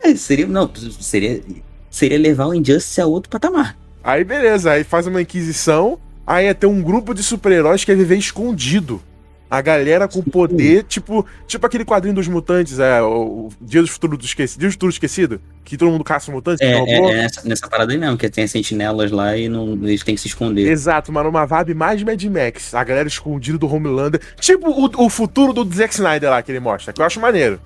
É, 0.03 0.15
seria, 0.15 0.45
não, 0.45 0.69
seria, 0.99 1.41
seria 1.89 2.19
levar 2.19 2.47
o 2.47 2.53
Injustice 2.53 3.01
a 3.01 3.05
outro 3.05 3.29
patamar. 3.29 3.77
Aí 4.03 4.23
beleza, 4.23 4.71
aí 4.71 4.83
faz 4.83 5.07
uma 5.07 5.21
inquisição. 5.21 5.99
Aí 6.25 6.45
ia 6.45 6.55
ter 6.55 6.67
um 6.67 6.81
grupo 6.81 7.13
de 7.13 7.23
super-heróis 7.23 7.83
que 7.85 7.91
ia 7.91 7.97
viver 7.97 8.17
escondido. 8.17 9.01
A 9.49 9.61
galera 9.61 10.07
com 10.09 10.21
poder, 10.21 10.83
tipo, 10.83 11.25
tipo 11.47 11.65
aquele 11.65 11.85
quadrinho 11.85 12.15
dos 12.15 12.27
mutantes, 12.27 12.79
é, 12.79 13.01
o, 13.01 13.49
Dia 13.61 13.81
do 13.81 13.87
Futuro 13.87 14.17
Esquecido, 14.21 14.59
Dia 14.59 14.67
do 14.67 14.71
Futuro 14.73 14.91
Esquecido, 14.91 15.41
que 15.63 15.77
todo 15.77 15.89
mundo 15.89 16.03
caça 16.03 16.29
mutantes, 16.31 16.61
É, 16.61 16.73
é, 16.73 16.97
é 16.97 17.13
nessa, 17.13 17.47
nessa 17.47 17.67
parada 17.67 17.93
aí 17.93 17.97
mesmo, 17.97 18.17
que 18.17 18.29
tem 18.29 18.43
as 18.43 18.51
sentinelas 18.51 19.09
lá 19.09 19.37
e 19.37 19.47
não, 19.47 19.73
eles 19.83 20.03
têm 20.03 20.15
que 20.15 20.21
se 20.21 20.27
esconder. 20.27 20.69
Exato, 20.69 21.13
mas 21.13 21.23
numa 21.23 21.45
vibe 21.45 21.73
mais 21.73 22.03
Mad 22.03 22.21
Max. 22.25 22.73
A 22.73 22.83
galera 22.83 23.07
escondida 23.07 23.57
do 23.57 23.73
Homelander. 23.73 24.19
Tipo 24.39 24.69
o, 24.69 25.05
o 25.05 25.09
futuro 25.09 25.53
do 25.53 25.73
Zack 25.73 25.93
Snyder 25.93 26.29
lá 26.29 26.41
que 26.41 26.51
ele 26.51 26.59
mostra, 26.59 26.91
que 26.91 27.01
eu 27.01 27.05
acho 27.05 27.19
maneiro. 27.21 27.59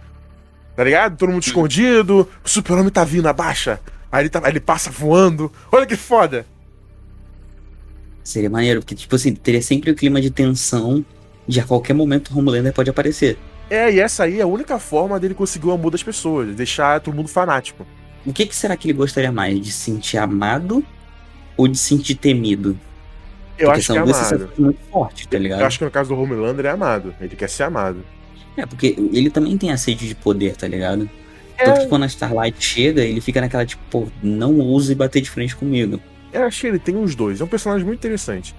Tá 0.76 0.84
ligado? 0.84 1.18
Todo 1.18 1.32
mundo 1.32 1.44
escondido, 1.44 2.30
o 2.44 2.50
super-homem 2.50 2.92
tá 2.92 3.04
vindo, 3.04 3.28
abaixa. 3.28 3.80
Aí 4.12 4.24
ele, 4.24 4.30
tá, 4.30 4.40
aí 4.44 4.52
ele 4.52 4.60
passa 4.60 4.92
voando. 4.92 5.52
Olha 5.72 5.86
que 5.86 5.96
foda. 5.96 6.46
Seria 8.24 8.50
maneiro, 8.50 8.82
porque, 8.82 8.94
tipo 8.94 9.16
assim, 9.16 9.34
teria 9.34 9.62
sempre 9.62 9.90
o 9.90 9.96
clima 9.96 10.22
de 10.22 10.30
tensão 10.30 11.04
de 11.52 11.60
a 11.60 11.64
qualquer 11.64 11.94
momento 11.94 12.34
o 12.34 12.40
Homelander 12.40 12.74
pode 12.74 12.90
aparecer. 12.90 13.38
É, 13.70 13.92
e 13.92 14.00
essa 14.00 14.24
aí 14.24 14.40
é 14.40 14.44
a 14.44 14.48
única 14.48 14.80
forma 14.80 15.20
dele 15.20 15.34
conseguir 15.34 15.68
o 15.68 15.72
amor 15.72 15.92
das 15.92 16.02
pessoas, 16.02 16.56
deixar 16.56 17.00
todo 17.00 17.14
mundo 17.14 17.28
fanático. 17.28 17.86
O 18.26 18.34
que, 18.34 18.46
que 18.46 18.56
será 18.56 18.76
que 18.76 18.88
ele 18.88 18.98
gostaria 18.98 19.32
mais? 19.32 19.60
De 19.60 19.72
se 19.72 19.80
sentir 19.80 20.18
amado 20.18 20.84
ou 21.58 21.68
de 21.68 21.78
se 21.78 21.90
sentir 21.90 22.16
temido? 22.16 22.78
Eu 23.58 23.68
porque 23.68 23.80
acho 23.80 23.92
que 23.92 23.98
é 23.98 24.02
amado. 24.02 24.50
muito 24.58 24.80
fortes, 24.92 25.26
tá 25.26 25.38
ligado? 25.38 25.60
Eu 25.62 25.66
acho 25.66 25.78
que 25.78 25.86
no 25.86 25.92
caso 25.92 26.10
do 26.10 26.20
Homelander 26.20 26.66
é 26.66 26.70
amado. 26.70 27.14
Ele 27.20 27.36
quer 27.36 27.50
ser 27.50 27.64
amado. 27.64 28.04
É, 28.58 28.66
porque 28.66 28.96
ele 29.14 29.30
também 29.30 29.58
tem 29.58 29.72
a 29.72 29.78
sede 29.78 30.08
de 30.08 30.16
poder, 30.16 30.56
tá 30.56 30.68
ligado? 30.68 31.10
É. 31.58 31.66
Tanto 31.66 31.82
que 31.82 31.88
quando 31.88 32.04
a 32.04 32.08
Starlight 32.08 32.64
chega, 32.64 33.02
ele 33.04 33.22
fica 33.22 33.42
naquela 33.42 33.66
tipo, 33.66 33.82
pô, 33.90 34.08
não 34.24 34.60
ouse 34.60 34.94
bater 34.96 35.22
de 35.22 35.30
frente 35.30 35.56
comigo. 35.56 36.00
Eu 36.34 36.44
acho 36.44 36.62
que 36.62 36.68
ele 36.68 36.80
tem 36.80 36.96
os 36.96 37.14
dois. 37.14 37.42
É 37.42 37.44
um 37.44 37.48
personagem 37.48 37.86
muito 37.86 38.00
interessante. 38.00 38.56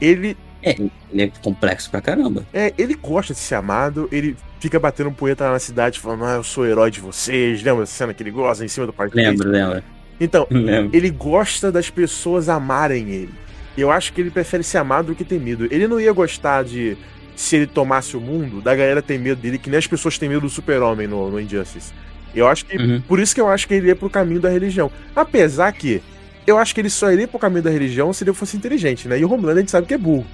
Ele 0.00 0.36
É, 0.62 0.76
ele 1.10 1.22
é 1.22 1.32
complexo 1.42 1.90
pra 1.90 2.00
caramba. 2.00 2.44
é, 2.52 2.72
ele 2.76 2.94
gosta 2.94 3.32
de 3.32 3.40
ser 3.40 3.54
amado, 3.54 4.08
ele 4.12 4.36
fica 4.58 4.78
batendo 4.78 5.10
poeta 5.10 5.44
lá 5.44 5.52
na 5.52 5.58
cidade, 5.58 5.98
falando, 5.98 6.24
ah, 6.24 6.34
eu 6.34 6.44
sou 6.44 6.64
o 6.64 6.66
herói 6.66 6.90
de 6.90 7.00
vocês. 7.00 7.62
Lembra 7.62 7.84
essa 7.84 7.92
cena 7.92 8.12
que 8.12 8.22
ele 8.22 8.30
gosta 8.30 8.64
em 8.64 8.68
cima 8.68 8.86
do 8.86 8.92
parque? 8.92 9.16
Lembro, 9.16 9.48
lembro. 9.48 9.82
Então, 10.20 10.46
Lembro. 10.52 10.90
ele 10.94 11.10
gosta 11.10 11.72
das 11.72 11.88
pessoas 11.88 12.48
amarem 12.48 13.08
ele. 13.08 13.34
Eu 13.76 13.90
acho 13.90 14.12
que 14.12 14.20
ele 14.20 14.30
prefere 14.30 14.62
ser 14.62 14.78
amado 14.78 15.06
do 15.06 15.14
que 15.14 15.24
ter 15.24 15.40
medo. 15.40 15.66
Ele 15.70 15.88
não 15.88 15.98
ia 15.98 16.12
gostar 16.12 16.62
de, 16.64 16.96
se 17.34 17.56
ele 17.56 17.66
tomasse 17.66 18.16
o 18.16 18.20
mundo, 18.20 18.60
da 18.60 18.74
galera 18.74 19.00
ter 19.00 19.18
medo 19.18 19.40
dele, 19.40 19.56
que 19.56 19.70
nem 19.70 19.78
as 19.78 19.86
pessoas 19.86 20.18
têm 20.18 20.28
medo 20.28 20.42
do 20.42 20.50
super-homem 20.50 21.06
no, 21.06 21.30
no 21.30 21.40
Injustice. 21.40 21.92
Eu 22.34 22.46
acho 22.46 22.66
que. 22.66 22.76
Uhum. 22.76 23.00
Por 23.00 23.18
isso 23.18 23.34
que 23.34 23.40
eu 23.40 23.48
acho 23.48 23.66
que 23.66 23.74
ele 23.74 23.88
ia 23.88 23.96
pro 23.96 24.10
caminho 24.10 24.40
da 24.40 24.50
religião. 24.50 24.90
Apesar 25.16 25.72
que, 25.72 26.02
eu 26.46 26.58
acho 26.58 26.74
que 26.74 26.80
ele 26.80 26.90
só 26.90 27.10
iria 27.10 27.26
pro 27.26 27.38
caminho 27.38 27.62
da 27.62 27.70
religião 27.70 28.12
se 28.12 28.22
ele 28.22 28.32
fosse 28.34 28.56
inteligente, 28.56 29.08
né? 29.08 29.18
E 29.18 29.24
o 29.24 29.32
Homelander 29.32 29.56
a 29.56 29.60
gente 29.60 29.70
sabe 29.70 29.86
que 29.86 29.94
é 29.94 29.98
burro. 29.98 30.26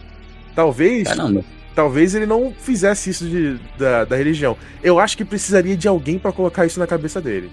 Talvez. 0.56 1.06
Caramba. 1.06 1.44
Talvez 1.74 2.14
ele 2.14 2.24
não 2.24 2.54
fizesse 2.58 3.10
isso 3.10 3.28
de, 3.28 3.58
da, 3.78 4.06
da 4.06 4.16
religião. 4.16 4.56
Eu 4.82 4.98
acho 4.98 5.14
que 5.14 5.24
precisaria 5.26 5.76
de 5.76 5.86
alguém 5.86 6.18
pra 6.18 6.32
colocar 6.32 6.64
isso 6.64 6.80
na 6.80 6.86
cabeça 6.86 7.20
dele. 7.20 7.50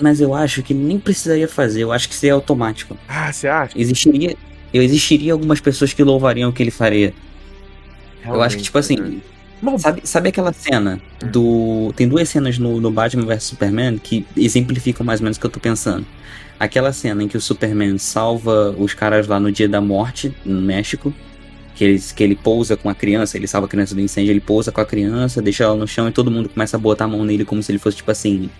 Mas 0.00 0.20
eu 0.20 0.34
acho 0.34 0.62
que 0.62 0.74
nem 0.74 0.98
precisaria 0.98 1.48
fazer, 1.48 1.82
eu 1.82 1.90
acho 1.90 2.08
que 2.08 2.14
seria 2.14 2.34
automático. 2.34 2.96
Ah, 3.08 3.32
você 3.32 3.48
acha? 3.48 3.76
Existiria. 3.76 4.36
Eu 4.72 4.82
existiria 4.82 5.32
algumas 5.32 5.60
pessoas 5.60 5.92
que 5.92 6.04
louvariam 6.04 6.50
o 6.50 6.52
que 6.52 6.62
ele 6.62 6.70
faria. 6.70 7.14
Eu 8.24 8.42
acho 8.42 8.58
que, 8.58 8.62
tipo 8.62 8.76
assim, 8.76 8.96
Realmente, 8.96 9.24
né? 9.62 9.78
Sabe, 9.78 10.00
sabe 10.04 10.28
aquela 10.28 10.52
cena 10.52 11.00
do. 11.32 11.92
Tem 11.96 12.06
duas 12.06 12.28
cenas 12.28 12.58
no, 12.58 12.80
no 12.80 12.90
Batman 12.90 13.24
vs 13.24 13.44
Superman 13.44 13.98
que 13.98 14.24
exemplificam 14.36 15.04
mais 15.04 15.20
ou 15.20 15.24
menos 15.24 15.36
o 15.36 15.40
que 15.40 15.46
eu 15.46 15.50
tô 15.50 15.58
pensando. 15.58 16.06
Aquela 16.60 16.92
cena 16.92 17.22
em 17.22 17.28
que 17.28 17.36
o 17.36 17.40
Superman 17.40 17.98
salva 17.98 18.74
os 18.78 18.92
caras 18.94 19.26
lá 19.26 19.40
no 19.40 19.50
dia 19.50 19.68
da 19.68 19.80
morte, 19.80 20.32
no 20.44 20.60
México. 20.60 21.12
Que 21.78 21.84
ele, 21.84 22.00
que 22.16 22.24
ele 22.24 22.34
pousa 22.34 22.76
com 22.76 22.88
a 22.90 22.94
criança, 22.94 23.36
ele 23.36 23.46
salva 23.46 23.68
a 23.68 23.70
criança 23.70 23.94
do 23.94 24.00
incêndio, 24.00 24.32
ele 24.32 24.40
pousa 24.40 24.72
com 24.72 24.80
a 24.80 24.84
criança, 24.84 25.40
deixa 25.40 25.62
ela 25.62 25.76
no 25.76 25.86
chão 25.86 26.08
e 26.08 26.10
todo 26.10 26.28
mundo 26.28 26.48
começa 26.48 26.76
a 26.76 26.80
botar 26.80 27.04
a 27.04 27.08
mão 27.08 27.24
nele 27.24 27.44
como 27.44 27.62
se 27.62 27.70
ele 27.70 27.78
fosse 27.78 27.98
tipo 27.98 28.10
assim. 28.10 28.50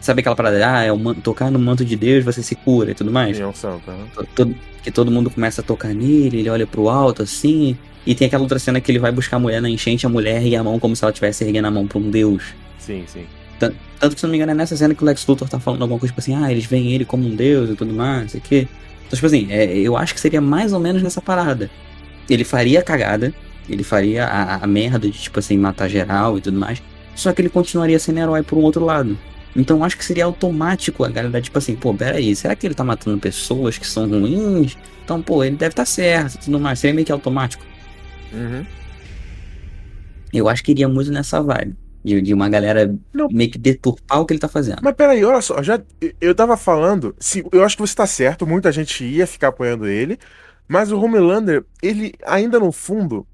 Sabe 0.00 0.20
aquela 0.20 0.36
parada? 0.36 0.56
Ah, 0.76 0.84
é 0.84 0.92
o 0.92 1.14
tocar 1.16 1.50
no 1.50 1.58
manto 1.58 1.84
de 1.84 1.96
Deus 1.96 2.24
você 2.24 2.40
se 2.40 2.54
cura 2.54 2.92
e 2.92 2.94
tudo 2.94 3.10
mais? 3.10 3.36
Sim, 3.36 3.42
é 3.42 3.46
um 3.48 3.52
santo, 3.52 3.90
né? 3.90 4.04
To- 4.14 4.28
todo- 4.36 4.54
que 4.84 4.90
todo 4.92 5.10
mundo 5.10 5.28
começa 5.28 5.60
a 5.60 5.64
tocar 5.64 5.92
nele, 5.92 6.38
ele 6.38 6.48
olha 6.48 6.64
pro 6.64 6.88
alto 6.88 7.22
assim. 7.24 7.76
E 8.06 8.14
tem 8.14 8.28
aquela 8.28 8.44
outra 8.44 8.60
cena 8.60 8.80
que 8.80 8.92
ele 8.92 9.00
vai 9.00 9.10
buscar 9.10 9.36
a 9.38 9.40
mulher 9.40 9.60
na 9.60 9.68
enchente, 9.68 10.06
a 10.06 10.08
mulher 10.08 10.36
ergue 10.40 10.54
a 10.54 10.62
mão 10.62 10.78
como 10.78 10.94
se 10.94 11.02
ela 11.04 11.10
estivesse 11.10 11.42
erguendo 11.42 11.66
a 11.66 11.70
mão 11.72 11.88
pra 11.88 11.98
um 11.98 12.08
deus. 12.08 12.54
Sim, 12.78 13.02
sim. 13.08 13.24
Tanto 13.58 14.14
que, 14.14 14.20
se 14.20 14.24
não 14.24 14.30
me 14.30 14.36
engano, 14.36 14.52
é 14.52 14.54
nessa 14.54 14.76
cena 14.76 14.94
que 14.94 15.02
o 15.02 15.06
Lex 15.06 15.26
Luthor 15.26 15.48
tá 15.48 15.58
falando 15.58 15.82
alguma 15.82 15.98
coisa 15.98 16.12
tipo 16.12 16.20
assim, 16.20 16.36
ah, 16.36 16.50
eles 16.52 16.64
veem 16.64 16.92
ele 16.92 17.04
como 17.04 17.26
um 17.26 17.34
deus 17.34 17.68
e 17.70 17.74
tudo 17.74 17.92
mais, 17.92 18.22
não 18.22 18.28
sei 18.28 18.38
o 18.40 18.42
quê. 18.44 18.68
Então, 19.08 19.16
tipo 19.16 19.26
assim, 19.26 19.48
é, 19.50 19.76
eu 19.76 19.96
acho 19.96 20.14
que 20.14 20.20
seria 20.20 20.40
mais 20.40 20.72
ou 20.72 20.78
menos 20.78 21.02
nessa 21.02 21.20
parada. 21.20 21.68
Ele 22.28 22.44
faria 22.44 22.80
a 22.80 22.82
cagada, 22.82 23.32
ele 23.68 23.82
faria 23.82 24.24
a, 24.26 24.64
a 24.64 24.66
merda 24.66 25.08
de, 25.10 25.18
tipo 25.18 25.38
assim, 25.38 25.56
matar 25.56 25.88
geral 25.88 26.38
e 26.38 26.40
tudo 26.40 26.58
mais, 26.58 26.82
só 27.14 27.32
que 27.32 27.42
ele 27.42 27.48
continuaria 27.48 27.98
sendo 27.98 28.18
herói 28.18 28.42
por 28.42 28.58
um 28.58 28.62
outro 28.62 28.84
lado. 28.84 29.18
Então 29.56 29.78
eu 29.78 29.84
acho 29.84 29.96
que 29.96 30.04
seria 30.04 30.24
automático 30.24 31.04
a 31.04 31.08
galera, 31.08 31.40
tipo 31.40 31.58
assim, 31.58 31.74
pô, 31.74 31.92
peraí, 31.92 32.34
será 32.36 32.54
que 32.54 32.66
ele 32.66 32.74
tá 32.74 32.84
matando 32.84 33.18
pessoas 33.18 33.76
que 33.76 33.86
são 33.86 34.08
ruins? 34.08 34.76
Então, 35.04 35.22
pô, 35.22 35.42
ele 35.42 35.56
deve 35.56 35.72
estar 35.72 35.82
tá 35.82 35.86
certo 35.86 36.34
e 36.34 36.38
tudo 36.38 36.60
mais. 36.60 36.78
Seria 36.78 36.94
meio 36.94 37.06
que 37.06 37.10
automático. 37.10 37.64
Uhum. 38.32 38.64
Eu 40.32 40.48
acho 40.48 40.62
que 40.62 40.70
iria 40.70 40.88
muito 40.88 41.10
nessa 41.10 41.42
vibe. 41.42 41.74
De, 42.04 42.22
de 42.22 42.32
uma 42.32 42.48
galera 42.48 42.94
Não. 43.12 43.26
meio 43.28 43.50
que 43.50 43.58
deturpar 43.58 44.20
o 44.20 44.24
que 44.24 44.32
ele 44.32 44.38
tá 44.38 44.48
fazendo. 44.48 44.78
Mas 44.82 44.94
peraí, 44.94 45.24
olha 45.24 45.40
só, 45.40 45.60
já, 45.62 45.80
eu 46.20 46.34
tava 46.34 46.56
falando, 46.56 47.14
sim, 47.18 47.42
eu 47.50 47.64
acho 47.64 47.76
que 47.76 47.82
você 47.82 47.94
tá 47.94 48.06
certo, 48.06 48.46
muita 48.46 48.70
gente 48.70 49.04
ia 49.04 49.26
ficar 49.26 49.48
apoiando 49.48 49.86
ele, 49.86 50.16
mas 50.68 50.92
o 50.92 51.00
Homelander, 51.00 51.64
ele 51.82 52.12
ainda 52.26 52.58
no 52.60 52.70
fundo, 52.70 53.26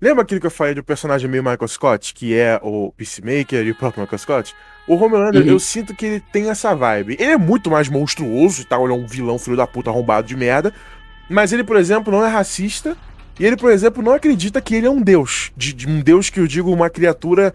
lembra 0.00 0.22
aquilo 0.22 0.40
que 0.40 0.46
eu 0.46 0.50
falei 0.50 0.74
do 0.74 0.82
personagem 0.84 1.28
meio 1.30 1.42
Michael 1.42 1.68
Scott, 1.68 2.12
que 2.14 2.34
é 2.36 2.58
o 2.62 2.92
Peacemaker 2.96 3.64
e 3.64 3.70
o 3.70 3.74
próprio 3.74 4.02
Michael 4.02 4.18
Scott? 4.18 4.54
O 4.88 4.94
Homelander, 4.96 5.42
Uhum. 5.42 5.48
eu 5.48 5.60
sinto 5.60 5.94
que 5.94 6.04
ele 6.06 6.20
tem 6.32 6.50
essa 6.50 6.74
vibe. 6.74 7.16
Ele 7.20 7.32
é 7.32 7.36
muito 7.38 7.70
mais 7.70 7.88
monstruoso 7.88 8.62
e 8.62 8.64
tal, 8.64 8.84
ele 8.84 8.92
é 8.94 8.96
um 8.96 9.06
vilão 9.06 9.38
filho 9.38 9.56
da 9.56 9.66
puta 9.66 9.90
arrombado 9.90 10.26
de 10.26 10.36
merda, 10.36 10.72
mas 11.28 11.52
ele, 11.52 11.62
por 11.62 11.76
exemplo, 11.76 12.12
não 12.12 12.24
é 12.24 12.28
racista, 12.28 12.96
e 13.38 13.46
ele, 13.46 13.56
por 13.56 13.70
exemplo, 13.70 14.02
não 14.02 14.12
acredita 14.12 14.60
que 14.60 14.74
ele 14.74 14.86
é 14.86 14.90
um 14.90 15.00
deus, 15.00 15.52
de, 15.56 15.72
de 15.72 15.86
um 15.86 16.00
deus 16.00 16.28
que 16.28 16.40
eu 16.40 16.46
digo 16.46 16.72
uma 16.72 16.90
criatura 16.90 17.54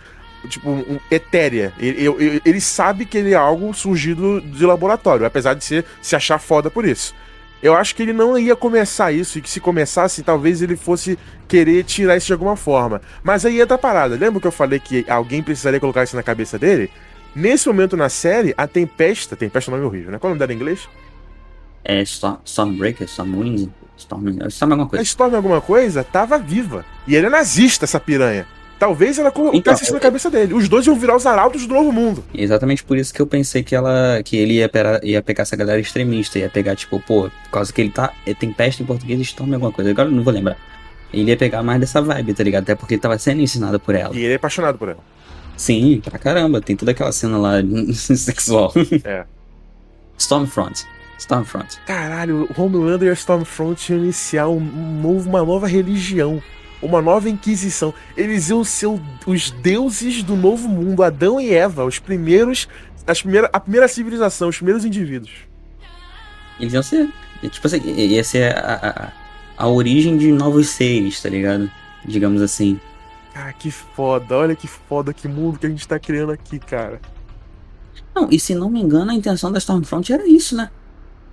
tipo, 0.50 0.70
um, 0.70 1.00
etérea. 1.12 1.74
Ele, 1.80 2.04
eu- 2.04 2.18
ele 2.46 2.62
sabe 2.62 3.04
que 3.06 3.18
ele 3.18 3.34
é 3.34 3.36
algo 3.36 3.74
surgido 3.74 4.40
de 4.40 4.66
laboratório, 4.66 5.26
apesar 5.26 5.56
de 5.56 5.64
ser, 5.66 5.84
se 6.02 6.16
achar 6.16 6.38
foda 6.40 6.70
por 6.72 6.86
isso. 6.86 7.14
Eu 7.64 7.76
acho 7.76 7.96
que 7.96 8.04
ele 8.04 8.14
não 8.14 8.38
ia 8.38 8.56
começar 8.56 9.12
isso, 9.12 9.38
e 9.38 9.42
que 9.42 9.50
se 9.50 9.60
começasse, 9.60 10.22
talvez 10.22 10.62
ele 10.62 10.76
fosse 10.76 11.18
querer 11.48 11.84
tirar 11.84 12.18
isso 12.18 12.28
de 12.28 12.34
alguma 12.34 12.56
forma. 12.56 13.02
Mas 13.24 13.46
aí 13.46 13.62
é 13.62 13.66
da 13.66 13.78
parada. 13.78 14.16
Lembra 14.16 14.40
que 14.40 14.48
eu 14.48 14.52
falei 14.52 14.80
que 14.80 15.06
alguém 15.10 15.42
precisaria 15.42 15.80
colocar 15.80 16.04
isso 16.04 16.16
na 16.16 16.24
cabeça 16.24 16.60
dele? 16.60 16.92
Nesse 17.36 17.68
momento 17.68 17.98
na 17.98 18.08
série, 18.08 18.54
a 18.58 18.68
Tempesta. 18.68 19.36
Tempesta 19.36 19.70
é 19.70 19.74
um 19.74 19.78
nome 19.78 19.88
horrível, 19.88 20.12
né? 20.12 20.20
Qual 20.20 20.30
é 20.30 20.32
o 20.32 20.36
nome 20.36 20.40
dela 20.40 20.54
em 20.54 20.56
inglês? 20.56 20.88
É 21.84 22.02
Storm, 22.02 22.38
Stormbreaker, 22.46 23.08
Stormwind, 23.08 23.70
Storm, 23.98 24.40
Storm 24.48 24.72
alguma 24.72 24.88
A 24.88 24.90
coisa. 24.90 25.04
Storm 25.04 25.36
alguma 25.36 25.62
coisa 25.62 26.04
tava 26.04 26.38
viva. 26.38 26.86
E 27.08 27.16
ele 27.16 27.28
é 27.28 27.30
nazista, 27.30 27.86
essa 27.86 28.00
piranha. 28.00 28.48
Talvez 28.78 29.18
ela 29.18 29.32
colocasse 29.32 29.58
Então, 29.60 29.74
isso 29.74 29.94
na 29.94 30.00
cabeça 30.00 30.30
dele. 30.30 30.54
Os 30.54 30.68
dois 30.68 30.86
iam 30.86 30.96
virar 30.96 31.16
os 31.16 31.26
arautos 31.26 31.66
do 31.66 31.74
novo 31.74 31.92
mundo. 31.94 32.24
Exatamente 32.34 32.84
por 32.84 32.98
isso 32.98 33.14
que 33.14 33.22
eu 33.22 33.26
pensei 33.28 33.64
que 33.64 33.74
ela 33.74 34.22
que 34.24 34.36
ele 34.36 34.56
ia, 34.56 34.68
pera- 34.68 35.00
ia 35.04 35.22
pegar 35.22 35.44
essa 35.44 35.56
galera 35.56 35.80
extremista, 35.80 36.38
ia 36.40 36.50
pegar, 36.50 36.76
tipo, 36.76 37.00
pô, 37.00 37.30
por 37.46 37.50
causa 37.52 37.72
que 37.72 37.80
ele 37.82 37.90
tá. 37.92 38.12
é, 38.26 38.34
Tem 38.34 38.52
peste 38.52 38.84
em 38.84 38.86
português, 38.86 39.20
Storm 39.22 39.54
alguma 39.54 39.72
coisa. 39.72 39.92
Agora 39.92 40.10
eu 40.10 40.14
não 40.14 40.24
vou 40.24 40.34
lembrar. 40.34 40.58
Ele 41.14 41.32
ia 41.32 41.38
pegar 41.38 41.64
mais 41.64 41.80
dessa 41.80 42.02
vibe, 42.02 42.34
tá 42.34 42.44
ligado? 42.44 42.64
Até 42.64 42.76
porque 42.76 42.96
ele 42.96 43.02
tava 43.02 43.18
sendo 43.18 43.42
ensinado 43.42 43.80
por 43.80 43.96
ela. 43.96 44.14
E 44.14 44.20
ele 44.24 44.34
é 44.34 44.36
apaixonado 44.36 44.78
por 44.78 44.90
ela. 44.90 45.00
Sim, 45.56 46.02
pra 46.04 46.20
caramba. 46.20 46.60
Tem 46.60 46.76
toda 46.76 46.92
aquela 46.92 47.14
cena 47.14 47.38
lá 47.38 47.54
sexual. 47.94 48.74
É. 49.06 49.24
Stormfront. 50.18 50.86
Stormfront. 51.18 51.80
Caralho, 51.86 52.48
o 52.56 52.62
Homelander 52.62 53.08
e 53.08 53.12
a 53.12 53.14
Stormfront 53.14 53.90
iam 53.94 54.00
iniciar 54.04 54.50
um 54.50 54.60
novo, 54.60 55.30
uma 55.30 55.44
nova 55.44 55.68
religião. 55.68 56.42
Uma 56.86 57.02
nova 57.02 57.28
inquisição. 57.30 57.94
Eles 58.16 58.50
iam 58.50 58.64
ser 58.64 58.88
os 59.26 59.50
deuses 59.50 60.22
do 60.22 60.36
novo 60.36 60.68
mundo, 60.70 61.02
Adão 61.02 61.42
e 61.42 61.52
Eva, 61.52 61.84
os 61.84 61.98
primeiros. 61.98 62.68
As 63.08 63.22
primeira, 63.22 63.50
a 63.52 63.60
primeira 63.60 63.88
civilização, 63.88 64.50
os 64.50 64.58
primeiros 64.58 64.86
indivíduos. 64.86 65.32
Eles 66.60 66.74
iam 66.74 66.84
ser. 66.84 67.10
Tipo 67.42 67.68
assim, 67.68 67.82
ia 67.84 68.24
ser 68.24 68.56
a, 68.58 69.12
a, 69.58 69.64
a 69.66 69.68
origem 69.68 70.18
de 70.18 70.32
novos 70.32 70.70
seres, 70.70 71.22
tá 71.22 71.30
ligado? 71.30 71.70
Digamos 72.06 72.42
assim. 72.42 72.80
Cara, 73.34 73.52
que 73.52 73.72
foda, 73.72 74.38
olha 74.38 74.56
que 74.56 74.68
foda, 74.68 75.14
que 75.14 75.28
mundo 75.28 75.60
que 75.60 75.66
a 75.66 75.70
gente 75.70 75.88
tá 75.88 76.00
criando 76.00 76.32
aqui, 76.32 76.60
cara. 76.60 77.02
Não, 78.16 78.30
e 78.32 78.40
se 78.40 78.56
não 78.56 78.70
me 78.70 78.82
engano, 78.82 79.12
a 79.12 79.14
intenção 79.14 79.52
da 79.52 79.58
Stormfront 79.58 80.14
era 80.14 80.26
isso, 80.28 80.56
né? 80.56 80.70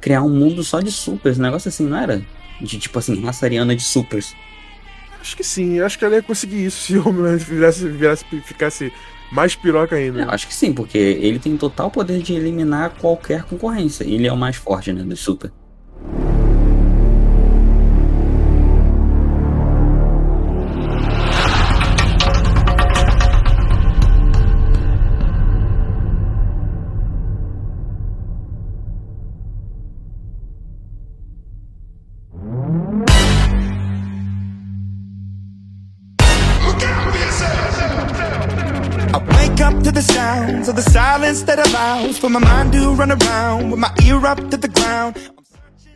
Criar 0.01 0.23
um 0.23 0.31
mundo 0.31 0.65
só 0.65 0.81
de 0.81 0.91
supers, 0.91 1.39
um 1.39 1.43
negócio 1.43 1.69
assim, 1.69 1.87
não 1.87 1.97
era? 1.97 2.25
De 2.61 2.79
tipo 2.79 2.99
assim, 2.99 3.23
raça 3.23 3.47
ariana 3.47 3.77
de 3.77 3.83
supers. 3.83 4.35
Acho 5.23 5.37
que 5.37 5.45
sim, 5.45 5.79
acho 5.79 5.97
que 5.97 6.05
ela 6.05 6.17
ia 6.17 6.23
conseguir 6.23 6.65
isso 6.65 6.83
se 6.83 6.99
o 6.99 7.13
virasse, 7.39 7.89
virasse, 7.89 8.25
ficasse 8.45 8.93
mais 9.31 9.55
piroca 9.55 9.95
ainda. 9.95 10.23
Eu 10.23 10.31
acho 10.31 10.49
que 10.49 10.55
sim, 10.55 10.73
porque 10.73 10.99
ele 10.99 11.39
tem 11.39 11.57
total 11.57 11.93
poder 11.93 12.21
de 12.21 12.35
eliminar 12.35 12.91
qualquer 13.01 13.45
concorrência. 13.45 14.03
Ele 14.03 14.27
é 14.27 14.33
o 14.33 14.37
mais 14.37 14.57
forte, 14.57 14.93
né, 14.93 15.05
dos 15.05 15.21
super. 15.21 15.53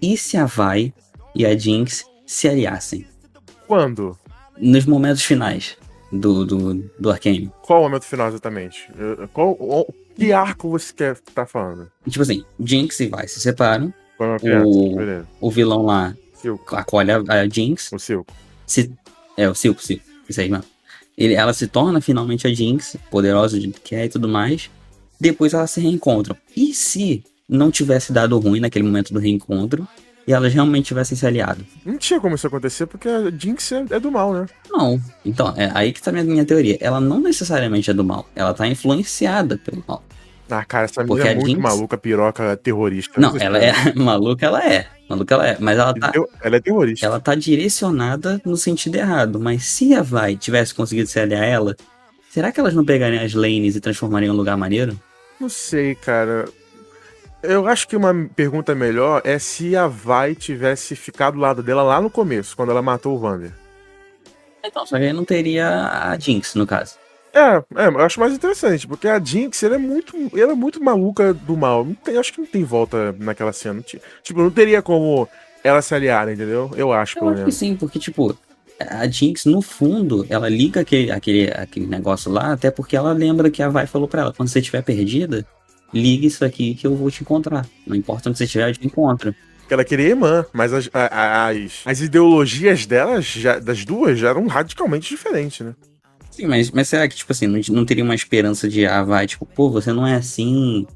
E 0.00 0.16
se 0.16 0.36
a 0.36 0.44
Vai 0.44 0.92
e 1.34 1.46
a 1.46 1.56
Jinx 1.56 2.04
se 2.26 2.48
aliassem? 2.48 3.06
Quando? 3.66 4.16
Nos 4.58 4.84
momentos 4.84 5.22
finais 5.22 5.76
do, 6.12 6.44
do, 6.44 6.74
do 6.98 7.10
Arcane. 7.10 7.50
Qual 7.62 7.80
o 7.80 7.82
momento 7.84 8.04
final 8.04 8.28
exatamente? 8.28 8.88
Qual, 9.32 9.50
o- 9.52 9.92
que 10.14 10.32
arco 10.32 10.68
você 10.70 10.92
quer 10.92 11.18
tá 11.34 11.46
falando? 11.46 11.90
Tipo 12.08 12.22
assim, 12.22 12.44
Jinx 12.60 13.00
e 13.00 13.08
Vai 13.08 13.26
se 13.28 13.40
separam. 13.40 13.92
Qual 14.16 14.36
é? 14.42 14.62
O- 14.64 14.96
Beleza. 14.96 15.28
O 15.40 15.50
vilão 15.50 15.82
lá 15.82 16.14
Silco. 16.34 16.76
acolhe 16.76 17.10
a, 17.10 17.18
a 17.26 17.48
Jinx. 17.48 17.90
O 17.92 17.98
Silco. 17.98 18.32
se 18.66 18.90
é 19.36 19.48
o 19.48 19.54
Silco, 19.54 19.82
Silco, 19.82 20.04
isso 20.28 20.40
aí, 20.40 20.48
mano. 20.48 20.64
Ele, 21.16 21.34
ela 21.34 21.52
se 21.54 21.66
torna 21.66 22.00
finalmente 22.00 22.46
a 22.46 22.52
Jinx, 22.52 22.96
poderosa 23.10 23.58
de 23.58 23.68
que 23.68 23.94
é 23.94 24.04
e 24.04 24.08
tudo 24.08 24.28
mais. 24.28 24.70
Depois 25.20 25.54
elas 25.54 25.70
se 25.70 25.80
reencontram. 25.80 26.36
E 26.56 26.72
se 26.74 27.22
não 27.48 27.70
tivesse 27.70 28.12
dado 28.12 28.38
ruim 28.38 28.60
naquele 28.60 28.84
momento 28.84 29.12
do 29.12 29.18
reencontro, 29.20 29.86
e 30.26 30.32
elas 30.32 30.52
realmente 30.52 30.86
tivessem 30.86 31.16
se 31.16 31.24
aliado. 31.24 31.64
Não 31.84 31.96
tinha 31.96 32.20
como 32.20 32.34
isso 32.34 32.46
acontecer 32.48 32.84
porque 32.86 33.08
a 33.08 33.30
Jinx 33.30 33.70
é, 33.70 33.84
é 33.90 34.00
do 34.00 34.10
mal, 34.10 34.32
né? 34.34 34.46
Não. 34.68 35.00
Então, 35.24 35.54
é 35.56 35.70
aí 35.72 35.92
que 35.92 36.02
tá 36.02 36.10
a 36.10 36.12
minha, 36.12 36.24
minha 36.24 36.44
teoria. 36.44 36.76
Ela 36.80 37.00
não 37.00 37.20
necessariamente 37.20 37.90
é 37.90 37.94
do 37.94 38.02
mal. 38.02 38.28
Ela 38.34 38.52
tá 38.52 38.66
influenciada 38.66 39.56
pelo 39.56 39.84
mal. 39.86 40.02
Ah, 40.50 40.64
cara, 40.64 40.84
essa 40.84 41.04
Porque 41.04 41.22
menina 41.22 41.30
é 41.30 41.34
muito 41.34 41.48
Jinx- 41.48 41.62
maluca, 41.62 41.96
piroca, 41.96 42.56
terrorista. 42.56 43.20
Não, 43.20 43.36
ela 43.36 43.58
é 43.58 43.72
maluca, 43.94 44.46
ela 44.46 44.64
é. 44.64 44.86
Maluca 45.08 45.34
ela 45.34 45.46
é. 45.48 45.56
Mas 45.60 45.78
ela 45.78 45.94
tá, 45.94 46.12
Ela 46.42 46.56
é 46.56 46.60
terrorista. 46.60 47.06
ela 47.06 47.20
tá 47.20 47.34
direcionada 47.36 48.40
no 48.44 48.56
sentido 48.56 48.96
errado. 48.96 49.38
Mas 49.38 49.64
se 49.64 49.94
a 49.94 50.02
Vai 50.02 50.36
tivesse 50.36 50.74
conseguido 50.74 51.08
se 51.08 51.18
aliar 51.20 51.42
a 51.42 51.46
ela, 51.46 51.76
será 52.36 52.52
que 52.52 52.60
elas 52.60 52.74
não 52.74 52.84
pegariam 52.84 53.24
as 53.24 53.32
lanes 53.32 53.76
e 53.76 53.80
transformariam 53.80 54.30
em 54.30 54.34
um 54.34 54.36
lugar 54.36 54.58
maneiro? 54.58 55.00
Não 55.40 55.48
sei, 55.48 55.94
cara. 55.94 56.44
Eu 57.42 57.66
acho 57.66 57.88
que 57.88 57.96
uma 57.96 58.12
pergunta 58.36 58.74
melhor 58.74 59.22
é 59.24 59.38
se 59.38 59.74
a 59.74 59.86
Vai 59.86 60.34
tivesse 60.34 60.94
ficado 60.94 61.36
do 61.36 61.40
lado 61.40 61.62
dela 61.62 61.82
lá 61.82 61.98
no 61.98 62.10
começo, 62.10 62.54
quando 62.54 62.72
ela 62.72 62.82
matou 62.82 63.14
o 63.14 63.18
Vander. 63.18 63.52
Então, 64.62 64.84
só 64.84 64.98
que 64.98 65.04
aí 65.04 65.14
não 65.14 65.24
teria 65.24 65.66
a 66.10 66.18
Jinx, 66.18 66.54
no 66.56 66.66
caso. 66.66 66.96
É, 67.32 67.56
é, 67.74 67.86
eu 67.86 68.00
acho 68.00 68.20
mais 68.20 68.34
interessante, 68.34 68.86
porque 68.86 69.08
a 69.08 69.18
Jinx, 69.18 69.62
ela 69.62 69.76
é 69.76 69.78
muito, 69.78 70.14
ela 70.36 70.52
é 70.52 70.54
muito 70.54 70.84
maluca 70.84 71.32
do 71.32 71.56
mal. 71.56 71.86
Não 71.86 71.94
tem, 71.94 72.18
acho 72.18 72.34
que 72.34 72.40
não 72.40 72.46
tem 72.46 72.64
volta 72.64 73.12
naquela 73.18 73.52
cena. 73.54 73.80
Tipo, 73.80 74.42
não 74.42 74.50
teria 74.50 74.82
como 74.82 75.26
ela 75.64 75.80
se 75.80 75.94
aliar, 75.94 76.28
entendeu? 76.28 76.70
Eu 76.76 76.92
acho, 76.92 77.16
Eu 77.16 77.20
pelo 77.20 77.30
acho 77.30 77.36
que 77.38 77.44
menos. 77.44 77.54
sim, 77.54 77.76
porque, 77.76 77.98
tipo, 77.98 78.36
a 78.80 79.06
Jinx, 79.08 79.44
no 79.46 79.62
fundo, 79.62 80.26
ela 80.28 80.48
liga 80.48 80.80
aquele, 80.80 81.10
aquele, 81.10 81.50
aquele 81.50 81.86
negócio 81.86 82.30
lá, 82.30 82.52
até 82.52 82.70
porque 82.70 82.96
ela 82.96 83.12
lembra 83.12 83.50
que 83.50 83.62
a 83.62 83.68
Vai 83.68 83.86
falou 83.86 84.06
pra 84.08 84.22
ela: 84.22 84.32
quando 84.32 84.48
você 84.48 84.58
estiver 84.58 84.82
perdida, 84.82 85.46
liga 85.92 86.26
isso 86.26 86.44
aqui 86.44 86.74
que 86.74 86.86
eu 86.86 86.94
vou 86.94 87.10
te 87.10 87.22
encontrar. 87.22 87.66
Não 87.86 87.96
importa 87.96 88.28
onde 88.28 88.38
você 88.38 88.44
estiver, 88.44 88.68
eu 88.68 88.74
te 88.74 88.86
encontro. 88.86 89.34
Porque 89.60 89.74
ela 89.74 89.84
queria 89.84 90.08
irmã, 90.10 90.44
mas 90.52 90.72
as, 90.72 90.88
as, 90.92 91.80
as 91.84 92.00
ideologias 92.00 92.86
delas, 92.86 93.24
já- 93.24 93.58
das 93.58 93.84
duas, 93.84 94.18
já 94.18 94.28
eram 94.28 94.46
radicalmente 94.46 95.08
diferentes, 95.08 95.66
né? 95.66 95.74
Sim, 96.30 96.46
mas, 96.46 96.70
mas 96.70 96.86
será 96.88 97.08
que, 97.08 97.16
tipo 97.16 97.32
assim, 97.32 97.46
não, 97.46 97.58
não 97.70 97.84
teria 97.84 98.04
uma 98.04 98.14
esperança 98.14 98.68
de, 98.68 98.84
ah, 98.86 99.02
vai, 99.02 99.26
tipo, 99.26 99.44
pô, 99.46 99.70
você 99.70 99.92
não 99.92 100.06
é 100.06 100.14
assim. 100.16 100.86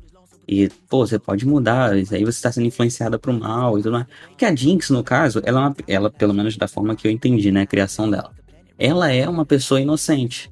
E, 0.52 0.68
pô, 0.88 1.06
você 1.06 1.16
pode 1.16 1.46
mudar, 1.46 1.96
isso 1.96 2.12
aí 2.12 2.24
você 2.24 2.42
tá 2.42 2.50
sendo 2.50 2.66
influenciada 2.66 3.20
pro 3.20 3.32
mal 3.32 3.78
e 3.78 3.82
tudo 3.82 3.92
mais. 3.92 4.06
Porque 4.30 4.44
a 4.44 4.52
Jinx, 4.52 4.90
no 4.90 5.04
caso, 5.04 5.40
ela, 5.44 5.60
é 5.60 5.62
uma, 5.62 5.76
ela, 5.86 6.10
pelo 6.10 6.34
menos 6.34 6.56
da 6.56 6.66
forma 6.66 6.96
que 6.96 7.06
eu 7.06 7.10
entendi, 7.12 7.52
né, 7.52 7.60
a 7.62 7.66
criação 7.66 8.10
dela. 8.10 8.32
Ela 8.76 9.12
é 9.12 9.28
uma 9.28 9.46
pessoa 9.46 9.80
inocente. 9.80 10.50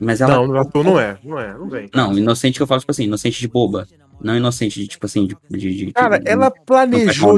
Mas 0.00 0.20
ela. 0.20 0.46
não, 0.46 0.54
ator 0.56 0.84
não 0.84 1.00
é, 1.00 1.18
não 1.24 1.36
é, 1.36 1.52
não 1.52 1.68
vem. 1.68 1.90
Não, 1.92 2.16
inocente 2.16 2.58
que 2.58 2.62
eu 2.62 2.66
falo, 2.66 2.78
tipo 2.78 2.92
assim, 2.92 3.04
inocente 3.04 3.40
de 3.40 3.48
boba. 3.48 3.88
Não 4.22 4.36
inocente 4.36 4.78
de, 4.78 4.86
tipo 4.86 5.04
assim, 5.04 5.26
de. 5.26 5.36
de, 5.50 5.86
de- 5.86 5.92
Cara, 5.92 6.18
de- 6.18 6.30
ela 6.30 6.44
não 6.44 6.64
planejou. 6.64 7.34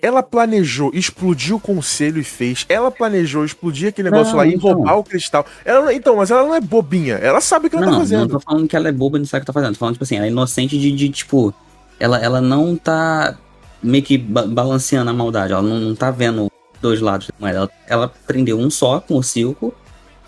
Ela 0.00 0.22
planejou, 0.22 0.90
explodiu 0.94 1.56
o 1.56 1.60
conselho 1.60 2.20
e 2.20 2.24
fez. 2.24 2.64
Ela 2.68 2.90
planejou 2.90 3.44
explodir 3.44 3.88
aquele 3.88 4.10
negócio 4.10 4.32
Não, 4.32 4.38
lá 4.38 4.46
e 4.46 4.54
então. 4.54 4.72
roubar 4.72 4.96
o 4.98 5.04
cristal. 5.04 5.44
Ela, 5.64 5.82
não- 5.86 5.90
então, 5.90 6.16
mas 6.16 6.30
ela 6.30 6.42
não 6.44 6.54
é 6.54 6.60
bobinha. 6.60 7.14
Ela 7.16 7.40
sabe 7.40 7.66
o 7.66 7.70
que 7.70 7.76
ela 7.76 7.84
Não, 7.86 7.92
tá 7.92 7.98
não 7.98 8.04
fazendo. 8.04 8.28
tô 8.30 8.40
falando 8.40 8.68
que 8.68 8.76
ela 8.76 8.88
é 8.88 8.92
boba 8.92 9.16
e 9.16 9.20
não 9.20 9.26
sabe 9.26 9.38
o 9.38 9.42
que 9.42 9.46
tá 9.46 9.52
fazendo. 9.52 9.72
Tô 9.72 9.78
falando, 9.78 9.94
tipo 9.94 10.04
assim, 10.04 10.16
ela 10.16 10.26
é 10.26 10.28
inocente 10.28 10.78
de, 10.78 10.92
de, 10.92 11.08
tipo. 11.08 11.52
Ela, 11.98 12.18
ela 12.18 12.40
não 12.40 12.76
tá 12.76 13.36
meio 13.82 14.04
que 14.04 14.16
ba- 14.16 14.46
balanceando 14.46 15.10
a 15.10 15.12
maldade. 15.12 15.52
Ela 15.52 15.62
não, 15.62 15.80
não 15.80 15.94
tá 15.96 16.10
vendo 16.12 16.48
dois 16.80 17.00
lados. 17.00 17.28
Mas 17.38 17.56
ela, 17.56 17.70
ela 17.88 18.12
prendeu 18.26 18.56
um 18.58 18.70
só 18.70 19.00
com 19.00 19.16
o 19.16 19.22
Silco 19.22 19.74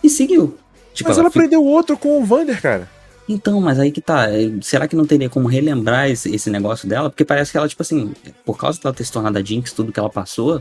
e 0.02 0.10
seguiu. 0.10 0.56
Tipo, 0.92 1.08
mas 1.10 1.18
ela 1.18 1.30
fica- 1.30 1.40
prendeu 1.40 1.64
outro 1.64 1.96
com 1.96 2.20
o 2.20 2.24
Vander, 2.24 2.60
cara. 2.60 2.88
Então, 3.32 3.60
mas 3.60 3.78
aí 3.78 3.92
que 3.92 4.00
tá. 4.00 4.28
é, 4.28 4.50
Será 4.60 4.88
que 4.88 4.96
não 4.96 5.06
teria 5.06 5.30
como 5.30 5.46
relembrar 5.46 6.10
esse, 6.10 6.34
esse 6.34 6.50
negócio 6.50 6.88
dela? 6.88 7.08
Porque 7.08 7.24
parece 7.24 7.52
que 7.52 7.58
ela, 7.58 7.68
tipo 7.68 7.80
assim, 7.80 8.12
por 8.44 8.58
causa 8.58 8.80
dela 8.80 8.92
ter 8.92 9.04
se 9.04 9.12
tornado 9.12 9.38
a 9.38 9.42
Jinx, 9.42 9.72
tudo 9.72 9.92
que 9.92 10.00
ela 10.00 10.10
passou, 10.10 10.60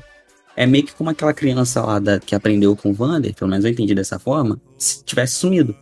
é 0.55 0.67
meio 0.67 0.83
que 0.83 0.93
como 0.93 1.09
aquela 1.09 1.33
criança 1.33 1.81
lá 1.83 1.97
da, 1.97 2.19
que 2.19 2.35
aprendeu 2.35 2.75
com 2.75 2.91
o 2.91 2.93
Vander, 2.93 3.33
pelo 3.33 3.49
menos 3.49 3.65
eu 3.65 3.71
entendi 3.71 3.95
dessa 3.95 4.19
forma, 4.19 4.61
se 4.77 5.03
tivesse 5.03 5.33
sumido. 5.33 5.75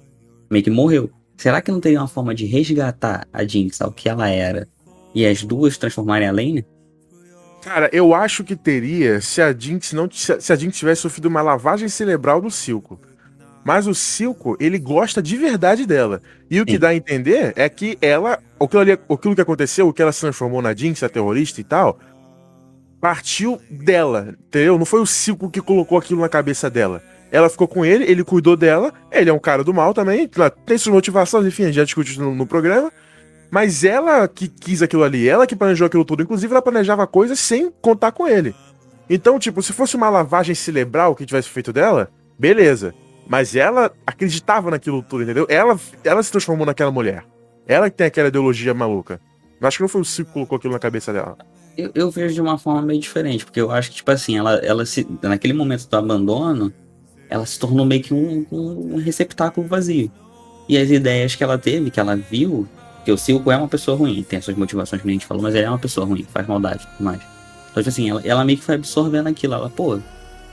Meio 0.49 0.63
que 0.63 0.69
morreu. 0.69 1.11
Será 1.35 1.61
que 1.61 1.71
não 1.71 1.81
teria 1.81 1.99
uma 1.99 2.07
forma 2.07 2.33
de 2.33 2.45
resgatar 2.45 3.27
a 3.33 3.43
Jinx 3.43 3.81
ao 3.81 3.91
que 3.91 4.07
ela 4.07 4.29
era 4.29 4.65
e 5.13 5.25
as 5.25 5.43
duas 5.43 5.77
transformarem 5.77 6.29
a 6.29 6.31
Lane? 6.31 6.65
Cara, 7.61 7.89
eu 7.91 8.13
acho 8.13 8.45
que 8.45 8.55
teria 8.55 9.19
se 9.19 9.41
a 9.41 9.51
Jinx 9.51 9.91
não 9.91 10.09
se 10.09 10.53
a 10.53 10.55
Jinx 10.55 10.77
tivesse 10.77 11.01
sofrido 11.01 11.25
uma 11.25 11.41
lavagem 11.41 11.89
cerebral 11.89 12.39
do 12.39 12.49
Silco. 12.49 12.97
Mas 13.67 13.85
o 13.85 13.93
Silco, 13.93 14.55
ele 14.61 14.79
gosta 14.79 15.21
de 15.21 15.35
verdade 15.35 15.85
dela. 15.85 16.21
E 16.49 16.61
o 16.61 16.65
que 16.65 16.71
Sim. 16.71 16.79
dá 16.79 16.87
a 16.87 16.95
entender 16.95 17.51
é 17.57 17.67
que 17.67 17.97
ela, 18.01 18.39
aquilo, 18.57 18.81
ali, 18.81 18.93
aquilo 18.93 19.35
que 19.35 19.41
aconteceu, 19.41 19.89
o 19.89 19.91
que 19.91 20.01
ela 20.01 20.13
se 20.13 20.21
transformou 20.21 20.61
na 20.61 20.73
Jinx, 20.73 21.03
a 21.03 21.09
terrorista 21.09 21.59
e 21.59 21.65
tal, 21.65 21.99
partiu 23.01 23.59
dela, 23.69 24.37
entendeu? 24.47 24.77
Não 24.77 24.85
foi 24.85 25.01
o 25.01 25.05
Silco 25.05 25.51
que 25.51 25.59
colocou 25.59 25.97
aquilo 25.97 26.21
na 26.21 26.29
cabeça 26.29 26.69
dela. 26.69 27.03
Ela 27.29 27.49
ficou 27.49 27.67
com 27.67 27.83
ele, 27.83 28.05
ele 28.05 28.23
cuidou 28.23 28.55
dela, 28.55 28.93
ele 29.11 29.29
é 29.29 29.33
um 29.33 29.37
cara 29.37 29.65
do 29.65 29.73
mal 29.73 29.93
também, 29.93 30.29
tem 30.65 30.77
suas 30.77 30.95
motivações, 30.95 31.45
enfim, 31.45 31.63
a 31.63 31.65
gente 31.65 31.75
já 31.75 31.83
discutiu 31.83 32.23
no, 32.23 32.33
no 32.33 32.47
programa. 32.47 32.89
Mas 33.51 33.83
ela 33.83 34.29
que 34.29 34.47
quis 34.47 34.81
aquilo 34.81 35.03
ali, 35.03 35.27
ela 35.27 35.45
que 35.45 35.57
planejou 35.57 35.87
aquilo 35.87 36.05
tudo. 36.05 36.23
Inclusive, 36.23 36.53
ela 36.53 36.61
planejava 36.61 37.05
coisas 37.05 37.37
sem 37.37 37.69
contar 37.81 38.13
com 38.13 38.29
ele. 38.29 38.55
Então, 39.09 39.37
tipo, 39.37 39.61
se 39.61 39.73
fosse 39.73 39.97
uma 39.97 40.09
lavagem 40.09 40.55
cerebral 40.55 41.13
que 41.13 41.25
tivesse 41.25 41.49
feito 41.49 41.73
dela, 41.73 42.09
beleza. 42.39 42.95
Mas 43.27 43.55
ela 43.55 43.91
acreditava 44.05 44.71
naquilo 44.71 45.03
tudo, 45.03 45.23
entendeu? 45.23 45.45
Ela, 45.49 45.79
ela 46.03 46.23
se 46.23 46.31
transformou 46.31 46.65
naquela 46.65 46.91
mulher. 46.91 47.25
Ela 47.67 47.89
que 47.89 47.97
tem 47.97 48.07
aquela 48.07 48.29
ideologia 48.29 48.73
maluca. 48.73 49.19
Eu 49.59 49.67
acho 49.67 49.77
que 49.77 49.83
não 49.83 49.89
foi 49.89 50.01
o 50.01 50.05
Cico 50.05 50.27
que 50.27 50.33
colocou 50.33 50.57
aquilo 50.57 50.73
na 50.73 50.79
cabeça 50.79 51.11
dela. 51.11 51.37
Eu, 51.77 51.91
eu 51.93 52.09
vejo 52.09 52.33
de 52.33 52.41
uma 52.41 52.57
forma 52.57 52.81
meio 52.81 52.99
diferente, 52.99 53.43
porque 53.43 53.59
eu 53.59 53.69
acho 53.69 53.89
que, 53.89 53.97
tipo 53.97 54.09
assim, 54.09 54.37
ela, 54.37 54.55
ela 54.57 54.85
se. 54.85 55.05
Naquele 55.21 55.53
momento 55.53 55.87
do 55.87 55.97
abandono, 55.97 56.73
ela 57.29 57.45
se 57.45 57.59
tornou 57.59 57.85
meio 57.85 58.01
que 58.01 58.13
um, 58.13 58.45
um 58.51 58.97
receptáculo 58.97 59.67
vazio. 59.67 60.11
E 60.69 60.77
as 60.77 60.89
ideias 60.89 61.35
que 61.35 61.43
ela 61.43 61.57
teve, 61.57 61.91
que 61.91 61.99
ela 61.99 62.15
viu, 62.15 62.67
que 63.05 63.11
o 63.11 63.17
Silco 63.17 63.51
é 63.51 63.57
uma 63.57 63.67
pessoa 63.67 63.97
ruim, 63.97 64.23
tem 64.23 64.39
as 64.39 64.45
suas 64.45 64.57
motivações 64.57 65.01
que 65.01 65.07
a 65.07 65.11
gente 65.11 65.25
falou, 65.25 65.43
mas 65.43 65.55
ele 65.55 65.65
é 65.65 65.69
uma 65.69 65.79
pessoa 65.79 66.05
ruim, 66.05 66.23
faz 66.23 66.47
maldade 66.47 66.83
e 66.83 66.87
tudo 66.87 67.03
mais. 67.03 67.21
Então, 67.71 67.83
tipo 67.83 67.89
assim, 67.89 68.09
ela, 68.09 68.21
ela 68.23 68.45
meio 68.45 68.57
que 68.57 68.63
foi 68.63 68.75
absorvendo 68.75 69.27
aquilo. 69.27 69.53
Ela, 69.53 69.69
pô, 69.69 69.99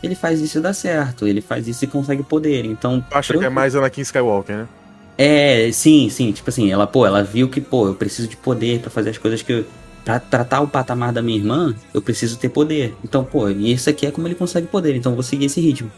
ele 0.04 0.14
faz 0.14 0.40
isso 0.40 0.58
e 0.58 0.60
dá 0.60 0.72
certo, 0.72 1.26
ele 1.26 1.40
faz 1.40 1.66
isso 1.68 1.84
e 1.84 1.88
consegue 1.88 2.22
poder. 2.22 2.64
Então. 2.64 3.04
Eu 3.10 3.18
acho 3.18 3.28
pra 3.32 3.38
que 3.38 3.44
é 3.44 3.48
eu- 3.48 3.52
mais 3.52 3.74
Anakin 3.74 4.00
Skywalker, 4.02 4.56
né? 4.56 4.68
é, 5.16 5.70
sim, 5.72 6.08
sim, 6.10 6.32
tipo 6.32 6.50
assim, 6.50 6.70
ela, 6.72 6.86
pô, 6.86 7.06
ela 7.06 7.22
viu 7.22 7.48
que, 7.48 7.60
pô, 7.60 7.86
eu 7.88 7.94
preciso 7.94 8.26
de 8.28 8.36
poder 8.36 8.80
pra 8.80 8.90
fazer 8.90 9.10
as 9.10 9.18
coisas 9.18 9.42
que 9.42 9.52
eu. 9.52 9.64
Pra 10.04 10.20
tratar 10.20 10.60
o 10.60 10.68
patamar 10.68 11.12
da 11.14 11.22
minha 11.22 11.38
irmã, 11.38 11.74
eu 11.94 12.02
preciso 12.02 12.36
ter 12.36 12.50
poder. 12.50 12.94
Então, 13.02 13.24
pô, 13.24 13.48
e 13.48 13.72
isso 13.72 13.88
aqui 13.88 14.06
é 14.06 14.10
como 14.10 14.28
ele 14.28 14.34
consegue 14.34 14.66
poder, 14.66 14.94
então 14.94 15.12
eu 15.12 15.16
vou 15.16 15.22
seguir 15.22 15.46
esse 15.46 15.60
ritmo. 15.62 15.90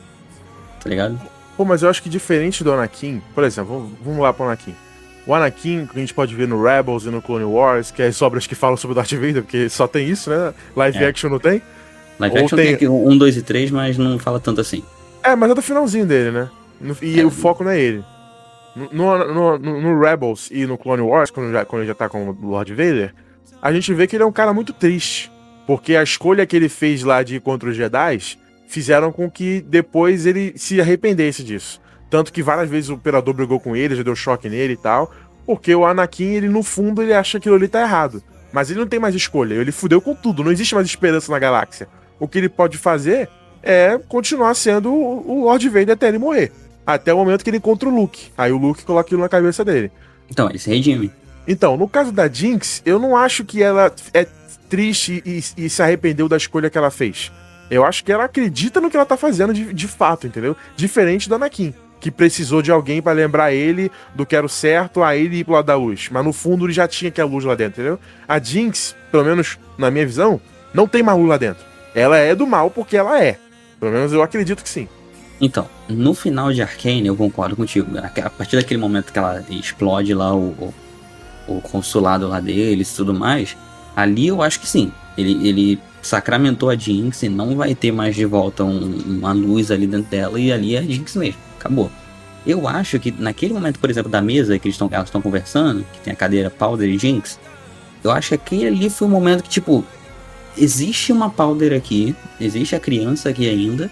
Tá 0.80 0.88
ligado? 0.88 1.20
Pô, 1.56 1.64
mas 1.64 1.82
eu 1.82 1.88
acho 1.90 2.00
que 2.02 2.08
diferente 2.08 2.62
do 2.62 2.70
Anakin, 2.72 3.20
por 3.34 3.42
exemplo, 3.42 3.74
vamos, 3.78 3.92
vamos 4.04 4.20
lá 4.20 4.32
pro 4.32 4.44
Anakin. 4.44 4.74
O 5.26 5.34
Anakin, 5.34 5.86
que 5.86 5.96
a 5.96 6.00
gente 6.00 6.14
pode 6.14 6.32
ver 6.36 6.46
no 6.46 6.62
Rebels 6.62 7.04
e 7.04 7.08
no 7.10 7.20
Clone 7.20 7.44
Wars, 7.46 7.90
que 7.90 8.00
é 8.00 8.06
as 8.06 8.22
obras 8.22 8.46
que 8.46 8.54
falam 8.54 8.76
sobre 8.76 8.92
o 8.92 8.94
Darth 8.94 9.10
Vader, 9.14 9.42
porque 9.42 9.68
só 9.68 9.88
tem 9.88 10.08
isso, 10.08 10.30
né? 10.30 10.54
Live 10.76 10.98
É. 11.02 11.08
action 11.08 11.28
não 11.28 11.40
tem. 11.40 11.60
Live 12.18 12.38
action 12.38 12.56
tem- 12.56 12.76
tem 12.76 12.88
um, 12.88 13.16
dois 13.18 13.36
e 13.36 13.42
três, 13.42 13.70
mas 13.70 13.98
não 13.98 14.18
fala 14.18 14.40
tanto 14.40 14.60
assim. 14.60 14.82
É, 15.22 15.34
mas 15.36 15.50
é 15.50 15.54
do 15.54 15.62
finalzinho 15.62 16.06
dele, 16.06 16.30
né? 16.30 16.48
No- 16.80 16.96
E 17.02 17.20
É. 17.20 17.24
o 17.24 17.30
foco 17.30 17.62
não 17.64 17.70
é 17.70 17.80
ele. 17.80 18.04
No, 18.92 19.18
no, 19.32 19.58
no- 19.58 19.80
no 19.80 20.00
Rebels 20.00 20.48
e 20.50 20.66
no 20.66 20.76
Clone 20.76 21.02
Wars, 21.02 21.30
quando, 21.30 21.50
já, 21.50 21.64
quando 21.64 21.82
ele 21.82 21.88
já 21.88 21.94
tá 21.94 22.08
com 22.08 22.28
o 22.28 22.36
Lord 22.48 22.72
Vader, 22.74 23.14
a 23.62 23.72
gente 23.72 23.92
vê 23.94 24.06
que 24.06 24.16
ele 24.16 24.22
é 24.22 24.26
um 24.26 24.32
cara 24.32 24.52
muito 24.52 24.72
triste. 24.72 25.30
Porque 25.66 25.96
a 25.96 26.02
escolha 26.02 26.46
que 26.46 26.54
ele 26.54 26.68
fez 26.68 27.02
lá 27.02 27.22
de 27.22 27.36
ir 27.36 27.40
contra 27.40 27.68
os 27.68 27.74
Jedi 27.76 28.20
fizeram 28.68 29.10
com 29.10 29.30
que 29.30 29.60
depois 29.62 30.24
ele 30.26 30.52
se 30.56 30.80
arrependesse 30.80 31.42
disso. 31.42 31.80
Tanto 32.08 32.32
que 32.32 32.42
várias 32.42 32.68
vezes 32.70 32.88
o 32.90 32.94
Imperador 32.94 33.34
brigou 33.34 33.58
com 33.58 33.74
ele, 33.74 33.96
já 33.96 34.02
deu 34.02 34.14
choque 34.14 34.48
nele 34.48 34.74
e 34.74 34.76
tal. 34.76 35.12
Porque 35.44 35.74
o 35.74 35.84
Anakin, 35.84 36.34
ele 36.34 36.48
no 36.48 36.62
fundo, 36.62 37.02
ele 37.02 37.12
acha 37.12 37.32
que 37.32 37.36
aquilo 37.38 37.54
ali 37.56 37.66
tá 37.68 37.80
errado. 37.80 38.22
Mas 38.52 38.70
ele 38.70 38.78
não 38.80 38.86
tem 38.86 39.00
mais 39.00 39.14
escolha, 39.14 39.54
ele 39.54 39.72
fudeu 39.72 40.00
com 40.00 40.14
tudo, 40.14 40.44
não 40.44 40.52
existe 40.52 40.74
mais 40.74 40.86
esperança 40.86 41.30
na 41.32 41.38
galáxia. 41.38 41.88
O 42.18 42.26
que 42.26 42.38
ele 42.38 42.48
pode 42.48 42.78
fazer 42.78 43.28
é 43.62 43.98
continuar 44.08 44.54
sendo 44.54 44.92
o 44.92 45.44
Lord 45.44 45.68
Vader 45.68 45.92
até 45.92 46.08
ele 46.08 46.18
morrer. 46.18 46.52
Até 46.86 47.12
o 47.12 47.16
momento 47.16 47.42
que 47.42 47.50
ele 47.50 47.56
encontra 47.56 47.88
o 47.88 47.94
Luke. 47.94 48.30
Aí 48.38 48.52
o 48.52 48.56
Luke 48.56 48.84
coloca 48.84 49.06
aquilo 49.06 49.20
na 49.20 49.28
cabeça 49.28 49.64
dele. 49.64 49.90
Então, 50.30 50.48
ele 50.48 50.58
se 50.58 50.70
redime. 50.70 51.10
Então, 51.46 51.76
no 51.76 51.88
caso 51.88 52.12
da 52.12 52.28
Jinx, 52.28 52.82
eu 52.84 52.98
não 52.98 53.16
acho 53.16 53.44
que 53.44 53.62
ela 53.62 53.92
é 54.14 54.26
triste 54.68 55.22
e, 55.24 55.42
e 55.56 55.70
se 55.70 55.82
arrependeu 55.82 56.28
da 56.28 56.36
escolha 56.36 56.70
que 56.70 56.78
ela 56.78 56.90
fez. 56.90 57.32
Eu 57.70 57.84
acho 57.84 58.04
que 58.04 58.12
ela 58.12 58.24
acredita 58.24 58.80
no 58.80 58.90
que 58.90 58.96
ela 58.96 59.06
tá 59.06 59.16
fazendo 59.16 59.52
de, 59.52 59.72
de 59.72 59.88
fato, 59.88 60.26
entendeu? 60.26 60.56
Diferente 60.76 61.28
do 61.28 61.34
Anakin, 61.34 61.74
que 62.00 62.10
precisou 62.10 62.62
de 62.62 62.70
alguém 62.70 63.02
pra 63.02 63.12
lembrar 63.12 63.52
ele 63.52 63.90
do 64.14 64.24
que 64.24 64.36
era 64.36 64.46
o 64.46 64.48
certo, 64.48 65.02
a 65.02 65.16
ele 65.16 65.38
ir 65.38 65.44
pro 65.44 65.54
lado 65.54 65.66
da 65.66 65.76
luz. 65.76 66.08
Mas 66.10 66.24
no 66.24 66.32
fundo 66.32 66.66
ele 66.66 66.72
já 66.72 66.86
tinha 66.86 67.08
aquela 67.08 67.28
luz 67.28 67.44
lá 67.44 67.54
dentro, 67.54 67.80
entendeu? 67.80 67.98
A 68.28 68.38
Jinx, 68.38 68.94
pelo 69.10 69.24
menos 69.24 69.58
na 69.76 69.90
minha 69.90 70.06
visão, 70.06 70.40
não 70.72 70.86
tem 70.86 71.02
mais 71.02 71.18
luz 71.18 71.28
lá 71.28 71.36
dentro. 71.36 71.64
Ela 71.96 72.18
é 72.18 72.34
do 72.34 72.46
mal 72.46 72.70
porque 72.70 72.94
ela 72.94 73.18
é. 73.24 73.38
Pelo 73.80 73.90
menos 73.90 74.12
eu 74.12 74.22
acredito 74.22 74.62
que 74.62 74.68
sim. 74.68 74.86
Então, 75.40 75.66
no 75.88 76.12
final 76.12 76.52
de 76.52 76.60
Arcane, 76.60 77.06
eu 77.06 77.16
concordo 77.16 77.56
contigo. 77.56 77.88
A 77.98 78.26
a 78.26 78.30
partir 78.30 78.56
daquele 78.56 78.78
momento 78.78 79.10
que 79.10 79.18
ela 79.18 79.42
explode 79.48 80.12
lá 80.12 80.34
o, 80.34 80.50
o, 80.50 80.74
o 81.48 81.60
consulado 81.62 82.28
lá 82.28 82.38
deles 82.38 82.92
e 82.92 82.96
tudo 82.96 83.14
mais, 83.14 83.56
ali 83.96 84.26
eu 84.26 84.42
acho 84.42 84.60
que 84.60 84.68
sim. 84.68 84.92
Ele, 85.16 85.48
ele 85.48 85.80
sacramentou 86.02 86.68
a 86.68 86.76
Jinx 86.76 87.22
e 87.22 87.30
não 87.30 87.56
vai 87.56 87.74
ter 87.74 87.92
mais 87.92 88.14
de 88.14 88.26
volta 88.26 88.62
um, 88.62 89.02
uma 89.06 89.32
luz 89.32 89.70
ali 89.70 89.86
dentro 89.86 90.10
dela 90.10 90.38
e 90.38 90.52
ali 90.52 90.76
é 90.76 90.80
a 90.80 90.82
Jinx 90.82 91.16
mesmo. 91.16 91.40
Acabou. 91.58 91.90
Eu 92.46 92.68
acho 92.68 93.00
que 93.00 93.10
naquele 93.10 93.54
momento, 93.54 93.80
por 93.80 93.88
exemplo, 93.88 94.10
da 94.10 94.20
mesa 94.20 94.58
que 94.58 94.68
eles 94.68 94.76
tão, 94.76 94.88
elas 94.92 95.08
estão 95.08 95.22
conversando, 95.22 95.84
que 95.94 96.00
tem 96.00 96.12
a 96.12 96.16
cadeira 96.16 96.50
Powder 96.50 96.88
e 96.88 96.98
Jinx, 96.98 97.40
eu 98.04 98.10
acho 98.10 98.28
que 98.28 98.34
aquele 98.34 98.66
ali 98.66 98.90
foi 98.90 99.08
o 99.08 99.10
momento 99.10 99.42
que, 99.42 99.48
tipo, 99.48 99.82
existe 100.56 101.12
uma 101.12 101.30
Powder 101.30 101.76
aqui, 101.76 102.14
existe 102.40 102.74
a 102.74 102.80
criança 102.80 103.28
aqui 103.28 103.48
ainda, 103.48 103.90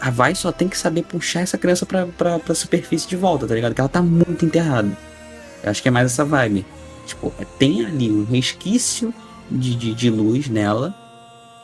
a 0.00 0.10
Vai 0.10 0.34
só 0.34 0.50
tem 0.50 0.68
que 0.68 0.76
saber 0.76 1.04
puxar 1.04 1.40
essa 1.40 1.56
criança 1.56 1.86
pra, 1.86 2.06
pra, 2.06 2.38
pra 2.38 2.54
superfície 2.54 3.08
de 3.08 3.16
volta, 3.16 3.46
tá 3.46 3.54
ligado? 3.54 3.74
Que 3.74 3.80
ela 3.80 3.88
tá 3.88 4.02
muito 4.02 4.44
enterrada. 4.44 4.90
Eu 5.62 5.70
acho 5.70 5.80
que 5.80 5.88
é 5.88 5.92
mais 5.92 6.06
essa 6.06 6.24
vibe. 6.24 6.66
Tipo, 7.06 7.32
tem 7.58 7.86
ali 7.86 8.10
um 8.10 8.24
resquício 8.24 9.14
de, 9.50 9.74
de, 9.76 9.94
de 9.94 10.10
luz 10.10 10.48
nela, 10.48 10.94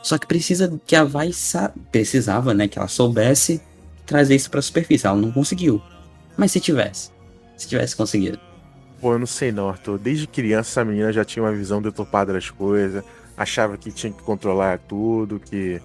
só 0.01 0.17
que 0.17 0.25
precisa 0.25 0.71
que 0.85 0.95
a 0.95 1.03
Vai 1.03 1.31
precisava, 1.91 2.53
né, 2.53 2.67
que 2.67 2.79
ela 2.79 2.87
soubesse 2.87 3.61
trazer 4.05 4.35
isso 4.35 4.49
pra 4.49 4.61
superfície. 4.61 5.05
Ela 5.05 5.17
não 5.17 5.31
conseguiu. 5.31 5.81
Mas 6.37 6.53
se 6.53 6.61
tivesse, 6.61 7.11
se 7.57 7.67
tivesse 7.67 7.95
conseguido. 7.95 8.39
Pô, 9.01 9.13
eu 9.13 9.19
não 9.19 9.27
sei 9.27 9.51
não, 9.51 9.69
Arthur. 9.69 9.97
Desde 9.97 10.27
criança 10.27 10.69
essa 10.69 10.85
menina 10.85 11.11
já 11.11 11.23
tinha 11.23 11.43
uma 11.43 11.51
visão 11.51 11.81
deturpada 11.81 12.33
das 12.33 12.49
coisas, 12.49 13.03
achava 13.39 13.77
que 13.77 13.89
tinha 13.89 14.11
que 14.11 14.21
controlar 14.21 14.79
tudo, 14.79 15.39
que 15.39 15.81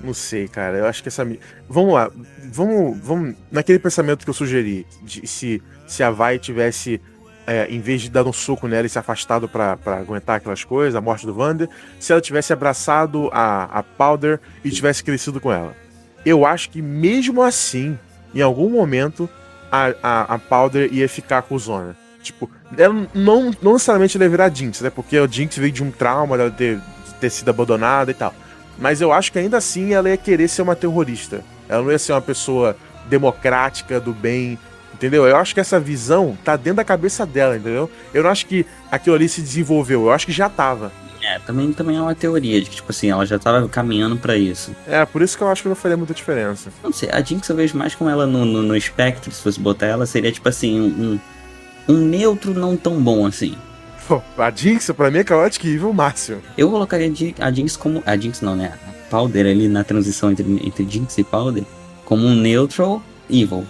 não 0.00 0.12
sei, 0.12 0.48
cara. 0.48 0.76
Eu 0.76 0.86
acho 0.86 1.02
que 1.02 1.08
essa. 1.08 1.24
Vamos 1.68 1.94
lá. 1.94 2.10
Vamos, 2.52 2.98
vamos. 2.98 3.36
Naquele 3.50 3.78
pensamento 3.78 4.24
que 4.24 4.30
eu 4.30 4.34
sugeri, 4.34 4.84
de 5.02 5.26
se, 5.26 5.62
se 5.86 6.02
a 6.02 6.10
Vai 6.10 6.38
tivesse 6.38 7.00
é, 7.46 7.66
em 7.70 7.80
vez 7.80 8.02
de 8.02 8.10
dar 8.10 8.24
um 8.24 8.32
soco 8.32 8.66
nela 8.66 8.86
e 8.86 8.90
se 8.90 8.98
afastado 8.98 9.48
para 9.48 9.78
aguentar 9.86 10.36
aquelas 10.36 10.64
coisas, 10.64 10.96
a 10.96 11.00
morte 11.00 11.24
do 11.24 11.32
Vander, 11.32 11.68
se 12.00 12.12
ela 12.12 12.20
tivesse 12.20 12.52
abraçado 12.52 13.30
a, 13.32 13.64
a 13.78 13.82
Powder 13.82 14.40
e 14.64 14.70
tivesse 14.70 15.04
crescido 15.04 15.40
com 15.40 15.52
ela. 15.52 15.74
Eu 16.24 16.44
acho 16.44 16.70
que 16.70 16.82
mesmo 16.82 17.40
assim, 17.40 17.96
em 18.34 18.42
algum 18.42 18.68
momento, 18.68 19.30
a, 19.70 19.94
a, 20.02 20.34
a 20.34 20.38
Powder 20.40 20.92
ia 20.92 21.08
ficar 21.08 21.42
com 21.42 21.54
o 21.54 21.58
Zona. 21.58 21.96
Tipo, 22.20 22.50
ela 22.76 23.06
não, 23.14 23.52
não 23.62 23.74
necessariamente 23.74 24.16
ela 24.16 24.24
ia 24.24 24.30
virar 24.30 24.52
Jinx, 24.52 24.80
né? 24.80 24.90
Porque 24.90 25.16
a 25.16 25.26
Jinx 25.28 25.56
veio 25.56 25.72
de 25.72 25.84
um 25.84 25.92
trauma, 25.92 26.34
ela 26.34 26.50
ter, 26.50 26.80
ter 27.20 27.30
sido 27.30 27.48
abandonada 27.48 28.10
e 28.10 28.14
tal. 28.14 28.34
Mas 28.78 29.00
eu 29.00 29.12
acho 29.12 29.32
que 29.32 29.38
ainda 29.38 29.56
assim 29.56 29.92
ela 29.92 30.08
ia 30.08 30.16
querer 30.16 30.48
ser 30.48 30.62
uma 30.62 30.76
terrorista. 30.76 31.42
Ela 31.68 31.82
não 31.82 31.90
ia 31.90 31.98
ser 31.98 32.12
uma 32.12 32.20
pessoa 32.20 32.76
democrática, 33.08 33.98
do 33.98 34.12
bem, 34.12 34.58
Entendeu? 34.96 35.26
Eu 35.26 35.36
acho 35.36 35.52
que 35.52 35.60
essa 35.60 35.78
visão 35.78 36.36
tá 36.42 36.56
dentro 36.56 36.76
da 36.76 36.84
cabeça 36.84 37.26
dela, 37.26 37.54
entendeu? 37.54 37.90
Eu 38.14 38.22
não 38.22 38.30
acho 38.30 38.46
que 38.46 38.64
aquilo 38.90 39.14
ali 39.14 39.28
se 39.28 39.42
desenvolveu, 39.42 40.04
eu 40.04 40.10
acho 40.10 40.24
que 40.24 40.32
já 40.32 40.48
tava. 40.48 40.90
É, 41.22 41.38
também, 41.40 41.70
também 41.70 41.96
é 41.96 42.00
uma 42.00 42.14
teoria 42.14 42.58
de 42.62 42.70
que, 42.70 42.76
tipo 42.76 42.90
assim, 42.90 43.10
ela 43.10 43.26
já 43.26 43.38
tava 43.38 43.68
caminhando 43.68 44.16
para 44.16 44.38
isso. 44.38 44.74
É, 44.86 45.04
por 45.04 45.20
isso 45.20 45.36
que 45.36 45.42
eu 45.42 45.48
acho 45.48 45.62
que 45.62 45.68
não 45.68 45.76
faria 45.76 45.98
muita 45.98 46.14
diferença. 46.14 46.70
Não 46.82 46.92
sei, 46.92 47.10
a 47.12 47.20
Jinx 47.20 47.46
eu 47.48 47.56
vejo 47.56 47.76
mais 47.76 47.94
com 47.94 48.08
ela 48.08 48.26
no, 48.26 48.46
no, 48.46 48.62
no 48.62 48.76
espectro, 48.76 49.30
se 49.30 49.42
fosse 49.42 49.60
botar 49.60 49.86
ela, 49.86 50.06
seria 50.06 50.32
tipo 50.32 50.48
assim, 50.48 50.80
um, 50.80 51.18
um 51.86 51.98
neutro 51.98 52.54
não 52.54 52.74
tão 52.74 52.98
bom 53.02 53.26
assim. 53.26 53.54
A 54.38 54.50
Jinx, 54.50 54.90
pra 54.96 55.10
mim, 55.10 55.18
é 55.18 55.26
Chaotic 55.26 55.64
Evil 55.64 55.92
máximo. 55.92 56.40
Eu 56.56 56.70
colocaria 56.70 57.12
a 57.40 57.50
Jinx 57.50 57.76
como. 57.76 58.02
A 58.06 58.16
Jinx 58.16 58.40
não, 58.40 58.54
né? 58.54 58.72
A 58.86 59.10
Powder 59.10 59.46
ali 59.46 59.68
na 59.68 59.84
transição 59.84 60.30
entre, 60.30 60.44
entre 60.66 60.88
Jinx 60.88 61.18
e 61.18 61.24
Powder 61.24 61.64
como 62.04 62.24
um 62.26 62.34
neutral 62.34 63.02
evil. 63.28 63.66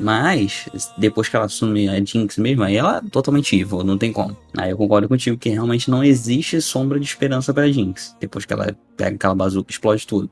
Mas, 0.00 0.68
depois 0.96 1.28
que 1.28 1.34
ela 1.34 1.46
assume 1.46 1.88
a 1.88 2.04
Jinx 2.04 2.38
mesmo, 2.38 2.62
aí 2.62 2.76
ela 2.76 2.98
é 2.98 3.10
totalmente 3.10 3.58
evil, 3.58 3.82
não 3.82 3.98
tem 3.98 4.12
como. 4.12 4.36
Aí 4.56 4.70
eu 4.70 4.76
concordo 4.76 5.08
contigo 5.08 5.36
que 5.36 5.48
realmente 5.48 5.90
não 5.90 6.04
existe 6.04 6.60
sombra 6.60 7.00
de 7.00 7.06
esperança 7.06 7.52
pra 7.52 7.70
Jinx. 7.70 8.14
Depois 8.20 8.44
que 8.44 8.52
ela 8.52 8.76
pega 8.96 9.16
aquela 9.16 9.34
bazuca 9.34 9.70
e 9.70 9.72
explode 9.72 10.06
tudo. 10.06 10.30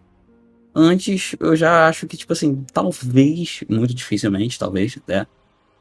Antes, 0.74 1.34
eu 1.40 1.56
já 1.56 1.88
acho 1.88 2.06
que, 2.06 2.16
tipo 2.16 2.32
assim, 2.32 2.64
talvez, 2.72 3.64
muito 3.68 3.94
dificilmente, 3.94 4.58
talvez, 4.58 4.96
até. 4.98 5.26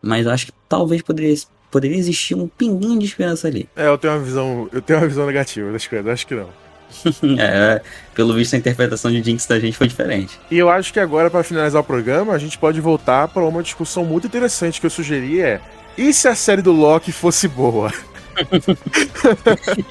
Mas 0.02 0.26
acho 0.26 0.48
que 0.48 0.54
talvez 0.70 1.02
poderia, 1.02 1.36
poderia 1.76 1.98
existir 1.98 2.36
um 2.36 2.48
pinguinho 2.48 2.98
de 2.98 3.06
esperança 3.06 3.50
ali. 3.50 3.68
É, 3.76 3.88
eu 3.88 3.98
tenho 3.98 4.14
uma 4.14 4.24
visão. 4.24 4.70
Eu 4.72 4.82
tenho 4.82 4.98
uma 4.98 5.08
visão 5.10 5.26
negativa 5.26 5.70
das 5.74 5.86
coisas, 5.86 6.08
acho 6.08 6.26
que 6.26 6.34
não. 6.34 6.48
é, 7.38 7.82
pelo 8.14 8.34
visto 8.34 8.54
a 8.54 8.58
interpretação 8.58 9.12
de 9.12 9.22
Jinx 9.22 9.46
da 9.46 9.60
gente 9.60 9.76
foi 9.76 9.86
diferente. 9.86 10.40
E 10.50 10.58
eu 10.58 10.70
acho 10.70 10.94
que 10.94 11.02
agora, 11.02 11.30
para 11.30 11.44
finalizar 11.44 11.82
o 11.82 11.84
programa, 11.84 12.32
a 12.32 12.38
gente 12.38 12.58
pode 12.58 12.80
voltar 12.80 13.28
para 13.28 13.44
uma 13.44 13.62
discussão 13.62 14.06
muito 14.06 14.26
interessante 14.26 14.80
que 14.80 14.86
eu 14.86 14.90
sugeri 14.90 15.42
é: 15.42 15.60
e 15.98 16.14
se 16.14 16.30
a 16.30 16.36
série 16.36 16.62
do 16.62 16.72
Loki 16.72 17.12
fosse 17.12 17.46
boa? 17.46 17.92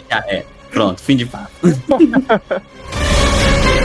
Já 0.08 0.24
é. 0.26 0.46
Pronto, 0.70 1.02
fim 1.02 1.18
de 1.18 1.26
papo. 1.26 1.50